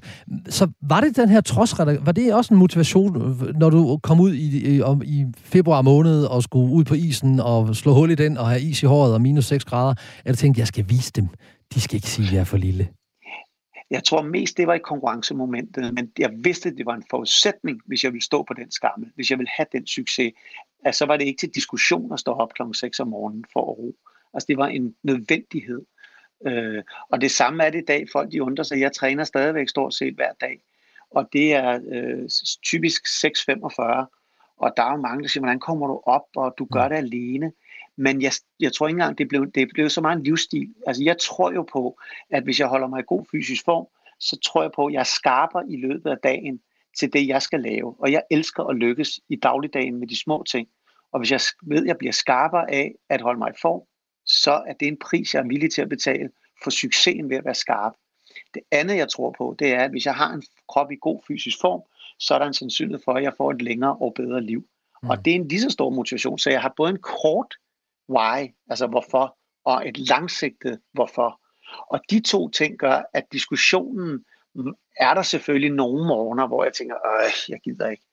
Så 0.49 0.67
var 0.81 1.01
det 1.01 1.15
den 1.17 1.29
her 1.29 1.41
trods, 1.41 1.79
var 1.79 2.11
det 2.11 2.33
også 2.33 2.53
en 2.53 2.59
motivation, 2.59 3.38
når 3.59 3.69
du 3.69 3.99
kom 4.03 4.19
ud 4.19 4.33
i, 4.33 4.75
i, 4.75 4.81
i 5.03 5.25
februar 5.43 5.81
måned 5.81 6.23
og 6.23 6.43
skulle 6.43 6.71
ud 6.71 6.83
på 6.83 6.93
isen 6.93 7.39
og 7.39 7.75
slå 7.75 7.93
hul 7.93 8.11
i 8.11 8.15
den 8.15 8.38
og 8.38 8.47
have 8.47 8.61
is 8.61 8.83
i 8.83 8.86
håret 8.86 9.13
og 9.13 9.21
minus 9.21 9.45
6 9.45 9.65
grader, 9.65 9.93
at 10.26 10.38
tænkte, 10.38 10.59
jeg 10.59 10.67
skal 10.67 10.86
vise 10.89 11.11
dem. 11.11 11.28
De 11.73 11.82
skal 11.82 11.95
ikke 11.95 12.07
sige, 12.07 12.28
at 12.28 12.34
jeg 12.34 12.39
er 12.39 12.45
for 12.45 12.57
lille. 12.57 12.89
Jeg 13.89 14.03
tror 14.03 14.21
mest, 14.21 14.57
det 14.57 14.67
var 14.67 14.73
i 14.73 14.80
konkurrencemomentet, 14.80 15.93
men 15.93 16.11
jeg 16.19 16.32
vidste, 16.43 16.69
at 16.69 16.78
det 16.78 16.86
var 16.86 16.95
en 16.95 17.03
forudsætning, 17.09 17.82
hvis 17.86 18.03
jeg 18.03 18.11
ville 18.11 18.23
stå 18.23 18.43
på 18.43 18.53
den 18.53 18.71
skamme, 18.71 19.11
hvis 19.15 19.30
jeg 19.30 19.38
ville 19.38 19.49
have 19.57 19.67
den 19.71 19.88
succes, 19.88 20.34
at 20.86 20.95
så 20.95 21.05
var 21.05 21.17
det 21.17 21.26
ikke 21.26 21.39
til 21.39 21.55
diskussion 21.55 22.13
at 22.13 22.19
stå 22.19 22.32
op 22.32 22.53
kl. 22.53 22.61
6 22.73 22.99
om 22.99 23.07
morgenen 23.07 23.45
for 23.53 23.59
at 23.61 23.78
ro. 23.78 23.95
Altså 24.34 24.45
det 24.47 24.57
var 24.57 24.67
en 24.67 24.95
nødvendighed. 25.03 25.82
Øh, 26.47 26.84
og 27.09 27.21
det 27.21 27.32
samme 27.32 27.63
er 27.63 27.69
det 27.69 27.82
i 27.82 27.86
dag. 27.86 28.05
Folk 28.11 28.32
de 28.32 28.43
undrer 28.43 28.63
sig. 28.63 28.80
Jeg 28.80 28.91
træner 28.91 29.23
stadigvæk 29.23 29.69
stort 29.69 29.93
set 29.93 30.15
hver 30.15 30.32
dag. 30.41 30.61
Og 31.11 31.30
det 31.34 31.53
er 31.53 31.80
øh, 31.91 32.30
typisk 32.63 33.05
6.45. 33.05 33.26
Og 34.57 34.73
der 34.78 34.84
er 34.84 34.91
jo 34.91 35.01
mange, 35.01 35.21
der 35.21 35.30
siger, 35.30 35.41
hvordan 35.41 35.59
kommer 35.59 35.88
du 35.88 36.01
op, 36.05 36.26
og 36.36 36.55
du 36.57 36.65
gør 36.65 36.84
mm. 36.84 36.89
det 36.89 36.97
alene. 36.97 37.51
Men 37.98 38.22
jeg, 38.22 38.32
jeg 38.60 38.74
tror 38.74 38.88
ikke 38.88 38.96
engang, 38.96 39.18
det 39.18 39.28
blev, 39.28 39.52
det 39.52 39.70
blev 39.74 39.89
så 39.89 40.02
meget 40.02 40.18
en 40.18 40.24
livsstil. 40.24 40.74
Altså 40.88 41.04
jeg 41.04 41.18
tror 41.18 41.52
jo 41.52 41.64
på, 41.64 42.00
at 42.30 42.43
hvis 42.43 42.60
jeg 42.60 42.68
holder 42.68 42.88
mig 42.88 43.00
i 43.00 43.04
god 43.08 43.26
fysisk 43.32 43.66
form, 43.66 43.88
så 44.20 44.39
tror 44.39 44.62
jeg 44.62 44.72
på, 44.76 44.86
at 44.86 44.93
jeg 44.93 45.06
skaber 45.06 45.62
i 45.70 45.76
løbet 45.76 46.10
af 46.10 46.18
dagen 46.24 46.62
til 47.00 47.14
det, 47.14 47.28
jeg 47.28 47.41
skal 47.41 47.60
lave. 47.60 47.96
Og 48.00 48.12
jeg 48.12 48.24
elsker 48.32 48.64
at 48.64 48.76
lykkes 48.76 49.20
i 49.30 49.36
dagligdagen 49.36 49.96
med 50.00 50.08
de 50.08 50.20
små 50.20 50.43
ting. 50.43 50.68
Og 51.12 51.20
hvis 51.20 51.32
jeg 51.32 51.39
ved, 51.64 51.82
at 51.82 51.88
jeg 51.88 51.98
bliver 51.98 52.12
skarpere 52.12 52.72
af 52.72 52.96
at 53.10 53.22
holde 53.22 53.39
mig 53.39 53.50
i 53.50 53.60
form, 53.62 53.82
så 54.26 54.52
er 54.68 54.74
det 54.74 54.88
en 54.88 54.98
pris, 54.98 55.34
jeg 55.34 55.39
er 55.39 55.48
villig 55.48 55.72
til 55.72 55.82
at 55.82 55.89
betale 55.89 56.30
for 56.64 56.70
succesen 56.70 57.30
ved 57.30 57.38
at 57.38 57.46
være 57.46 57.56
skarp. 57.56 57.93
Det 58.54 58.62
andet, 58.72 58.98
jeg 58.98 59.10
tror 59.10 59.36
på, 59.38 59.56
det 59.60 59.74
er, 59.74 59.84
at 59.84 59.91
hvis 59.91 60.06
jeg 60.06 60.16
har 60.16 60.34
en 60.34 60.43
krop 60.70 60.91
i 60.91 60.96
god 61.02 61.20
fysisk 61.28 61.58
form, 61.62 61.82
så 62.20 62.34
er 62.34 62.39
der 62.39 62.46
en 62.46 62.54
sandsynlighed 62.54 63.04
for, 63.06 63.14
at 63.14 63.24
jeg 63.24 63.34
får 63.38 63.52
et 63.52 63.62
længere 63.62 63.96
og 63.96 64.14
bedre 64.14 64.41
liv. 64.41 64.68
Mm. 65.04 65.10
Og 65.10 65.26
det 65.26 65.32
er 65.32 65.36
en 65.36 65.48
lige 65.48 65.62
så 65.62 65.70
stor 65.70 65.89
motivation, 65.89 66.39
så 66.39 66.50
jeg 66.50 66.62
har 66.62 66.74
både 66.78 66.89
en 66.89 67.00
kort 67.02 67.56
why, 68.10 68.56
altså 68.70 68.88
hvorfor, 68.88 69.38
og 69.66 69.88
et 69.88 69.97
langsigtet 69.97 70.80
hvorfor. 70.93 71.41
Og 71.91 71.99
de 72.10 72.20
to 72.20 72.49
ting 72.49 72.78
gør, 72.78 73.01
at 73.14 73.24
diskussionen 73.32 74.26
mm, 74.56 74.74
er 74.99 75.14
der 75.14 75.22
selvfølgelig 75.22 75.72
nogle 75.72 76.08
morgener, 76.08 76.47
hvor 76.47 76.64
jeg 76.64 76.74
tænker, 76.74 76.95
øh, 76.95 77.32
jeg 77.49 77.60
gider 77.64 77.89
ikke. 77.89 78.03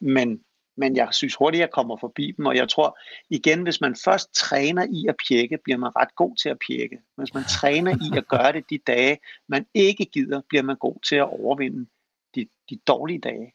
Men, 0.00 0.40
men 0.76 0.96
jeg 0.96 1.08
synes 1.10 1.34
hurtigt, 1.34 1.60
jeg 1.60 1.70
kommer 1.70 1.96
forbi 1.96 2.34
dem, 2.36 2.46
og 2.46 2.56
jeg 2.56 2.68
tror 2.68 2.98
igen, 3.30 3.62
hvis 3.62 3.80
man 3.80 3.96
først 4.04 4.34
træner 4.34 4.86
i 4.90 5.06
at 5.08 5.16
pjekke, 5.28 5.58
bliver 5.64 5.78
man 5.78 5.96
ret 5.96 6.14
god 6.16 6.36
til 6.36 6.48
at 6.48 6.58
pjekke. 6.66 6.98
Hvis 7.16 7.34
man 7.34 7.44
træner 7.44 7.90
i 7.90 8.18
at 8.18 8.28
gøre 8.28 8.52
det 8.52 8.70
de 8.70 8.78
dage, 8.78 9.18
man 9.48 9.66
ikke 9.74 10.04
gider, 10.04 10.40
bliver 10.48 10.62
man 10.62 10.76
god 10.76 11.00
til 11.08 11.16
at 11.16 11.40
overvinde 11.40 11.86
de, 12.34 12.48
de 12.70 12.76
dårlige 12.86 13.20
dage 13.20 13.54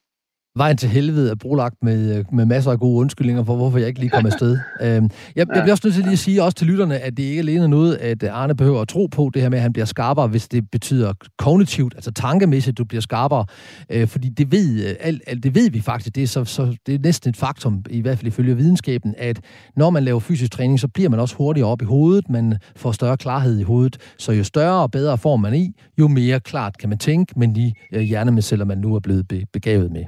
vejen 0.57 0.77
til 0.77 0.89
helvede 0.89 1.31
er 1.31 1.35
brolagt 1.35 1.75
med, 1.83 2.17
øh, 2.17 2.25
med 2.31 2.45
masser 2.45 2.71
af 2.71 2.79
gode 2.79 2.99
undskyldninger 2.99 3.43
for, 3.43 3.55
hvorfor 3.55 3.77
jeg 3.77 3.87
ikke 3.87 3.99
lige 3.99 4.09
kom 4.09 4.25
afsted. 4.25 4.57
øhm, 4.81 5.09
jeg, 5.35 5.47
jeg 5.47 5.47
bliver 5.47 5.71
også 5.71 5.81
nødt 5.87 5.95
til 5.95 6.03
lige 6.03 6.13
at 6.13 6.19
sige 6.19 6.43
også 6.43 6.55
til 6.55 6.67
lytterne, 6.67 6.99
at 6.99 7.17
det 7.17 7.23
ikke 7.23 7.39
alene 7.39 7.67
noget, 7.67 7.95
at 7.95 8.23
Arne 8.23 8.55
behøver 8.55 8.81
at 8.81 8.87
tro 8.87 9.07
på 9.07 9.31
det 9.33 9.41
her 9.41 9.49
med, 9.49 9.57
at 9.57 9.61
han 9.61 9.73
bliver 9.73 9.85
skarpere, 9.85 10.27
hvis 10.27 10.47
det 10.47 10.71
betyder 10.71 11.13
kognitivt, 11.37 11.95
altså 11.95 12.11
tankemæssigt, 12.11 12.77
du 12.77 12.83
bliver 12.83 13.01
skarpere. 13.01 13.45
Øh, 13.89 14.07
fordi 14.07 14.29
det 14.29 14.51
ved, 14.51 14.89
øh, 14.89 14.95
alt, 14.99 15.21
alt, 15.27 15.43
det 15.43 15.55
ved 15.55 15.69
vi 15.71 15.81
faktisk, 15.81 16.15
det 16.15 16.23
er, 16.23 16.27
så, 16.27 16.45
så, 16.45 16.75
det 16.85 16.95
er 16.95 16.99
næsten 16.99 17.29
et 17.29 17.37
faktum, 17.37 17.83
i 17.89 18.01
hvert 18.01 18.17
fald 18.17 18.27
ifølge 18.27 18.57
videnskaben, 18.57 19.15
at 19.17 19.39
når 19.75 19.89
man 19.89 20.03
laver 20.03 20.19
fysisk 20.19 20.51
træning, 20.51 20.79
så 20.79 20.87
bliver 20.87 21.09
man 21.09 21.19
også 21.19 21.35
hurtigere 21.35 21.69
op 21.69 21.81
i 21.81 21.85
hovedet, 21.85 22.29
man 22.29 22.57
får 22.75 22.91
større 22.91 23.17
klarhed 23.17 23.59
i 23.59 23.63
hovedet. 23.63 23.97
Så 24.17 24.31
jo 24.31 24.43
større 24.43 24.81
og 24.81 24.91
bedre 24.91 25.17
form 25.17 25.39
man 25.39 25.53
i, 25.53 25.73
jo 25.99 26.07
mere 26.07 26.39
klart 26.39 26.77
kan 26.77 26.89
man 26.89 26.97
tænke, 26.97 27.33
men 27.39 27.55
de 27.55 27.73
øh, 27.93 28.01
hjernemedceller, 28.01 28.65
man 28.65 28.77
nu 28.77 28.95
er 28.95 28.99
blevet 28.99 29.27
be, 29.27 29.43
begavet 29.53 29.91
med. 29.91 30.03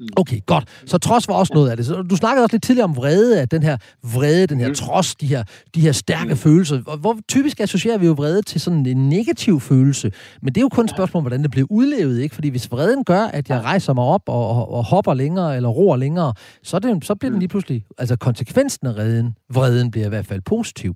Mm. 0.00 0.06
Okay, 0.16 0.40
godt. 0.46 0.64
Så 0.86 0.98
trods 0.98 1.28
var 1.28 1.34
også 1.34 1.54
noget 1.54 1.70
af 1.70 1.76
det. 1.76 1.86
Så 1.86 2.02
du 2.02 2.16
snakkede 2.16 2.44
også 2.44 2.54
lidt 2.54 2.62
tidligere 2.62 2.84
om 2.84 2.96
vrede, 2.96 3.42
at 3.42 3.50
den 3.50 3.62
her 3.62 3.76
vrede, 4.02 4.46
den 4.46 4.60
her 4.60 4.68
mm. 4.68 4.74
trods, 4.74 5.14
de 5.14 5.26
her, 5.26 5.44
de 5.74 5.80
her 5.80 5.92
stærke 5.92 6.30
mm. 6.30 6.36
følelser. 6.36 6.96
Hvor 6.96 7.18
typisk 7.28 7.60
associerer 7.60 7.98
vi 7.98 8.06
jo 8.06 8.12
vrede 8.12 8.42
til 8.42 8.60
sådan 8.60 8.86
en 8.86 9.08
negativ 9.08 9.60
følelse. 9.60 10.12
Men 10.42 10.54
det 10.54 10.56
er 10.56 10.62
jo 10.62 10.68
kun 10.68 10.84
et 10.84 10.90
spørgsmål, 10.90 11.22
hvordan 11.22 11.42
det 11.42 11.50
bliver 11.50 11.66
udlevet, 11.70 12.20
ikke? 12.20 12.34
Fordi 12.34 12.48
hvis 12.48 12.70
vreden 12.70 13.04
gør, 13.04 13.20
at 13.20 13.48
jeg 13.48 13.60
rejser 13.62 13.92
mig 13.92 14.04
op 14.04 14.22
og, 14.26 14.48
og, 14.48 14.72
og 14.72 14.84
hopper 14.84 15.14
længere 15.14 15.56
eller 15.56 15.68
roer 15.68 15.96
længere, 15.96 16.34
så, 16.62 16.78
det, 16.78 17.04
så 17.04 17.14
bliver 17.14 17.30
den 17.30 17.38
lige 17.38 17.48
pludselig... 17.48 17.84
Altså 17.98 18.16
konsekvensen 18.16 18.86
af 18.86 18.94
vreden, 18.94 19.36
vreden 19.50 19.90
bliver 19.90 20.06
i 20.06 20.08
hvert 20.08 20.26
fald 20.26 20.40
positiv. 20.40 20.94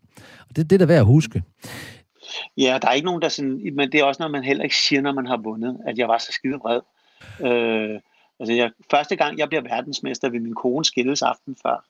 Og 0.48 0.56
det, 0.56 0.70
det 0.70 0.76
er 0.76 0.78
da 0.78 0.84
værd 0.84 0.98
at 0.98 1.06
huske. 1.06 1.42
Ja, 2.58 2.78
der 2.82 2.88
er 2.88 2.92
ikke 2.92 3.06
nogen, 3.06 3.22
der 3.22 3.28
sådan... 3.28 3.60
Men 3.76 3.92
det 3.92 4.00
er 4.00 4.04
også 4.04 4.18
noget, 4.18 4.32
man 4.32 4.44
heller 4.44 4.64
ikke 4.64 4.76
siger, 4.76 5.02
når 5.02 5.12
man 5.12 5.26
har 5.26 5.40
vundet, 5.44 5.76
at 5.86 5.98
jeg 5.98 6.08
var 6.08 6.18
så 6.18 6.32
skide 6.32 6.54
vred. 6.54 6.80
Øh, 7.40 8.00
Altså, 8.40 8.52
jeg, 8.52 8.70
første 8.90 9.16
gang, 9.16 9.38
jeg 9.38 9.48
bliver 9.48 9.62
verdensmester 9.62 10.28
ved 10.28 10.40
min 10.40 10.54
kone 10.54 10.84
skilles 10.84 11.22
aften 11.22 11.56
før. 11.62 11.84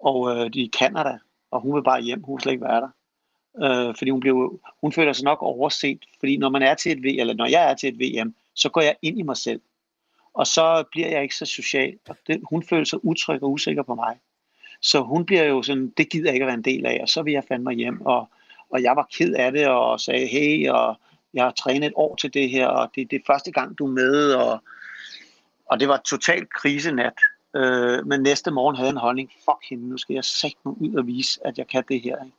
Og 0.00 0.30
øh, 0.30 0.52
de 0.52 0.60
er 0.60 0.64
i 0.64 0.70
Canada, 0.78 1.18
og 1.50 1.60
hun 1.60 1.74
vil 1.74 1.82
bare 1.82 2.02
hjem, 2.02 2.22
hun 2.22 2.36
vil 2.36 2.42
slet 2.42 2.52
ikke 2.52 2.64
være 2.64 2.80
der. 2.80 2.90
Øh, 3.62 3.94
fordi 3.98 4.10
hun, 4.10 4.20
blev, 4.20 4.60
hun 4.80 4.92
føler 4.92 5.12
sig 5.12 5.24
nok 5.24 5.42
overset, 5.42 6.04
fordi 6.18 6.36
når 6.36 6.50
man 6.50 6.62
er 6.62 6.74
til 6.74 6.92
et 6.92 7.02
VM, 7.02 7.20
eller 7.20 7.34
når 7.34 7.46
jeg 7.46 7.70
er 7.70 7.74
til 7.74 7.88
et 7.88 8.00
VM, 8.00 8.34
så 8.54 8.68
går 8.68 8.80
jeg 8.80 8.96
ind 9.02 9.18
i 9.18 9.22
mig 9.22 9.36
selv. 9.36 9.60
Og 10.34 10.46
så 10.46 10.84
bliver 10.90 11.08
jeg 11.08 11.22
ikke 11.22 11.36
så 11.36 11.46
social, 11.46 11.98
og 12.08 12.16
det, 12.26 12.40
hun 12.50 12.62
føler 12.62 12.84
sig 12.84 13.04
utryg 13.04 13.42
og 13.42 13.50
usikker 13.50 13.82
på 13.82 13.94
mig. 13.94 14.16
Så 14.80 15.00
hun 15.00 15.26
bliver 15.26 15.44
jo 15.44 15.62
sådan, 15.62 15.92
det 15.96 16.10
gider 16.10 16.26
jeg 16.26 16.34
ikke 16.34 16.44
at 16.44 16.46
være 16.46 16.54
en 16.54 16.64
del 16.64 16.86
af, 16.86 16.98
og 17.02 17.08
så 17.08 17.22
vil 17.22 17.32
jeg 17.32 17.44
fandme 17.48 17.72
hjem. 17.72 18.06
Og, 18.06 18.28
og 18.70 18.82
jeg 18.82 18.96
var 18.96 19.08
ked 19.18 19.34
af 19.34 19.52
det, 19.52 19.68
og 19.68 20.00
sagde, 20.00 20.26
hey, 20.26 20.68
og 20.68 20.96
jeg 21.34 21.44
har 21.44 21.50
trænet 21.50 21.86
et 21.86 21.92
år 21.96 22.16
til 22.16 22.34
det 22.34 22.50
her, 22.50 22.66
og 22.66 22.90
det, 22.94 23.10
det 23.10 23.16
er 23.16 23.26
første 23.26 23.52
gang, 23.52 23.78
du 23.78 23.86
er 23.86 23.90
med, 23.90 24.32
og 24.32 24.62
og 25.70 25.80
det 25.80 25.88
var 25.88 25.96
totalt 25.96 26.52
krisenat. 26.52 27.18
Øh, 27.56 28.06
men 28.06 28.20
næste 28.20 28.50
morgen 28.50 28.76
havde 28.76 28.90
en 28.90 28.96
holdning, 28.96 29.30
fuck 29.44 29.70
hende, 29.70 29.88
nu 29.88 29.98
skal 29.98 30.14
jeg 30.14 30.24
sætte 30.24 30.56
mig 30.64 30.74
ud 30.80 30.94
og 30.94 31.06
vise, 31.06 31.40
at 31.46 31.58
jeg 31.58 31.66
kan 31.68 31.84
det 31.88 32.00
her. 32.00 32.24
Ikke? 32.24 32.36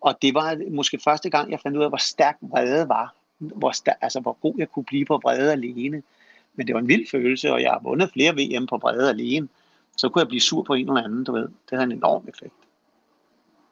Og 0.00 0.18
det 0.22 0.34
var 0.34 0.58
måske 0.70 0.98
første 1.04 1.30
gang, 1.30 1.50
jeg 1.50 1.60
fandt 1.62 1.76
ud 1.76 1.82
af, 1.82 1.90
hvor 1.90 1.96
stærk 1.96 2.36
vrede 2.40 2.88
var. 2.88 3.14
Hvor, 3.38 3.70
stærk, 3.70 3.96
altså, 4.00 4.20
hvor 4.20 4.36
god 4.40 4.54
jeg 4.58 4.68
kunne 4.68 4.84
blive 4.84 5.04
på 5.04 5.20
vrede 5.24 5.52
alene. 5.52 6.02
Men 6.54 6.66
det 6.66 6.74
var 6.74 6.80
en 6.80 6.88
vild 6.88 7.10
følelse, 7.10 7.52
og 7.52 7.62
jeg 7.62 7.70
har 7.70 7.80
vundet 7.82 8.10
flere 8.12 8.32
VM 8.32 8.66
på 8.66 8.78
vrede 8.82 9.08
alene. 9.08 9.48
Så 9.96 10.08
kunne 10.08 10.20
jeg 10.20 10.28
blive 10.28 10.40
sur 10.40 10.62
på 10.62 10.74
en 10.74 10.88
eller 10.88 11.04
anden, 11.04 11.24
du 11.24 11.32
ved. 11.32 11.42
Det 11.42 11.70
havde 11.70 11.84
en 11.84 11.92
enorm 11.92 12.24
effekt. 12.28 12.54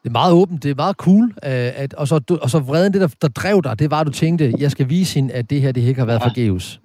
Det 0.03 0.11
er 0.11 0.13
meget 0.13 0.33
åbent, 0.33 0.63
det 0.63 0.71
er 0.71 0.75
meget 0.75 0.97
cool. 0.97 1.25
Øh, 1.25 1.81
at, 1.83 1.95
og, 1.95 2.09
så, 2.09 2.39
og 2.43 2.51
så 2.51 2.59
vreden, 2.59 2.93
det 2.93 3.01
der, 3.01 3.15
der 3.23 3.29
drev 3.29 3.63
dig, 3.63 3.79
det 3.79 3.91
var, 3.91 4.01
at 4.01 4.07
du 4.07 4.13
tænkte, 4.13 4.55
jeg 4.59 4.71
skal 4.71 4.89
vise 4.89 5.15
hende, 5.15 5.35
at 5.35 5.51
det 5.51 5.61
her 5.61 5.73
det 5.73 5.81
ikke 5.81 6.01
har 6.01 6.07
været 6.07 6.21
ja. 6.21 6.27
forgæves. 6.27 6.81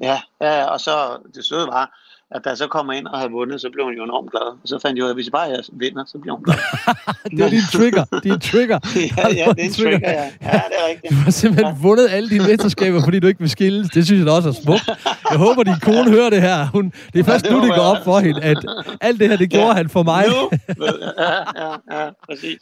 Ja, 0.00 0.20
ja, 0.40 0.64
og 0.64 0.80
så 0.80 1.18
det 1.34 1.44
søde 1.44 1.66
var, 1.66 1.98
at 2.30 2.44
da 2.44 2.48
jeg 2.48 2.58
så 2.58 2.66
kommer 2.66 2.92
ind 2.92 3.06
og 3.06 3.18
havde 3.18 3.32
vundet, 3.32 3.60
så 3.60 3.68
blev 3.72 3.84
hun 3.84 3.94
jo 3.94 4.04
enormt 4.04 4.30
glad. 4.30 4.46
Og 4.62 4.66
så 4.72 4.78
fandt 4.82 4.96
jeg 4.96 5.04
ud 5.04 5.08
af, 5.08 5.12
at 5.12 5.16
hvis 5.16 5.26
jeg 5.26 5.32
bare 5.32 5.48
vinder, 5.72 6.04
så 6.06 6.18
bliver 6.18 6.34
hun 6.36 6.44
glad. 6.44 6.56
det 7.36 7.40
er 7.46 7.50
din 7.56 7.66
trigger. 7.72 8.04
Det 8.24 8.30
er 8.32 8.38
trigger. 8.38 8.78
ja, 9.18 9.28
ja, 9.40 9.46
det 9.56 9.60
er 9.64 9.68
en 9.70 9.72
trigger, 9.72 10.10
ja. 10.20 10.24
Ja, 10.48 10.60
det 10.70 10.76
er 10.82 10.86
rigtigt. 10.90 11.10
Du 11.12 11.14
har 11.14 11.30
simpelthen 11.30 11.74
ja. 11.74 11.82
vundet 11.82 12.06
alle 12.10 12.28
dine 12.30 12.44
mesterskaber, 12.48 13.00
fordi 13.04 13.18
du 13.18 13.26
ikke 13.26 13.40
vil 13.40 13.50
skilles. 13.50 13.90
Det 13.90 14.06
synes 14.06 14.18
jeg 14.18 14.26
da 14.26 14.32
også 14.32 14.48
er 14.48 14.52
smukt. 14.52 14.88
Jeg 15.30 15.38
håber, 15.38 15.62
din 15.62 15.80
kone 15.82 16.10
hører 16.10 16.30
det 16.30 16.42
her. 16.42 16.66
Hun, 16.66 16.92
det 17.12 17.18
er 17.20 17.24
først 17.24 17.44
ja, 17.44 17.50
det 17.50 17.56
nu, 17.56 17.66
det 17.66 17.74
går 17.74 17.82
op 17.82 18.04
for 18.04 18.18
hende, 18.18 18.40
at 18.42 18.58
alt 19.00 19.20
det 19.20 19.28
her, 19.28 19.36
det 19.36 19.50
gjorde 19.50 19.66
ja, 19.66 19.72
han 19.72 19.88
for 19.88 20.02
mig. 20.02 20.24
Nu. 20.28 20.58
Ja, 20.84 21.32
ja, 21.62 21.70
ja, 21.98 22.10
præcis. 22.28 22.58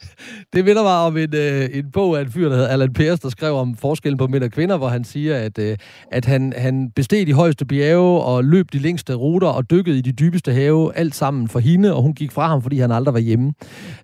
Det 0.53 0.65
minder 0.65 0.83
mig 0.83 0.97
om 0.97 1.17
en, 1.17 1.35
øh, 1.35 1.69
en 1.73 1.91
bog 1.91 2.17
af 2.17 2.21
en 2.21 2.31
fyr, 2.31 2.49
der 2.49 2.55
hedder 2.55 2.69
Alan 2.69 2.93
Pearce, 2.93 3.21
der 3.21 3.29
skrev 3.29 3.53
om 3.55 3.77
forskellen 3.77 4.17
på 4.17 4.27
mænd 4.27 4.43
og 4.43 4.51
kvinder, 4.51 4.77
hvor 4.77 4.87
han 4.87 5.03
siger, 5.03 5.37
at, 5.37 5.57
øh, 5.59 5.77
at 6.11 6.25
han, 6.25 6.53
han 6.57 6.91
besteg 6.95 7.27
de 7.27 7.33
højeste 7.33 7.65
bjerge 7.65 8.21
og 8.21 8.43
løb 8.43 8.73
de 8.73 8.79
længste 8.79 9.13
ruter 9.13 9.54
og 9.55 9.71
dykkede 9.71 9.97
i 9.97 10.01
de 10.01 10.11
dybeste 10.11 10.53
have, 10.53 10.95
alt 10.95 11.15
sammen 11.15 11.47
for 11.47 11.59
hende, 11.59 11.95
og 11.95 12.01
hun 12.01 12.13
gik 12.13 12.31
fra 12.31 12.47
ham, 12.47 12.61
fordi 12.61 12.79
han 12.79 12.91
aldrig 12.91 13.13
var 13.13 13.19
hjemme. 13.19 13.53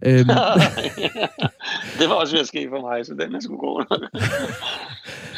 Øhm. 0.05 0.27
det 1.99 2.09
var 2.09 2.15
også 2.15 2.33
ved 2.33 2.41
at 2.41 2.47
ske 2.47 2.67
for 2.69 2.81
mig, 2.89 3.05
så 3.05 3.13
den 3.19 3.35
er 3.35 3.39
sgu 3.39 3.57
god. 3.57 3.85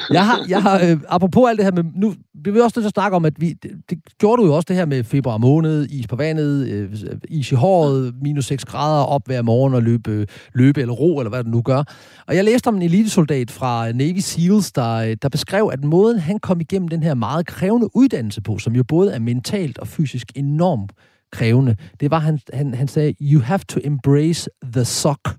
jeg 0.17 0.25
har, 0.25 0.45
jeg 0.49 0.61
har 0.61 0.79
øh, 0.83 0.97
apropos 1.07 1.49
alt 1.49 1.57
det 1.57 1.65
her 1.65 1.71
med, 1.71 1.83
nu 1.95 2.13
bliver 2.43 2.53
vi 2.53 2.59
også 2.59 2.79
nødt 2.79 2.83
til 2.83 2.89
at 2.89 2.93
snakke 2.93 3.15
om, 3.15 3.25
at 3.25 3.41
vi, 3.41 3.53
det, 3.63 3.71
det 3.89 3.99
gjorde 4.19 4.41
du 4.41 4.47
jo 4.47 4.55
også 4.55 4.65
det 4.67 4.75
her 4.75 4.85
med 4.85 5.03
februar 5.03 5.37
måned, 5.37 5.85
is 5.89 6.07
på 6.07 6.15
vandet, 6.15 6.67
øh, 6.67 6.89
is 7.29 7.51
i 7.51 7.55
håret, 7.55 8.13
minus 8.21 8.45
6 8.45 8.65
grader, 8.65 9.03
op 9.03 9.21
hver 9.25 9.41
morgen 9.41 9.73
og 9.73 9.83
løbe, 9.83 10.27
løbe 10.53 10.81
eller 10.81 10.93
ro, 10.93 11.19
eller 11.19 11.29
hvad 11.29 11.43
du 11.43 11.49
nu 11.49 11.61
gør. 11.61 11.83
Og 12.27 12.35
jeg 12.35 12.43
læste 12.43 12.67
om 12.67 12.75
en 12.75 12.81
elitesoldat 12.81 13.51
fra 13.51 13.91
Navy 13.91 14.17
SEALs, 14.17 14.71
der, 14.71 15.15
der 15.15 15.29
beskrev, 15.29 15.69
at 15.73 15.83
måden 15.83 16.19
han 16.19 16.39
kom 16.39 16.61
igennem 16.61 16.87
den 16.87 17.03
her 17.03 17.13
meget 17.13 17.45
krævende 17.45 17.95
uddannelse 17.95 18.41
på, 18.41 18.57
som 18.57 18.75
jo 18.75 18.83
både 18.83 19.13
er 19.13 19.19
mentalt 19.19 19.77
og 19.77 19.87
fysisk 19.87 20.02
enormt 20.35 20.91
krævende, 21.31 21.75
det 21.99 22.11
var, 22.11 22.19
han, 22.19 22.39
han, 22.53 22.73
han 22.73 22.87
sagde, 22.87 23.15
you 23.21 23.41
have 23.41 23.59
to 23.59 23.79
embrace 23.83 24.49
the 24.63 24.85
sock. 24.85 25.29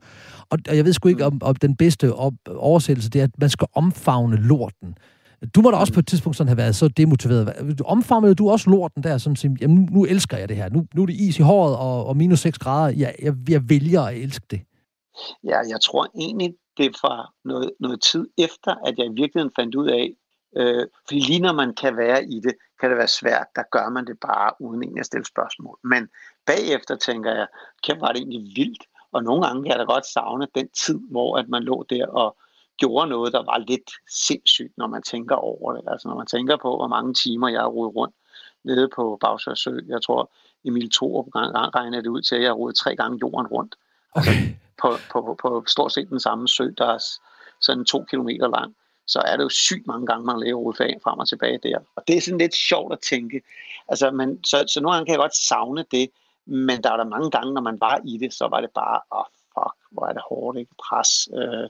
Og, 0.50 0.58
og 0.68 0.76
jeg 0.76 0.84
ved 0.84 0.92
sgu 0.92 1.08
ikke, 1.08 1.26
om, 1.26 1.38
om 1.42 1.54
den 1.54 1.76
bedste 1.76 2.14
op, 2.14 2.32
oversættelse, 2.56 3.10
det 3.10 3.20
er, 3.20 3.24
at 3.24 3.38
man 3.38 3.50
skal 3.50 3.66
omfavne 3.74 4.36
lorten. 4.36 4.96
Du 5.54 5.60
må 5.60 5.70
da 5.70 5.76
også 5.76 5.92
på 5.92 6.00
et 6.00 6.06
tidspunkt 6.06 6.36
sådan 6.36 6.48
have 6.48 6.56
været 6.56 6.76
så 6.76 6.88
demotiveret. 6.88 7.80
Omfavnede 7.84 8.34
du 8.34 8.50
også 8.50 8.70
lorten 8.70 9.02
der, 9.02 9.18
sådan 9.18 9.54
at 9.54 9.62
jamen, 9.62 9.76
nu, 9.76 9.88
nu 9.90 10.04
elsker 10.04 10.36
jeg 10.36 10.48
det 10.48 10.56
her. 10.56 10.68
Nu, 10.70 10.86
nu 10.94 11.02
er 11.02 11.06
det 11.06 11.14
is 11.14 11.38
i 11.38 11.42
håret 11.42 11.76
og, 11.76 12.06
og 12.06 12.16
minus 12.16 12.40
6 12.40 12.58
grader. 12.58 12.94
Jeg, 12.96 13.14
jeg, 13.22 13.34
jeg 13.48 13.62
vælger 13.68 14.02
at 14.02 14.16
elske 14.16 14.46
det. 14.50 14.60
Ja, 15.44 15.58
jeg 15.68 15.80
tror 15.80 16.06
egentlig, 16.14 16.54
det 16.78 16.96
fra 17.00 17.32
noget, 17.44 17.70
noget 17.80 18.02
tid 18.02 18.26
efter, 18.38 18.74
at 18.86 18.94
jeg 18.98 19.06
i 19.06 19.14
virkeligheden 19.20 19.52
fandt 19.58 19.74
ud 19.74 19.88
af, 19.88 20.06
øh, 20.56 20.86
fordi 21.06 21.20
lige 21.20 21.40
når 21.40 21.52
man 21.52 21.74
kan 21.74 21.96
være 21.96 22.24
i 22.24 22.40
det, 22.40 22.54
kan 22.84 22.90
det 22.90 22.98
være 22.98 23.08
svært, 23.08 23.46
der 23.56 23.62
gør 23.70 23.88
man 23.88 24.06
det 24.06 24.20
bare 24.20 24.52
uden 24.60 24.82
egentlig 24.82 25.00
at 25.00 25.06
stille 25.06 25.26
spørgsmål. 25.26 25.78
Men 25.82 26.08
bagefter 26.46 26.96
tænker 26.96 27.30
jeg, 27.34 27.46
kan 27.86 28.00
var 28.00 28.12
det 28.12 28.18
egentlig 28.18 28.56
vildt, 28.56 28.82
og 29.12 29.24
nogle 29.24 29.46
gange 29.46 29.62
kan 29.62 29.70
jeg 29.70 29.78
da 29.78 29.84
godt 29.84 30.06
savne 30.06 30.46
den 30.54 30.68
tid, 30.68 31.00
hvor 31.10 31.36
at 31.36 31.48
man 31.48 31.62
lå 31.62 31.84
der 31.90 32.06
og 32.06 32.36
gjorde 32.76 33.08
noget, 33.08 33.32
der 33.32 33.44
var 33.44 33.58
lidt 33.58 33.90
sindssygt, 34.26 34.78
når 34.78 34.86
man 34.86 35.02
tænker 35.02 35.36
over 35.36 35.72
det. 35.72 35.82
Altså 35.86 36.08
når 36.08 36.16
man 36.16 36.26
tænker 36.26 36.56
på, 36.56 36.76
hvor 36.76 36.88
mange 36.88 37.14
timer 37.14 37.48
jeg 37.48 37.60
har 37.60 37.68
rodet 37.68 37.96
rundt 37.96 38.14
nede 38.64 38.88
på 38.96 39.18
Bagsø 39.20 39.70
Jeg 39.88 40.02
tror, 40.02 40.30
Emil 40.64 40.90
Thorup 40.90 41.26
regnede 41.74 42.02
det 42.02 42.08
ud 42.08 42.22
til, 42.22 42.36
at 42.36 42.42
jeg 42.42 42.56
rodet 42.56 42.76
tre 42.76 42.96
gange 42.96 43.18
jorden 43.22 43.46
rundt. 43.46 43.74
Altså 44.14 44.30
på, 44.82 44.88
på, 45.12 45.20
på, 45.22 45.34
på 45.42 45.64
stort 45.66 45.92
set 45.92 46.08
den 46.08 46.20
samme 46.20 46.48
sø, 46.48 46.70
der 46.78 46.86
er 46.86 46.98
sådan 47.60 47.84
to 47.84 48.04
kilometer 48.10 48.48
lang 48.48 48.74
så 49.06 49.20
er 49.20 49.36
det 49.36 49.44
jo 49.44 49.48
sygt 49.48 49.86
mange 49.86 50.06
gange, 50.06 50.26
man 50.26 50.40
lever 50.40 50.60
ud 50.60 50.74
frem 50.74 51.18
og 51.18 51.28
tilbage 51.28 51.58
der. 51.58 51.78
Og 51.96 52.08
det 52.08 52.16
er 52.16 52.20
sådan 52.20 52.38
lidt 52.38 52.54
sjovt 52.54 52.92
at 52.92 52.98
tænke. 53.00 53.42
Altså, 53.88 54.10
men, 54.10 54.44
så, 54.44 54.64
så 54.68 54.80
nogle 54.80 54.94
gange 54.94 55.06
kan 55.06 55.12
jeg 55.12 55.18
godt 55.18 55.36
savne 55.36 55.84
det, 55.90 56.10
men 56.44 56.82
der 56.82 56.92
er 56.92 56.96
der 56.96 57.04
mange 57.04 57.30
gange, 57.30 57.54
når 57.54 57.60
man 57.60 57.80
var 57.80 58.00
i 58.04 58.18
det, 58.18 58.32
så 58.32 58.48
var 58.48 58.60
det 58.60 58.70
bare, 58.70 59.00
åh 59.12 59.18
oh, 59.18 59.24
fuck, 59.54 59.76
hvor 59.90 60.06
er 60.06 60.12
det 60.12 60.22
hårdt, 60.28 60.58
ikke? 60.58 60.74
Pres. 60.78 61.28
Øh, 61.34 61.68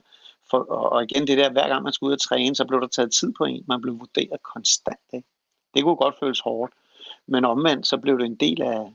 for, 0.49 0.57
og, 0.57 1.03
igen 1.03 1.27
det 1.27 1.37
der, 1.37 1.51
hver 1.51 1.67
gang 1.67 1.83
man 1.83 1.93
skulle 1.93 2.07
ud 2.07 2.13
og 2.13 2.21
træne, 2.21 2.55
så 2.55 2.65
blev 2.65 2.81
der 2.81 2.87
taget 2.87 3.13
tid 3.13 3.33
på 3.37 3.43
en. 3.43 3.63
Man 3.67 3.81
blev 3.81 3.99
vurderet 3.99 4.43
konstant, 4.43 5.07
ikke? 5.13 5.27
Det 5.73 5.83
kunne 5.83 5.95
godt 5.95 6.19
føles 6.19 6.39
hårdt. 6.39 6.73
Men 7.27 7.45
omvendt, 7.45 7.87
så 7.87 7.97
blev 7.97 8.19
det 8.19 8.25
en 8.25 8.35
del 8.35 8.61
af, 8.61 8.93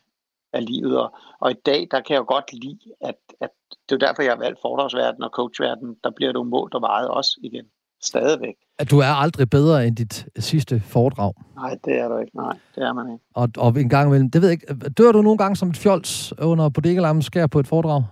af 0.53 0.67
livet. 0.67 0.99
Og, 1.01 1.15
og 1.41 1.51
i 1.51 1.55
dag, 1.55 1.89
der 1.91 2.01
kan 2.01 2.15
jeg 2.15 2.21
jo 2.21 2.25
godt 2.29 2.53
lide, 2.53 2.95
at, 3.01 3.17
at 3.41 3.51
det 3.89 3.95
er 3.95 4.07
derfor, 4.07 4.23
jeg 4.23 4.33
har 4.33 4.39
valgt 4.39 4.61
fordragsverdenen 4.63 5.23
og 5.23 5.31
coachverdenen. 5.31 5.97
Der 6.05 6.11
bliver 6.11 6.33
du 6.33 6.43
målt 6.43 6.75
og 6.75 6.83
vejet 6.83 7.09
også 7.09 7.39
igen 7.43 7.71
stadigvæk. 8.03 8.55
At 8.79 8.91
du 8.91 8.99
er 8.99 9.15
aldrig 9.25 9.51
bedre 9.51 9.87
end 9.87 9.97
dit 9.97 10.27
sidste 10.39 10.83
foredrag? 10.87 11.33
Nej, 11.55 11.79
det 11.85 11.99
er 11.99 12.09
du 12.09 12.19
ikke. 12.19 12.37
Nej, 12.37 12.59
det 12.75 12.83
er 12.83 12.93
man 12.93 13.13
ikke. 13.13 13.25
Og, 13.35 13.49
og 13.57 13.81
en 13.81 13.89
gang 13.89 14.09
imellem, 14.09 14.31
det 14.31 14.43
ved 14.43 14.49
jeg 14.49 14.63
ikke, 14.63 14.89
dør 14.91 15.13
du 15.13 15.23
nogle 15.23 15.39
gange 15.39 15.57
som 15.57 15.69
et 15.69 15.77
fjols 15.77 16.33
under 16.39 16.69
bodegalammen 16.69 17.23
skær 17.23 17.47
på 17.47 17.61
et 17.61 17.67
foredrag? 17.67 18.05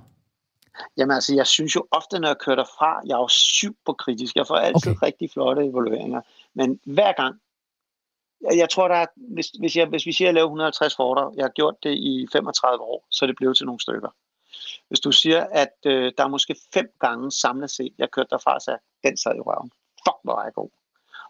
Jamen 0.97 1.15
altså, 1.15 1.35
jeg 1.35 1.47
synes 1.47 1.77
jo 1.77 1.87
ofte, 1.91 2.19
når 2.19 2.29
jeg 2.29 2.39
kører 2.39 2.57
derfra, 2.57 3.01
jeg 3.07 3.15
er 3.15 3.19
jo 3.19 3.29
super 3.29 3.93
kritisk. 3.93 4.37
Jeg 4.37 4.47
får 4.47 4.57
altid 4.57 4.93
okay. 4.93 5.07
rigtig 5.07 5.31
flotte 5.31 5.65
evalueringer. 5.65 6.21
Men 6.55 6.81
hver 6.85 7.13
gang, 7.13 7.41
jeg, 8.41 8.59
jeg 8.59 8.71
tror, 8.71 8.89
der 8.89 8.95
er, 8.95 9.07
hvis, 9.17 9.47
hvis, 9.47 9.77
jeg, 9.77 9.87
hvis 9.87 10.07
vi 10.07 10.13
siger, 10.13 10.27
at 10.27 10.29
jeg 10.29 10.35
laver 10.35 10.47
150 10.47 10.97
foredrag, 10.97 11.33
jeg 11.37 11.45
har 11.45 11.51
gjort 11.51 11.75
det 11.83 11.95
i 11.95 12.27
35 12.33 12.83
år, 12.83 13.07
så 13.11 13.25
er 13.25 13.27
det 13.27 13.37
blevet 13.37 13.57
til 13.57 13.67
nogle 13.67 13.81
stykker. 13.81 14.09
Hvis 14.89 15.01
du 15.01 15.13
siger, 15.13 15.47
at 15.53 15.77
øh, 15.87 16.13
der 16.19 16.25
er 16.25 16.29
måske 16.29 16.57
fem 16.75 16.91
gange 17.01 17.31
samlet 17.33 17.71
set, 17.71 17.93
jeg 17.99 18.11
kørte 18.11 18.29
derfra 18.31 18.55
og 18.55 18.63
sagde, 18.63 18.79
den 19.05 19.17
sad 19.17 19.37
i 19.37 19.41
røven. 19.41 19.71
Fuck, 20.07 20.17
hvor 20.25 20.39
er 20.41 20.45
jeg 20.45 20.53
god. 20.55 20.71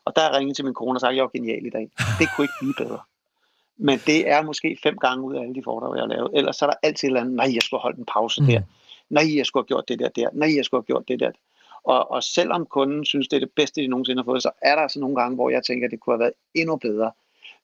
Og 0.04 0.16
der 0.16 0.22
er 0.22 0.38
ringet 0.38 0.56
til 0.56 0.64
min 0.64 0.74
kone 0.74 0.96
og 0.96 1.00
sagt, 1.00 1.10
at 1.10 1.16
jeg 1.16 1.24
var 1.24 1.30
genial 1.30 1.66
i 1.66 1.70
dag. 1.70 1.90
Det 2.18 2.28
kunne 2.36 2.44
ikke 2.44 2.54
blive 2.60 2.74
bedre. 2.78 3.00
Men 3.76 3.98
det 4.06 4.28
er 4.30 4.42
måske 4.42 4.78
fem 4.82 4.96
gange 4.98 5.24
ud 5.24 5.34
af 5.34 5.40
alle 5.40 5.54
de 5.54 5.62
foredrag, 5.64 5.94
jeg 5.94 6.02
har 6.02 6.08
lavet. 6.08 6.30
Ellers 6.34 6.56
så 6.56 6.64
er 6.64 6.70
der 6.70 6.76
altid 6.82 7.08
et 7.08 7.10
eller 7.10 7.20
andet, 7.20 7.34
nej, 7.34 7.54
jeg 7.54 7.62
skulle 7.62 7.80
holde 7.80 7.98
en 7.98 8.06
pause 8.06 8.40
mm. 8.42 8.46
der. 8.46 8.62
Nej, 9.10 9.36
jeg 9.36 9.46
skulle 9.46 9.62
have 9.62 9.68
gjort 9.68 9.88
det 9.88 9.98
der 9.98 10.08
der. 10.08 10.28
Nej, 10.32 10.56
jeg 10.56 10.64
skulle 10.64 10.78
have 10.78 10.86
gjort 10.86 11.08
det 11.08 11.20
der. 11.20 11.30
Og, 11.84 12.10
og 12.10 12.22
selvom 12.22 12.66
kunden 12.66 13.04
synes, 13.04 13.28
det 13.28 13.36
er 13.36 13.40
det 13.40 13.50
bedste, 13.56 13.80
de 13.80 13.86
nogensinde 13.86 14.22
har 14.22 14.24
fået, 14.24 14.42
så 14.42 14.50
er 14.62 14.74
der 14.74 14.82
altså 14.82 15.00
nogle 15.00 15.16
gange, 15.16 15.34
hvor 15.34 15.50
jeg 15.50 15.64
tænker, 15.64 15.86
at 15.86 15.90
det 15.90 16.00
kunne 16.00 16.14
have 16.14 16.20
været 16.20 16.32
endnu 16.54 16.76
bedre. 16.76 17.12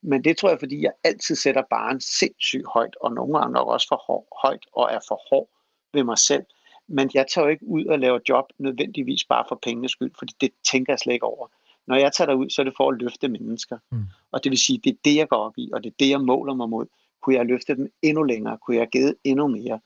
Men 0.03 0.25
det 0.25 0.37
tror 0.37 0.49
jeg, 0.49 0.59
fordi 0.59 0.83
jeg 0.83 0.93
altid 1.05 1.35
sætter 1.37 1.63
barn 1.71 2.01
sindssygt 2.01 2.67
højt, 2.67 2.97
og 3.01 3.13
nogle 3.13 3.39
gange 3.39 3.53
nok 3.53 3.69
også 3.69 3.89
for 3.89 4.27
højt, 4.43 4.67
og 4.73 4.89
er 4.93 5.01
for 5.09 5.21
hård 5.31 5.49
ved 5.93 6.05
mig 6.05 6.19
selv. 6.19 6.45
Men 6.89 7.11
jeg 7.15 7.27
tager 7.35 7.47
jo 7.47 7.51
ikke 7.51 7.67
ud 7.67 7.85
og 7.85 7.99
laver 7.99 8.19
job 8.29 8.45
nødvendigvis 8.59 9.25
bare 9.25 9.45
for 9.49 9.59
pengenes 9.63 9.93
skyld, 9.93 10.13
fordi 10.19 10.35
det 10.41 10.51
tænker 10.71 10.93
jeg 10.93 10.99
slet 10.99 11.13
ikke 11.13 11.27
over. 11.27 11.47
Når 11.87 11.97
jeg 11.97 12.13
tager 12.13 12.29
derud, 12.29 12.51
så 12.51 12.63
er 12.63 12.65
det 12.65 12.75
for 12.77 12.91
at 12.91 12.99
løfte 13.01 13.29
mennesker. 13.29 13.79
Mm. 13.91 14.05
Og 14.33 14.45
det 14.45 14.51
vil 14.51 14.59
sige, 14.59 14.81
det 14.85 14.91
er 14.91 14.97
det, 15.05 15.17
jeg 15.17 15.29
går 15.29 15.37
op 15.37 15.53
i, 15.57 15.71
og 15.73 15.83
det 15.83 15.91
er 15.91 15.95
det, 15.99 16.11
jeg 16.11 16.21
måler 16.21 16.55
mig 16.55 16.69
mod. 16.69 16.87
Kunne 17.23 17.37
jeg 17.37 17.47
løfte 17.47 17.77
dem 17.77 17.93
endnu 18.03 18.23
længere? 18.23 18.59
Kunne 18.59 18.77
jeg 18.77 18.81
have 18.81 18.91
givet 18.91 19.15
endnu 19.25 19.49
mere? 19.49 19.81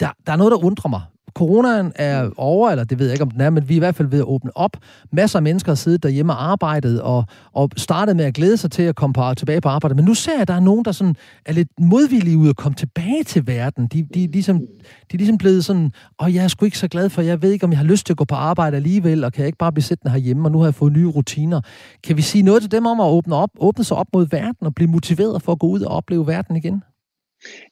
Der, 0.00 0.08
der 0.26 0.32
er 0.32 0.36
noget, 0.36 0.50
der 0.50 0.64
undrer 0.64 0.88
mig 0.88 1.02
coronaen 1.40 1.92
er 1.94 2.30
over, 2.36 2.70
eller 2.70 2.84
det 2.84 2.98
ved 2.98 3.06
jeg 3.06 3.14
ikke, 3.14 3.22
om 3.22 3.30
den 3.30 3.40
er, 3.40 3.50
men 3.50 3.68
vi 3.68 3.74
er 3.74 3.76
i 3.76 3.78
hvert 3.78 3.94
fald 3.94 4.08
ved 4.08 4.18
at 4.18 4.24
åbne 4.24 4.56
op. 4.56 4.76
Masser 5.12 5.38
af 5.38 5.42
mennesker 5.42 5.72
har 5.72 5.76
siddet 5.76 6.02
derhjemme 6.02 6.32
og 6.32 6.50
arbejdet, 6.50 7.02
og, 7.02 7.24
og 7.52 7.70
startet 7.76 8.16
med 8.16 8.24
at 8.24 8.34
glæde 8.34 8.56
sig 8.56 8.70
til 8.70 8.82
at 8.82 8.96
komme 8.96 9.14
på, 9.14 9.34
tilbage 9.34 9.60
på 9.60 9.68
arbejde. 9.68 9.94
Men 9.94 10.04
nu 10.04 10.14
ser 10.14 10.32
jeg, 10.32 10.40
at 10.40 10.48
der 10.48 10.54
er 10.54 10.60
nogen, 10.60 10.84
der 10.84 10.92
sådan 10.92 11.16
er 11.46 11.52
lidt 11.52 11.68
modvillige 11.80 12.38
ud 12.38 12.48
at 12.48 12.56
komme 12.56 12.76
tilbage 12.76 13.24
til 13.24 13.46
verden. 13.46 13.86
De, 13.86 14.06
de, 14.14 14.26
ligesom, 14.26 14.58
de 14.58 15.14
er 15.14 15.16
ligesom 15.16 15.38
blevet 15.38 15.64
sådan, 15.64 15.92
og 16.18 16.34
jeg 16.34 16.44
er 16.44 16.48
sgu 16.48 16.64
ikke 16.64 16.78
så 16.78 16.88
glad 16.88 17.08
for, 17.10 17.22
jeg 17.22 17.42
ved 17.42 17.50
ikke, 17.50 17.64
om 17.64 17.70
jeg 17.70 17.78
har 17.78 17.86
lyst 17.86 18.06
til 18.06 18.12
at 18.12 18.16
gå 18.16 18.24
på 18.24 18.34
arbejde 18.34 18.76
alligevel, 18.76 19.24
og 19.24 19.32
kan 19.32 19.40
jeg 19.40 19.46
ikke 19.46 19.58
bare 19.58 19.72
blive 19.72 19.84
siddende 19.84 20.12
herhjemme, 20.12 20.48
og 20.48 20.52
nu 20.52 20.58
har 20.58 20.66
jeg 20.66 20.74
fået 20.74 20.92
nye 20.92 21.06
rutiner. 21.06 21.60
Kan 22.04 22.16
vi 22.16 22.22
sige 22.22 22.42
noget 22.42 22.62
til 22.62 22.72
dem 22.72 22.86
om 22.86 23.00
at 23.00 23.06
åbne, 23.06 23.34
op, 23.34 23.50
åbne 23.58 23.84
sig 23.84 23.96
op 23.96 24.06
mod 24.12 24.26
verden 24.30 24.66
og 24.66 24.74
blive 24.74 24.90
motiveret 24.90 25.42
for 25.42 25.52
at 25.52 25.58
gå 25.58 25.66
ud 25.66 25.80
og 25.80 25.96
opleve 25.96 26.26
verden 26.26 26.56
igen? 26.56 26.82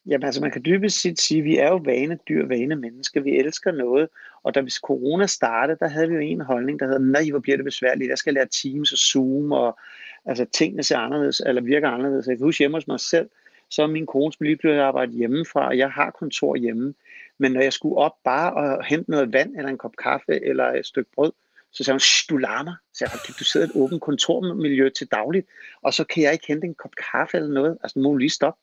Jamen 0.07 0.25
altså, 0.25 0.41
man 0.41 0.51
kan 0.51 0.63
dybest 0.63 1.01
set 1.01 1.21
sige, 1.21 1.39
at 1.39 1.45
vi 1.45 1.57
er 1.57 1.69
jo 1.69 1.77
vane 1.77 2.19
dyr, 2.29 2.47
vane 2.47 2.77
mennesker. 2.77 3.21
Vi 3.21 3.39
elsker 3.39 3.73
noget, 3.73 4.09
og 4.43 4.55
da 4.55 4.61
hvis 4.61 4.75
corona 4.75 5.27
startede, 5.27 5.79
der 5.81 5.89
havde 5.89 6.09
vi 6.09 6.15
jo 6.15 6.21
en 6.21 6.41
holdning, 6.41 6.81
der 6.81 6.87
hedder, 6.87 6.99
nej, 6.99 7.31
hvor 7.31 7.39
bliver 7.39 7.57
det 7.57 7.65
besværligt, 7.65 8.09
jeg 8.09 8.19
skal 8.19 8.35
lære 8.35 8.47
Teams 8.63 8.93
og 8.93 8.99
Zoom, 8.99 9.53
og 9.53 9.79
altså 10.25 10.45
tingene 10.45 10.83
ser 10.83 10.99
anderledes, 10.99 11.43
eller 11.47 11.63
virker 11.63 11.89
anderledes. 11.89 12.27
Jeg 12.27 12.37
kan 12.37 12.45
huske 12.45 12.59
hjemme 12.59 12.77
hos 12.77 12.87
mig 12.87 13.01
selv, 13.01 13.29
så 13.71 13.83
er 13.83 13.87
min 13.87 14.07
kone 14.07 14.33
lige 14.41 14.57
blevet 14.57 14.79
arbejdet 14.79 15.15
hjemmefra, 15.15 15.67
og 15.67 15.79
jeg 15.79 15.91
har 15.91 16.11
kontor 16.11 16.57
hjemme. 16.57 16.95
Men 17.39 17.53
når 17.53 17.61
jeg 17.61 17.73
skulle 17.73 17.97
op 17.97 18.15
bare 18.25 18.55
og 18.55 18.85
hente 18.85 19.11
noget 19.11 19.33
vand, 19.33 19.57
eller 19.57 19.69
en 19.69 19.79
kop 19.79 19.97
kaffe, 20.03 20.45
eller 20.45 20.65
et 20.65 20.87
stykke 20.87 21.11
brød, 21.15 21.33
så 21.73 21.85
sagde 21.85 21.95
hun, 21.95 22.01
du 22.31 22.37
larmer. 22.37 22.75
Så 22.95 23.05
jeg, 23.05 23.37
du 23.39 23.45
sidder 23.45 23.67
i 23.67 23.71
et 23.71 23.77
åbent 23.83 24.03
kontormiljø 24.03 24.89
til 24.89 25.07
dagligt, 25.07 25.47
og 25.83 25.95
så 25.95 26.05
kan 26.05 26.23
jeg 26.23 26.33
ikke 26.33 26.47
hente 26.49 26.67
en 26.67 26.75
kop 26.75 26.91
kaffe 27.11 27.37
eller 27.37 27.53
noget. 27.53 27.79
Altså, 27.83 27.99
nu 27.99 28.03
må 28.03 28.13
du 28.13 28.17
lige 28.17 28.31
stoppe. 28.31 28.61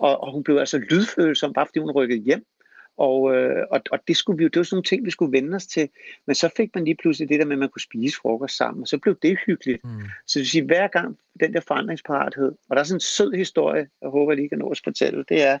Og, 0.00 0.22
og 0.22 0.32
hun 0.32 0.42
blev 0.42 0.56
altså 0.56 0.78
lydfølsom, 0.78 1.52
bare 1.52 1.66
fordi 1.66 1.78
hun 1.78 1.90
rykkede 1.90 2.20
hjem. 2.20 2.46
Og, 2.96 3.36
øh, 3.36 3.66
og, 3.70 3.80
og 3.90 3.98
det, 4.08 4.16
skulle 4.16 4.38
vi, 4.38 4.44
det 4.44 4.56
var 4.56 4.62
sådan 4.62 4.76
nogle 4.76 4.84
ting, 4.84 5.04
vi 5.04 5.10
skulle 5.10 5.32
vende 5.32 5.56
os 5.56 5.66
til. 5.66 5.88
Men 6.26 6.34
så 6.34 6.50
fik 6.56 6.70
man 6.74 6.84
lige 6.84 6.96
pludselig 7.02 7.28
det 7.28 7.40
der 7.40 7.46
med, 7.46 7.52
at 7.52 7.58
man 7.58 7.68
kunne 7.68 7.82
spise 7.82 8.16
frokost 8.16 8.56
sammen, 8.56 8.82
og 8.82 8.88
så 8.88 8.98
blev 8.98 9.16
det 9.22 9.38
hyggeligt. 9.46 9.84
Mm. 9.84 10.00
Så 10.26 10.38
det 10.38 10.40
vil 10.40 10.50
sige, 10.50 10.64
hver 10.64 10.88
gang 10.88 11.18
den 11.40 11.54
der 11.54 11.60
forandringsparathed, 11.60 12.52
og 12.68 12.76
der 12.76 12.80
er 12.80 12.84
sådan 12.84 12.96
en 12.96 13.00
sød 13.00 13.32
historie, 13.32 13.88
jeg 14.02 14.10
håber, 14.10 14.32
jeg 14.32 14.36
lige 14.36 14.48
kan 14.48 14.58
nå 14.58 14.70
at 14.70 14.80
fortælle, 14.84 15.24
det 15.28 15.42
er 15.42 15.58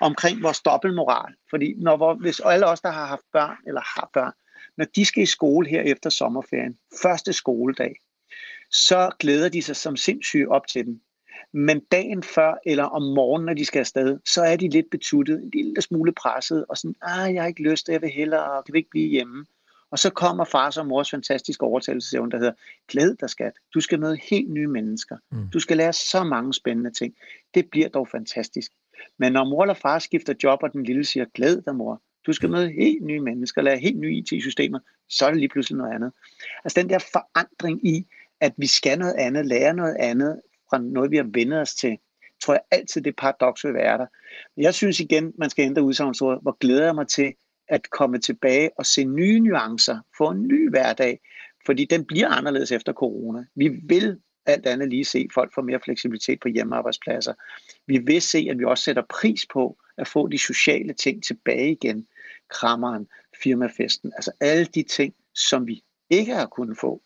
omkring 0.00 0.42
vores 0.42 0.60
dobbeltmoral. 0.60 1.34
Fordi 1.50 1.74
når, 1.78 1.96
hvor, 1.96 2.14
hvis 2.14 2.40
alle 2.44 2.66
os, 2.66 2.80
der 2.80 2.90
har 2.90 3.06
haft 3.06 3.24
børn, 3.32 3.56
eller 3.66 3.80
har 3.80 4.10
børn, 4.12 4.32
når 4.76 4.84
de 4.84 5.04
skal 5.04 5.22
i 5.22 5.26
skole 5.26 5.68
her 5.68 5.82
efter 5.82 6.10
sommerferien, 6.10 6.78
første 7.02 7.32
skoledag, 7.32 7.96
så 8.70 9.10
glæder 9.18 9.48
de 9.48 9.62
sig 9.62 9.76
som 9.76 9.96
sindssyge 9.96 10.48
op 10.48 10.66
til 10.66 10.84
den. 10.84 11.00
Men 11.52 11.80
dagen 11.80 12.22
før 12.22 12.54
eller 12.66 12.84
om 12.84 13.02
morgenen, 13.02 13.46
når 13.46 13.54
de 13.54 13.64
skal 13.64 13.80
afsted, 13.80 14.18
så 14.24 14.42
er 14.42 14.56
de 14.56 14.68
lidt 14.68 14.90
betuttet, 14.90 15.42
en 15.42 15.50
lille 15.54 15.82
smule 15.82 16.12
presset, 16.12 16.64
og 16.68 16.76
sådan, 16.76 16.94
ah, 17.02 17.34
jeg 17.34 17.42
har 17.42 17.48
ikke 17.48 17.62
lyst, 17.62 17.88
jeg 17.88 18.02
vil 18.02 18.10
hellere, 18.10 18.62
kan 18.62 18.72
vi 18.72 18.78
ikke 18.78 18.90
blive 18.90 19.08
hjemme? 19.08 19.46
Og 19.90 19.98
så 19.98 20.10
kommer 20.10 20.44
fars 20.44 20.76
og 20.76 20.86
mors 20.86 21.10
fantastiske 21.10 21.64
overtagelsesevne, 21.64 22.30
der 22.30 22.38
hedder, 22.38 22.52
glæd 22.88 23.14
dig 23.14 23.30
skat, 23.30 23.52
du 23.74 23.80
skal 23.80 24.00
møde 24.00 24.18
helt 24.30 24.50
nye 24.50 24.66
mennesker. 24.66 25.16
Mm. 25.30 25.48
Du 25.52 25.60
skal 25.60 25.76
lære 25.76 25.92
så 25.92 26.24
mange 26.24 26.54
spændende 26.54 26.90
ting. 26.90 27.14
Det 27.54 27.70
bliver 27.70 27.88
dog 27.88 28.08
fantastisk. 28.08 28.72
Men 29.18 29.32
når 29.32 29.44
mor 29.44 29.62
eller 29.62 29.74
far 29.74 29.98
skifter 29.98 30.34
job, 30.42 30.58
og 30.62 30.72
den 30.72 30.84
lille 30.84 31.04
siger, 31.04 31.24
glæd 31.34 31.62
dig 31.62 31.74
mor, 31.74 32.02
du 32.26 32.32
skal 32.32 32.50
møde 32.50 32.68
helt 32.68 33.04
nye 33.04 33.20
mennesker, 33.20 33.62
lære 33.62 33.78
helt 33.78 33.98
nye 33.98 34.16
IT-systemer, 34.16 34.78
så 35.08 35.26
er 35.26 35.30
det 35.30 35.38
lige 35.38 35.48
pludselig 35.48 35.78
noget 35.78 35.94
andet. 35.94 36.12
Altså 36.64 36.80
den 36.80 36.90
der 36.90 36.98
forandring 36.98 37.86
i, 37.86 38.06
at 38.40 38.52
vi 38.56 38.66
skal 38.66 38.98
noget 38.98 39.14
andet, 39.14 39.46
lære 39.46 39.74
noget 39.74 39.96
andet 39.98 40.40
fra 40.70 40.78
noget, 40.78 41.10
vi 41.10 41.16
har 41.16 41.28
vendt 41.34 41.54
os 41.54 41.74
til, 41.74 41.98
tror 42.42 42.54
jeg 42.54 42.62
altid, 42.70 43.02
det 43.02 43.16
paradoks 43.16 43.64
vil 43.64 43.74
være 43.74 43.98
der. 43.98 44.06
Men 44.56 44.62
jeg 44.62 44.74
synes 44.74 45.00
igen, 45.00 45.32
man 45.38 45.50
skal 45.50 45.64
ændre 45.64 45.82
udsagnsordet, 45.82 46.42
hvor 46.42 46.56
glæder 46.60 46.84
jeg 46.84 46.94
mig 46.94 47.08
til 47.08 47.34
at 47.68 47.90
komme 47.90 48.18
tilbage 48.18 48.70
og 48.78 48.86
se 48.86 49.04
nye 49.04 49.40
nuancer, 49.40 49.98
få 50.18 50.30
en 50.30 50.48
ny 50.48 50.70
hverdag, 50.70 51.20
fordi 51.66 51.84
den 51.84 52.04
bliver 52.04 52.28
anderledes 52.28 52.72
efter 52.72 52.92
corona. 52.92 53.44
Vi 53.54 53.68
vil 53.68 54.18
alt 54.46 54.66
andet 54.66 54.88
lige 54.88 55.04
se 55.04 55.28
folk 55.34 55.54
få 55.54 55.62
mere 55.62 55.80
fleksibilitet 55.84 56.40
på 56.40 56.48
hjemmearbejdspladser. 56.48 57.34
Vi 57.86 57.98
vil 57.98 58.22
se, 58.22 58.46
at 58.50 58.58
vi 58.58 58.64
også 58.64 58.84
sætter 58.84 59.02
pris 59.20 59.46
på 59.52 59.78
at 59.98 60.08
få 60.08 60.28
de 60.28 60.38
sociale 60.38 60.92
ting 60.92 61.24
tilbage 61.24 61.72
igen. 61.72 62.06
Krammeren, 62.50 63.08
firmafesten, 63.42 64.12
altså 64.16 64.32
alle 64.40 64.64
de 64.64 64.82
ting, 64.82 65.14
som 65.34 65.66
vi 65.66 65.82
ikke 66.10 66.34
har 66.34 66.46
kunnet 66.46 66.78
få. 66.80 67.02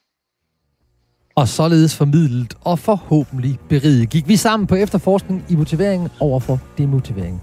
Og 1.36 1.48
således 1.48 1.96
formidlet 1.96 2.54
og 2.64 2.78
forhåbentlig 2.78 3.58
beriget 3.68 4.10
gik 4.10 4.28
vi 4.28 4.36
sammen 4.36 4.66
på 4.66 4.74
efterforskning 4.74 5.44
i 5.48 5.56
motiveringen 5.56 6.08
over 6.20 6.40
for 6.40 6.60
demotiveringen 6.78 7.40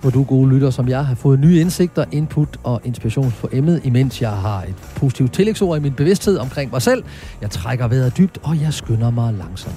hvor 0.00 0.10
du, 0.10 0.24
gode 0.24 0.50
lytter 0.50 0.70
som 0.70 0.88
jeg, 0.88 1.06
har 1.06 1.14
fået 1.14 1.40
nye 1.40 1.60
indsigter, 1.60 2.04
input 2.12 2.60
og 2.64 2.80
inspiration 2.84 3.34
på 3.40 3.48
emnet, 3.52 3.80
imens 3.84 4.22
jeg 4.22 4.30
har 4.30 4.62
et 4.62 4.74
positivt 4.96 5.32
tillægsord 5.32 5.78
i 5.78 5.80
min 5.80 5.92
bevidsthed 5.92 6.38
omkring 6.38 6.70
mig 6.70 6.82
selv. 6.82 7.04
Jeg 7.40 7.50
trækker 7.50 7.88
vejret 7.88 8.18
dybt, 8.18 8.38
og 8.42 8.60
jeg 8.60 8.74
skynder 8.74 9.10
mig 9.10 9.34
langsomt. 9.34 9.76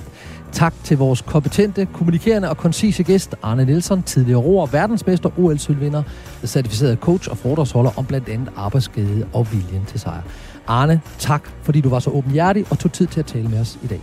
Tak 0.52 0.74
til 0.84 0.98
vores 0.98 1.22
kompetente, 1.22 1.88
kommunikerende 1.94 2.50
og 2.50 2.58
koncise 2.58 3.04
gæst, 3.04 3.36
Arne 3.44 3.66
Nielsen, 3.66 4.04
tidligere 4.04 4.40
roer, 4.40 4.66
verdensmester, 4.66 5.40
OL-sølvvinder, 5.40 6.04
certificeret 6.46 6.98
coach 6.98 7.30
og 7.32 7.38
foredragsholder 7.38 7.92
om 7.98 8.06
blandt 8.06 8.30
andet 8.30 8.50
arbejdsglæde 8.56 9.26
og 9.34 9.48
viljen 9.52 9.86
til 9.88 10.00
sejr. 10.00 10.22
Arne, 10.70 11.02
tak 11.20 11.50
fordi 11.64 11.82
du 11.82 11.90
var 11.90 12.00
så 12.00 12.10
åbenhjertig 12.10 12.66
og 12.70 12.80
tog 12.80 12.92
tid 12.92 13.08
til 13.08 13.20
at 13.20 13.26
tale 13.26 13.48
med 13.48 13.60
os 13.60 13.78
i 13.84 13.88
dag. 13.88 14.02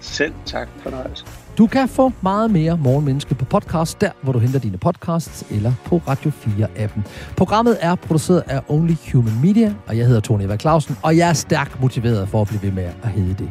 Selv 0.00 0.32
tak, 0.46 0.68
fornøjelse. 0.82 1.24
Du 1.58 1.66
kan 1.66 1.88
få 1.88 2.12
meget 2.22 2.50
mere 2.50 2.76
Morgenmenneske 2.76 3.34
på 3.34 3.44
podcast, 3.44 4.00
der 4.00 4.10
hvor 4.22 4.32
du 4.32 4.38
henter 4.38 4.58
dine 4.58 4.78
podcasts, 4.78 5.44
eller 5.50 5.72
på 5.84 6.02
Radio 6.08 6.30
4-appen. 6.30 7.00
Programmet 7.36 7.78
er 7.80 7.94
produceret 7.94 8.42
af 8.46 8.60
Only 8.68 8.94
Human 9.12 9.40
Media, 9.42 9.74
og 9.86 9.98
jeg 9.98 10.06
hedder 10.06 10.20
Tony 10.20 10.42
Eva 10.42 10.56
Clausen, 10.56 10.96
og 11.02 11.16
jeg 11.16 11.28
er 11.28 11.32
stærkt 11.32 11.80
motiveret 11.80 12.28
for 12.28 12.42
at 12.42 12.48
blive 12.48 12.62
ved 12.62 12.72
med 12.72 12.84
at 13.02 13.08
hedde 13.10 13.34
det. 13.34 13.50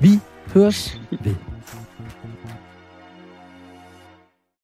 Vi 0.00 0.20
høres 0.54 1.00
ved. 1.24 1.34